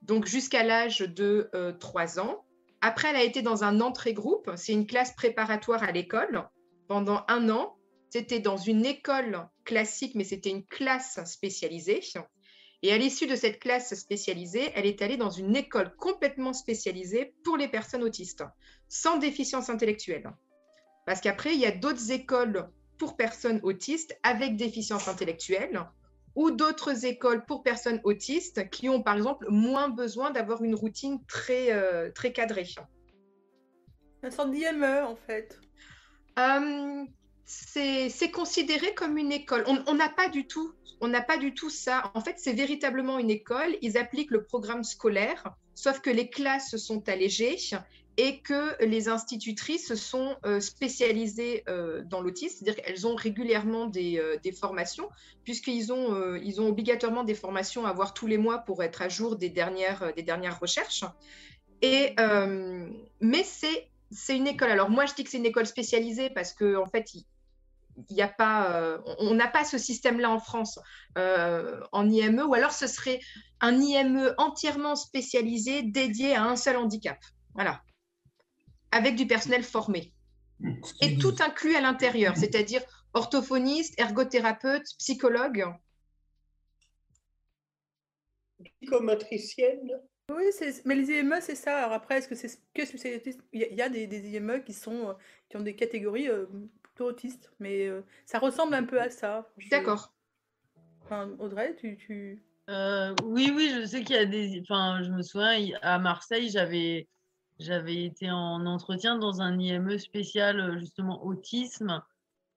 [0.02, 2.46] donc jusqu'à l'âge de euh, 3 ans.
[2.82, 6.48] Après, elle a été dans un entrée-groupe, c'est une classe préparatoire à l'école,
[6.88, 7.76] pendant un an.
[8.10, 12.02] C'était dans une école classique, mais c'était une classe spécialisée.
[12.84, 17.34] Et à l'issue de cette classe spécialisée, elle est allée dans une école complètement spécialisée
[17.44, 18.44] pour les personnes autistes,
[18.88, 20.32] sans déficience intellectuelle.
[21.06, 25.86] Parce qu'après, il y a d'autres écoles pour personnes autistes avec déficience intellectuelle
[26.36, 31.24] ou d'autres écoles pour personnes autistes qui ont, par exemple, moins besoin d'avoir une routine
[31.26, 32.68] très, euh, très cadrée.
[34.22, 35.60] Une sorte d'IME, en fait.
[36.38, 37.06] Euh,
[37.48, 39.64] c'est considéré comme une école.
[39.88, 42.12] On n'a pas du tout, on n'a pas du tout ça.
[42.14, 43.78] En fait, c'est véritablement une école.
[43.82, 47.58] Ils appliquent le programme scolaire, sauf que les classes sont allégées
[48.18, 54.18] et que les institutrices sont euh, spécialisées euh, dans l'autisme, c'est-à-dire qu'elles ont régulièrement des,
[54.20, 55.08] euh, formations,
[55.44, 59.10] puisqu'ils ont, ils ont obligatoirement des formations à avoir tous les mois pour être à
[59.10, 61.06] jour des dernières, des dernières recherches.
[61.84, 62.16] Et,
[63.22, 64.72] mais c'est une école.
[64.72, 67.12] Alors moi, je dis que c'est une école spécialisée parce que en fait,
[68.10, 70.80] il n'y a pas, euh, on on n'a pas ce système-là en France
[71.18, 73.20] euh, en IME, ou alors ce serait
[73.60, 77.18] un IME entièrement spécialisé dédié à un seul handicap.
[77.54, 77.82] Voilà,
[78.92, 80.14] avec du personnel formé
[81.02, 82.82] et tout inclus à l'intérieur, c'est-à-dire
[83.14, 85.66] orthophoniste, ergothérapeute, psychologue.
[88.64, 90.02] Psychomotricienne.
[90.30, 90.44] Oui,
[90.84, 91.78] mais les IME, c'est ça.
[91.78, 93.38] Alors après, est-ce que c'est que spécialité?
[93.54, 95.14] Il y a, y des, des IME qui sont, euh,
[95.48, 96.48] qui ont des catégories euh,
[96.98, 99.48] plutôt autistes, mais euh, ça ressemble un peu à ça.
[99.58, 100.14] Je- D'accord.
[101.04, 102.44] Enfin, Audrey, tu, tu...
[102.70, 104.60] Euh, oui, oui, je sais qu'il y a des.
[104.62, 107.08] Enfin, je me souviens, à Marseille, j'avais
[107.60, 112.02] j'avais été en entretien dans un IME spécial, euh, justement, autisme.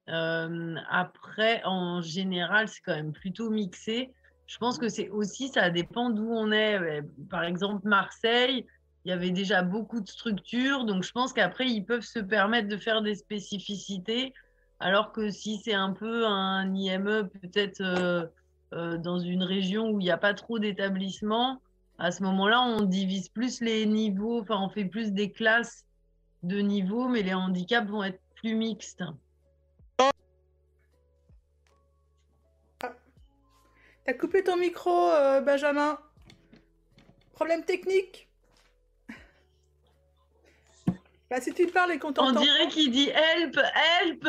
[0.09, 4.13] Euh, après, en général, c'est quand même plutôt mixé.
[4.47, 7.03] Je pense que c'est aussi, ça dépend d'où on est.
[7.31, 8.67] Par exemple, Marseille,
[9.05, 12.69] il y avait déjà beaucoup de structures, donc je pense qu'après, ils peuvent se permettre
[12.69, 14.35] de faire des spécificités,
[14.79, 17.81] alors que si c'est un peu un IME, peut-être.
[17.81, 18.27] euh,
[18.73, 21.61] euh, dans une région où il n'y a pas trop d'établissements,
[21.99, 25.87] à ce moment-là, on divise plus les niveaux, enfin, on fait plus des classes
[26.45, 29.03] de niveaux, mais les handicaps vont être plus mixtes.
[34.05, 35.99] T'as coupé ton micro, euh, Benjamin.
[37.33, 38.30] Problème technique.
[41.31, 43.57] Bah, si tu parles et qu'on On t'entend dirait pas- qu'il dit help,
[44.03, 44.29] help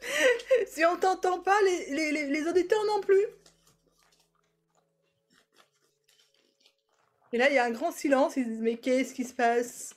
[0.68, 3.24] si on t'entend pas, les, les, les, les auditeurs non plus.
[7.32, 8.36] Et là, il y a un grand silence.
[8.36, 9.94] Ils se disent, mais qu'est-ce qui se passe?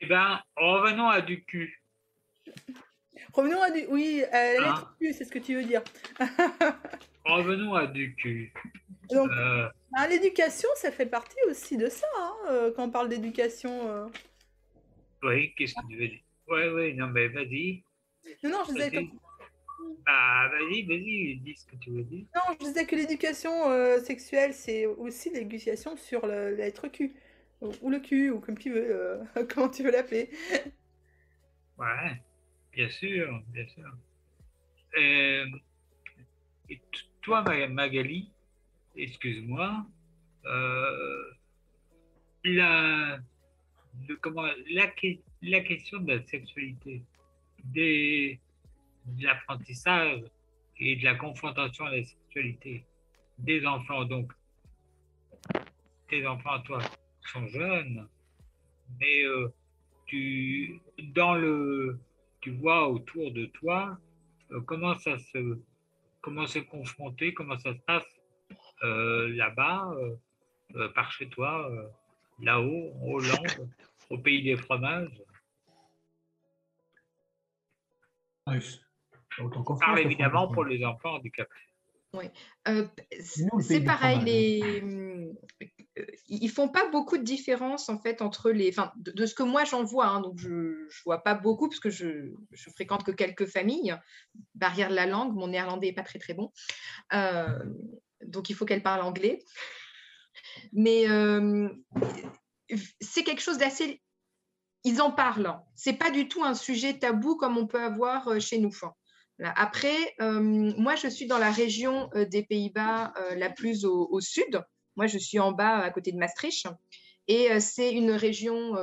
[0.00, 1.82] Eh bien, revenons à du cul.
[3.32, 3.84] Revenons à du...
[3.88, 5.82] Oui, euh, la lettre Q, c'est ce que tu veux dire.
[7.24, 8.52] Revenons à du cul.
[9.10, 13.08] Donc, Euh, ah, l'éducation, ça fait partie aussi de ça, hein, euh, quand on parle
[13.08, 13.88] d'éducation.
[13.88, 14.06] euh.
[15.22, 16.22] Oui, qu'est-ce que tu veux dire?
[16.48, 17.82] Oui, oui, non, mais vas-y.
[18.42, 18.98] Non, non, je disais, que...
[20.04, 22.26] Bah, vas-y, vas-y, dis ce que tu veux dire.
[22.34, 27.14] non, je disais que l'éducation euh, sexuelle, c'est aussi l'éducation sur l'être Q.
[27.60, 29.18] Ou, ou le cul, ou comme tu veux, euh,
[29.52, 30.30] comment tu veux l'appeler.
[31.78, 32.22] Ouais,
[32.72, 33.96] bien sûr, bien sûr.
[34.96, 35.46] Euh,
[36.68, 36.80] et
[37.22, 38.32] toi, Ma- Magali,
[38.96, 39.86] excuse-moi,
[42.44, 43.18] la,
[44.20, 47.02] comment, la, que- la question de la sexualité,
[47.64, 48.36] de
[49.20, 50.22] l'apprentissage
[50.78, 52.84] et de la confrontation à la sexualité
[53.38, 54.32] des enfants, donc
[56.08, 56.80] tes enfants, toi,
[57.32, 58.08] sont jeunes,
[58.98, 59.48] mais euh,
[60.06, 60.80] tu,
[61.14, 61.98] dans le,
[62.40, 63.98] tu vois autour de toi
[64.52, 65.58] euh, comment ça se,
[66.22, 68.06] comment se confronter, comment ça se passe
[68.82, 69.90] euh, là-bas,
[70.94, 71.70] par chez toi,
[72.40, 73.70] là-haut, en Hollande,
[74.10, 75.22] au pays des fromages.
[78.46, 78.58] Qu'en
[79.40, 81.50] Je parle évidemment pour les enfants handicapés.
[82.68, 82.86] Euh,
[83.20, 84.82] C'est pareil, fromages, les...
[84.82, 89.34] euh, ils font pas beaucoup de différence en fait entre les, enfin, de, de ce
[89.34, 92.70] que moi j'en vois, hein, donc je, je vois pas beaucoup parce que je, je
[92.70, 93.94] fréquente que quelques familles.
[94.54, 96.50] Barrière de la langue, mon néerlandais est pas très très bon,
[97.12, 97.62] Euh,
[98.22, 99.40] donc il faut qu'elle parle anglais.
[100.72, 101.68] Mais euh,
[103.00, 104.02] c'est quelque chose d'assez,
[104.84, 105.58] ils en parlent.
[105.74, 108.72] C'est pas du tout un sujet tabou comme on peut avoir euh, chez nous.
[109.38, 109.54] Voilà.
[109.56, 114.62] Après, euh, moi, je suis dans la région euh, des Pays-Bas la plus au, sud.
[114.96, 116.66] Moi, je suis en bas, à côté de Maastricht.
[117.28, 118.74] Et c'est une région,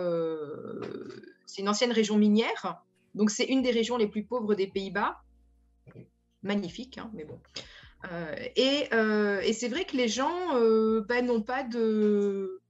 [1.47, 2.83] c'est une ancienne région minière.
[3.15, 5.17] Donc, c'est une des régions les plus pauvres des Pays-Bas.
[6.43, 7.39] Magnifique, hein, mais bon.
[8.55, 8.87] Et
[9.53, 10.53] c'est vrai que les gens
[11.01, 12.61] ben, n'ont pas de.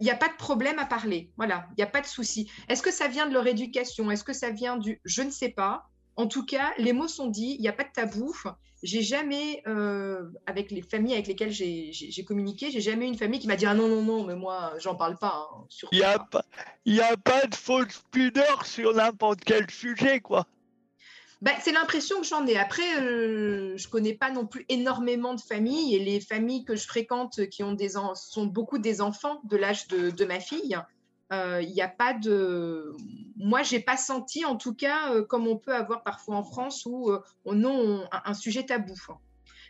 [0.00, 1.30] Il n'y a pas de problème à parler.
[1.36, 2.50] Voilà, il n'y a pas de souci.
[2.68, 4.10] Est-ce que ça vient de leur éducation?
[4.10, 5.00] Est-ce que ça vient du.
[5.04, 5.88] Je ne sais pas.
[6.16, 8.34] En tout cas, les mots sont dits, il n'y a pas de tabou.
[8.82, 13.40] J'ai jamais, euh, avec les familles avec lesquelles j'ai communiqué, j'ai jamais eu une famille
[13.40, 15.48] qui m'a dit Ah non, non, non, mais moi, j'en parle pas.
[15.50, 16.24] hein, Il n'y a, pas.
[16.42, 16.44] pas-
[16.84, 20.46] y a pas de fausse pudeur sur n'importe quel sujet, quoi.
[21.42, 22.56] Ben, c'est l'impression que j'en ai.
[22.56, 26.86] Après, euh, je connais pas non plus énormément de familles et les familles que je
[26.86, 30.78] fréquente qui ont des sont beaucoup des enfants de l'âge de, ma fille.
[31.32, 32.94] euh, il n'y a pas de.
[33.36, 36.86] Moi, j'ai pas senti, en tout cas, euh, comme on peut avoir parfois en France,
[36.86, 38.94] où euh, on a un, sujet tabou.
[39.10, 39.18] hein.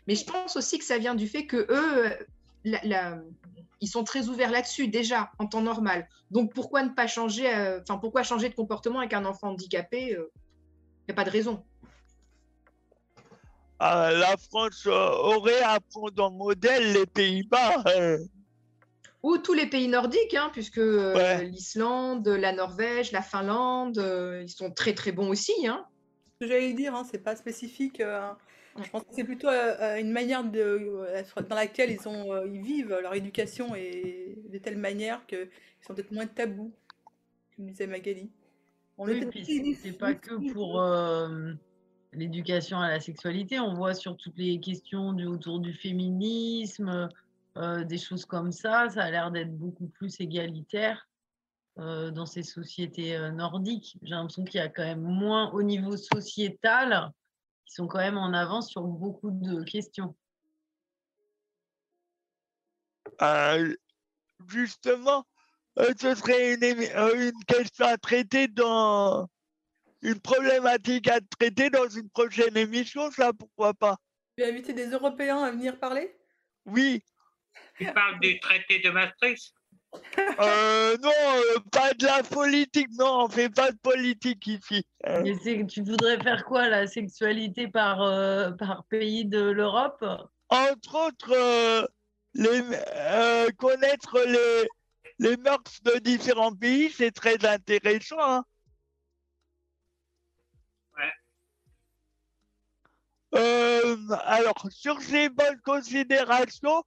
[0.07, 2.27] Mais je pense aussi que ça vient du fait que eux,
[2.65, 3.15] euh,
[3.81, 6.07] ils sont très ouverts là-dessus déjà en temps normal.
[6.31, 10.17] Donc pourquoi ne pas changer euh, Enfin, pourquoi changer de comportement avec un enfant handicapé
[11.07, 11.63] n'y a pas de raison.
[13.79, 17.83] Ah, la France euh, aurait à prendre en modèle les Pays-Bas.
[17.95, 18.17] euh.
[19.23, 21.45] Ou tous les pays nordiques, hein, puisque euh, Ouais.
[21.45, 25.67] l'Islande, la Norvège, la Finlande, euh, ils sont très très bons aussi.
[25.67, 25.85] Hein.
[26.39, 27.99] Ce que j'allais dire, hein, c'est pas spécifique.
[27.99, 28.29] euh,
[28.79, 32.61] je pense que c'est plutôt une manière de, euh, dans laquelle ils, ont, euh, ils
[32.61, 35.49] vivent leur éducation et de telle manière qu'ils
[35.85, 36.71] sont peut-être moins tabous,
[37.55, 38.29] comme disait Magali.
[38.97, 41.53] On Oui, c'est- c'est pas que pour euh,
[42.13, 47.07] l'éducation à la sexualité, on voit sur toutes les questions du, autour du féminisme,
[47.57, 51.07] euh, des choses comme ça, ça a l'air d'être beaucoup plus égalitaire
[51.79, 53.97] euh, dans ces sociétés euh, nordiques.
[54.01, 57.11] J'ai l'impression qu'il y a quand même moins au niveau sociétal,
[57.65, 60.15] qui sont quand même en avance sur beaucoup de questions.
[63.21, 63.75] Euh,
[64.47, 65.23] justement,
[65.99, 69.27] ce serait une, euh, une question à traiter dans
[70.01, 73.97] une problématique à traiter dans une prochaine émission, ça pourquoi pas?
[74.37, 76.15] Tu as invité des Européens à venir parler?
[76.65, 77.01] Oui,
[77.77, 79.53] Tu parles du traité de Maastricht?
[80.39, 84.83] Euh, non, euh, pas de la politique, non, on fait pas de politique ici.
[85.07, 90.03] Euh, Mais tu voudrais faire quoi, la sexualité par, euh, par pays de l'Europe?
[90.49, 91.87] Entre autres, euh,
[92.33, 92.61] les,
[92.95, 94.67] euh, connaître les,
[95.19, 98.17] les mœurs de différents pays, c'est très intéressant.
[98.19, 98.45] hein.
[100.95, 101.11] Ouais.
[103.35, 106.83] Euh, alors, sur ces bonnes considérations,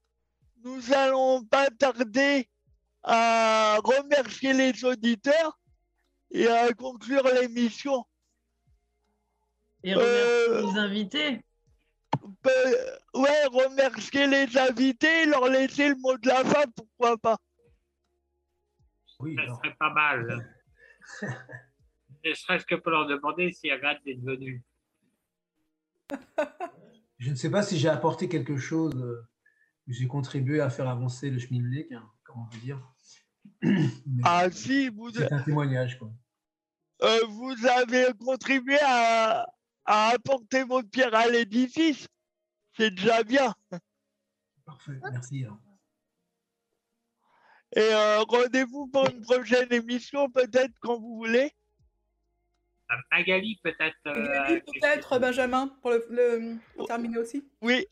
[0.65, 2.49] nous allons pas tarder
[3.03, 5.59] à remercier les auditeurs
[6.31, 8.05] et à conclure l'émission.
[9.83, 11.45] Et remercier Euh, nos invités
[12.43, 17.39] Peu- ouais, remercier les invités, leur laisser le mot de la fin, pourquoi pas.
[19.21, 20.55] Oui, Ça serait pas mal.
[22.25, 24.63] Ne serait-ce que pour leur demander s'ils regardent d'être venus.
[27.19, 29.27] je ne sais pas si j'ai apporté quelque chose, euh,
[29.87, 32.79] j'ai contribué à faire avancer le schmilblick, hein, comment on peut dire.
[33.63, 36.11] Mais Ah si, vous, c'est un témoignage, quoi.
[37.05, 39.47] euh, vous avez contribué à,
[39.87, 42.07] à apporter votre pierre à l'édifice.
[42.77, 43.55] C'est déjà bien.
[44.67, 45.45] Parfait, merci.
[45.45, 45.59] alors.
[47.77, 51.53] Et euh, rendez-vous pour une prochaine émission, peut-être quand vous voulez.
[52.89, 53.97] Ah, Magali, peut-être.
[54.09, 57.49] euh, Magali, Peut-être Benjamin, pour, le, le- pour terminer aussi.
[57.63, 57.87] Oui,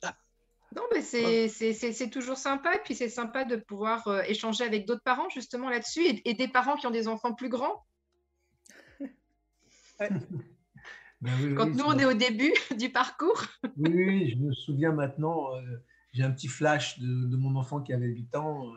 [0.75, 2.75] Non, mais c'est c'est- c'est- c'est toujours sympa.
[2.75, 6.05] Et puis, c'est sympa de pouvoir euh, échanger avec d'autres parents, justement, là-dessus.
[6.05, 7.85] Et, et des parents qui ont des enfants plus grands.
[11.21, 13.43] Ben oui, Quand oui, nous, on est au début du parcours.
[13.77, 15.61] Oui, oui, je me souviens maintenant, euh,
[16.13, 18.73] j'ai un petit flash de, de mon enfant qui avait 8 ans.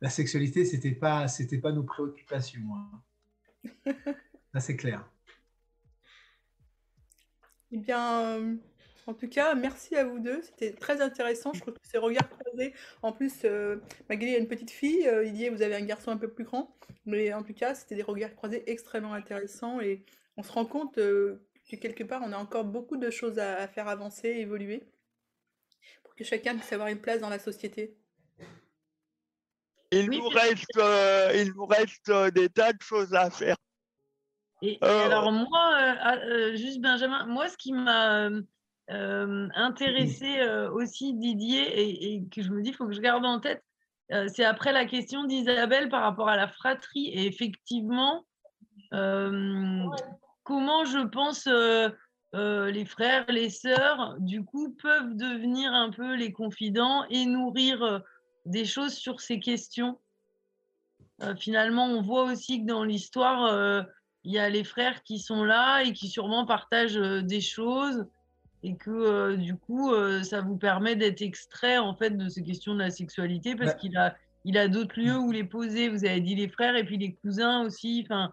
[0.00, 2.60] La sexualité, ce n'était pas, c'était pas nos préoccupations.
[2.74, 3.02] hein.
[4.54, 5.10] Ça, c'est clair.
[7.70, 8.56] Eh bien, euh,
[9.06, 10.40] en tout cas, merci à vous deux.
[10.42, 11.52] C'était très intéressant.
[11.52, 12.72] Je trouve que ces regards croisés.
[13.02, 13.76] En plus, euh,
[14.08, 15.06] Magali a une petite fille.
[15.06, 16.74] Euh, Didier, vous avez un garçon un peu plus grand.
[17.04, 19.80] Mais en tout cas, c'était des regards croisés extrêmement intéressants.
[19.80, 20.04] Et
[20.36, 23.56] on se rend compte euh, que quelque part, on a encore beaucoup de choses à,
[23.56, 24.82] à faire avancer, évoluer.
[26.04, 27.96] Pour que chacun puisse avoir une place dans la société.
[29.90, 33.56] Il Oui, nous reste, euh, il nous reste euh, des tas de choses à faire.
[34.62, 38.28] Et, et Euh, alors moi, euh, ah, euh, juste Benjamin, moi ce qui m'a
[38.88, 43.24] intéressé euh, aussi Didier et, et que je me dis, il faut que je garde
[43.24, 43.62] en tête,
[44.12, 47.08] euh, c'est après la question d'Isabelle par rapport à la fratrie.
[47.08, 48.24] Et effectivement,
[48.94, 49.84] euh,
[50.44, 51.90] comment je pense euh,
[52.34, 57.82] euh, les frères, les sœurs, du coup, peuvent devenir un peu les confidents et nourrir
[57.82, 57.98] euh,
[58.48, 59.98] des choses sur ces questions.
[61.22, 63.82] Euh, finalement, on voit aussi que dans l'histoire, euh,
[64.24, 68.06] il y a les frères qui sont là et qui sûrement partagent euh, des choses
[68.64, 69.94] et que du coup,
[70.24, 73.78] ça vous permet d'être extrait en fait de ces questions de la sexualité parce Ouais.
[73.78, 75.88] qu'il a, il a d'autres lieux où les poser.
[75.88, 78.04] Vous avez dit les frères et puis les cousins aussi.
[78.04, 78.32] Enfin,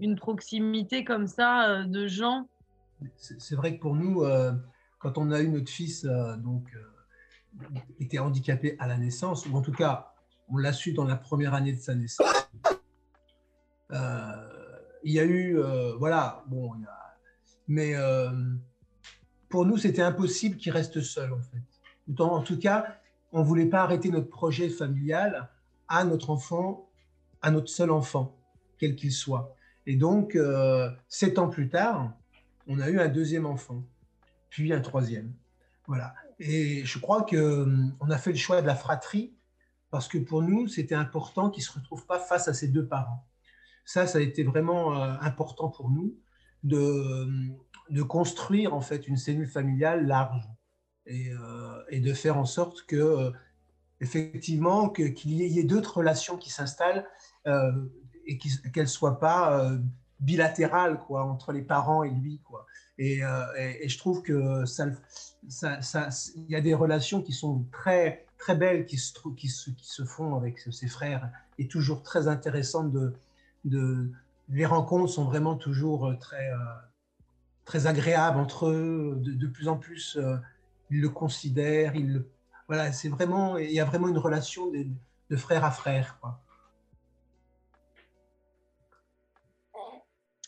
[0.00, 2.48] une proximité comme ça de gens.
[3.18, 4.24] C'est vrai que pour nous,
[4.98, 6.06] quand on a eu notre fils,
[6.38, 6.64] donc,
[8.00, 10.12] était handicapé à la naissance, ou en tout cas,
[10.48, 12.28] on l'a su dans la première année de sa naissance.
[13.92, 17.16] Euh, il y a eu, euh, voilà, bon, il y a-
[17.68, 18.30] mais euh,
[19.48, 21.62] pour nous, c'était impossible qu'il reste seul, en fait.
[22.08, 22.98] Autant- en tout cas,
[23.32, 25.48] on ne voulait pas arrêter notre projet familial
[25.88, 26.82] à notre enfant
[27.42, 28.36] à notre seul enfant,
[28.78, 29.54] quel qu'il soit.
[29.86, 30.36] Et donc,
[31.06, 32.12] sept ans plus tard,
[32.66, 33.84] on a eu un deuxième enfant,
[34.48, 35.32] puis un troisième.
[35.86, 36.14] Voilà.
[36.38, 39.34] Et je crois que hum, a fait le choix de la fratrie
[39.90, 42.86] parce que pour nous, c'était important qu'ils ne se retrouvent pas face à ses deux
[42.86, 43.26] parents.
[43.84, 46.18] Ça, ça a été vraiment euh, important pour nous
[46.64, 47.56] de, hum,
[47.90, 50.48] de construire en fait une cellule familiale large
[51.06, 53.30] et, euh, de faire en sorte que euh,
[54.00, 57.06] effectivement qu'il y ait d'autres relations qui s'installent
[58.26, 59.70] et qu'elles ne soient pas
[60.20, 62.66] bilatérales quoi entre les parents et lui quoi.
[62.98, 64.86] Et, euh, et- et je trouve que ça,
[65.48, 69.48] ça, ça- il y a des relations qui sont très très belles qui se, qui
[69.48, 73.14] se, qui se font avec ses frères et toujours très intéressantes de,
[73.64, 74.10] de
[74.48, 76.56] les rencontres sont vraiment toujours euh, très euh,
[77.64, 80.18] très agréables entre eux de, de plus en plus
[80.90, 82.30] ils le considèrent ils le-
[82.68, 84.86] voilà c'est vraiment il y a vraiment une relation de,
[85.30, 86.40] de frère à frère quoi.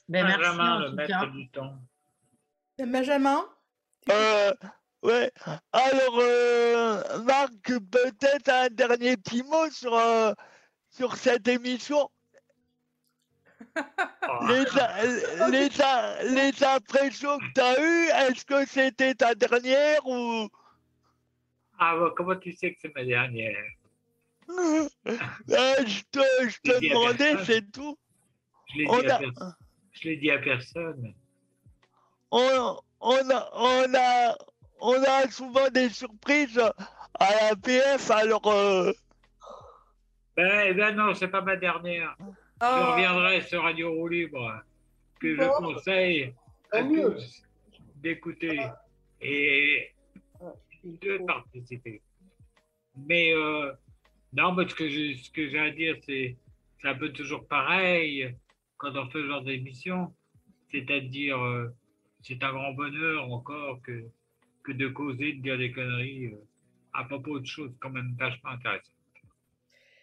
[0.08, 1.78] Ben, merci le maître du temps.
[2.86, 3.44] Benjamin?
[4.10, 4.52] Euh,
[5.02, 5.30] ouais.
[5.72, 7.52] Alors, euh, Marc,
[7.90, 10.32] peut-être un dernier petit mot sur, euh,
[10.90, 12.08] sur cette émission?
[14.30, 19.34] Oh, Les, a- les, a- les impressions que tu as eues, est-ce que c'était ta
[19.34, 20.48] dernière ou?
[21.78, 23.56] Ah, bah, comment tu sais que c'est ma dernière?
[25.50, 27.98] Euh, je te, je te demandais, c'est tout.
[28.72, 29.54] Je l'ai dit, à a- pers-
[29.92, 31.14] je l'ai dit à personne.
[32.30, 34.36] On, on, a, on, a,
[34.80, 36.58] on a souvent des surprises
[37.18, 38.46] à la PF, alors.
[38.46, 38.92] euh,
[40.36, 42.14] Ben, eh ben non, c'est pas ma dernière.
[42.20, 42.24] Je
[42.60, 44.62] Ah, reviendrai sur Radio Roue Libre,
[45.20, 46.34] que je conseille
[46.72, 47.42] à tous
[47.96, 48.60] d'écouter
[49.20, 49.90] et
[50.84, 52.02] de participer.
[52.96, 53.72] Mais euh,
[54.32, 56.36] non, mais ce que j'ai ce que j'ai à dire, c'est
[56.80, 58.34] c'est un peu toujours pareil
[58.76, 60.14] quand on fait ce genre d'émission.
[60.70, 61.68] C'est-à-dire, euh,
[62.28, 64.04] c'est un grand bonheur encore que,
[64.62, 66.36] que de causer, de dire des conneries euh,
[66.92, 68.92] à propos de choses quand même vachement intéressantes.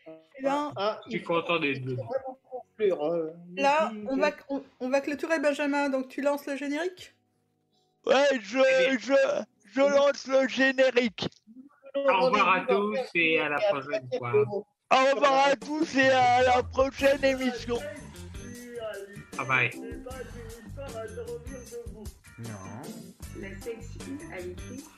[0.08, 1.96] eh ben, Ah, Je suis content d'être venu.
[1.96, 3.04] vraiment conclure.
[3.06, 7.14] euh, là, on va, on, on va clôturer Benjamin, donc tu lances le générique?
[8.06, 8.60] Ouais, je,
[9.00, 9.44] je,
[9.74, 11.28] je lance le générique.
[11.96, 14.34] Au revoir à tous et à la prochaine fois.
[14.92, 17.78] Au revoir à tous et à la prochaine émission.
[19.38, 19.72] Bye bye.
[22.38, 22.42] À.
[22.42, 22.82] Non,
[23.42, 24.26] La sexualité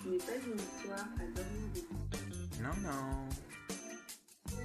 [0.06, 2.62] n'est pas une histoire à dormir debout.
[2.62, 3.30] non, non.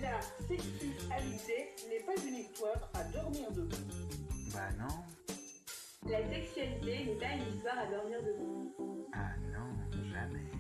[0.01, 3.79] La sexualité n'est pas une histoire à dormir debout.
[4.53, 5.05] Bah non.
[6.11, 9.09] La sexualité n'est pas une histoire à dormir debout.
[9.15, 9.69] Ah non,
[10.13, 10.51] jamais.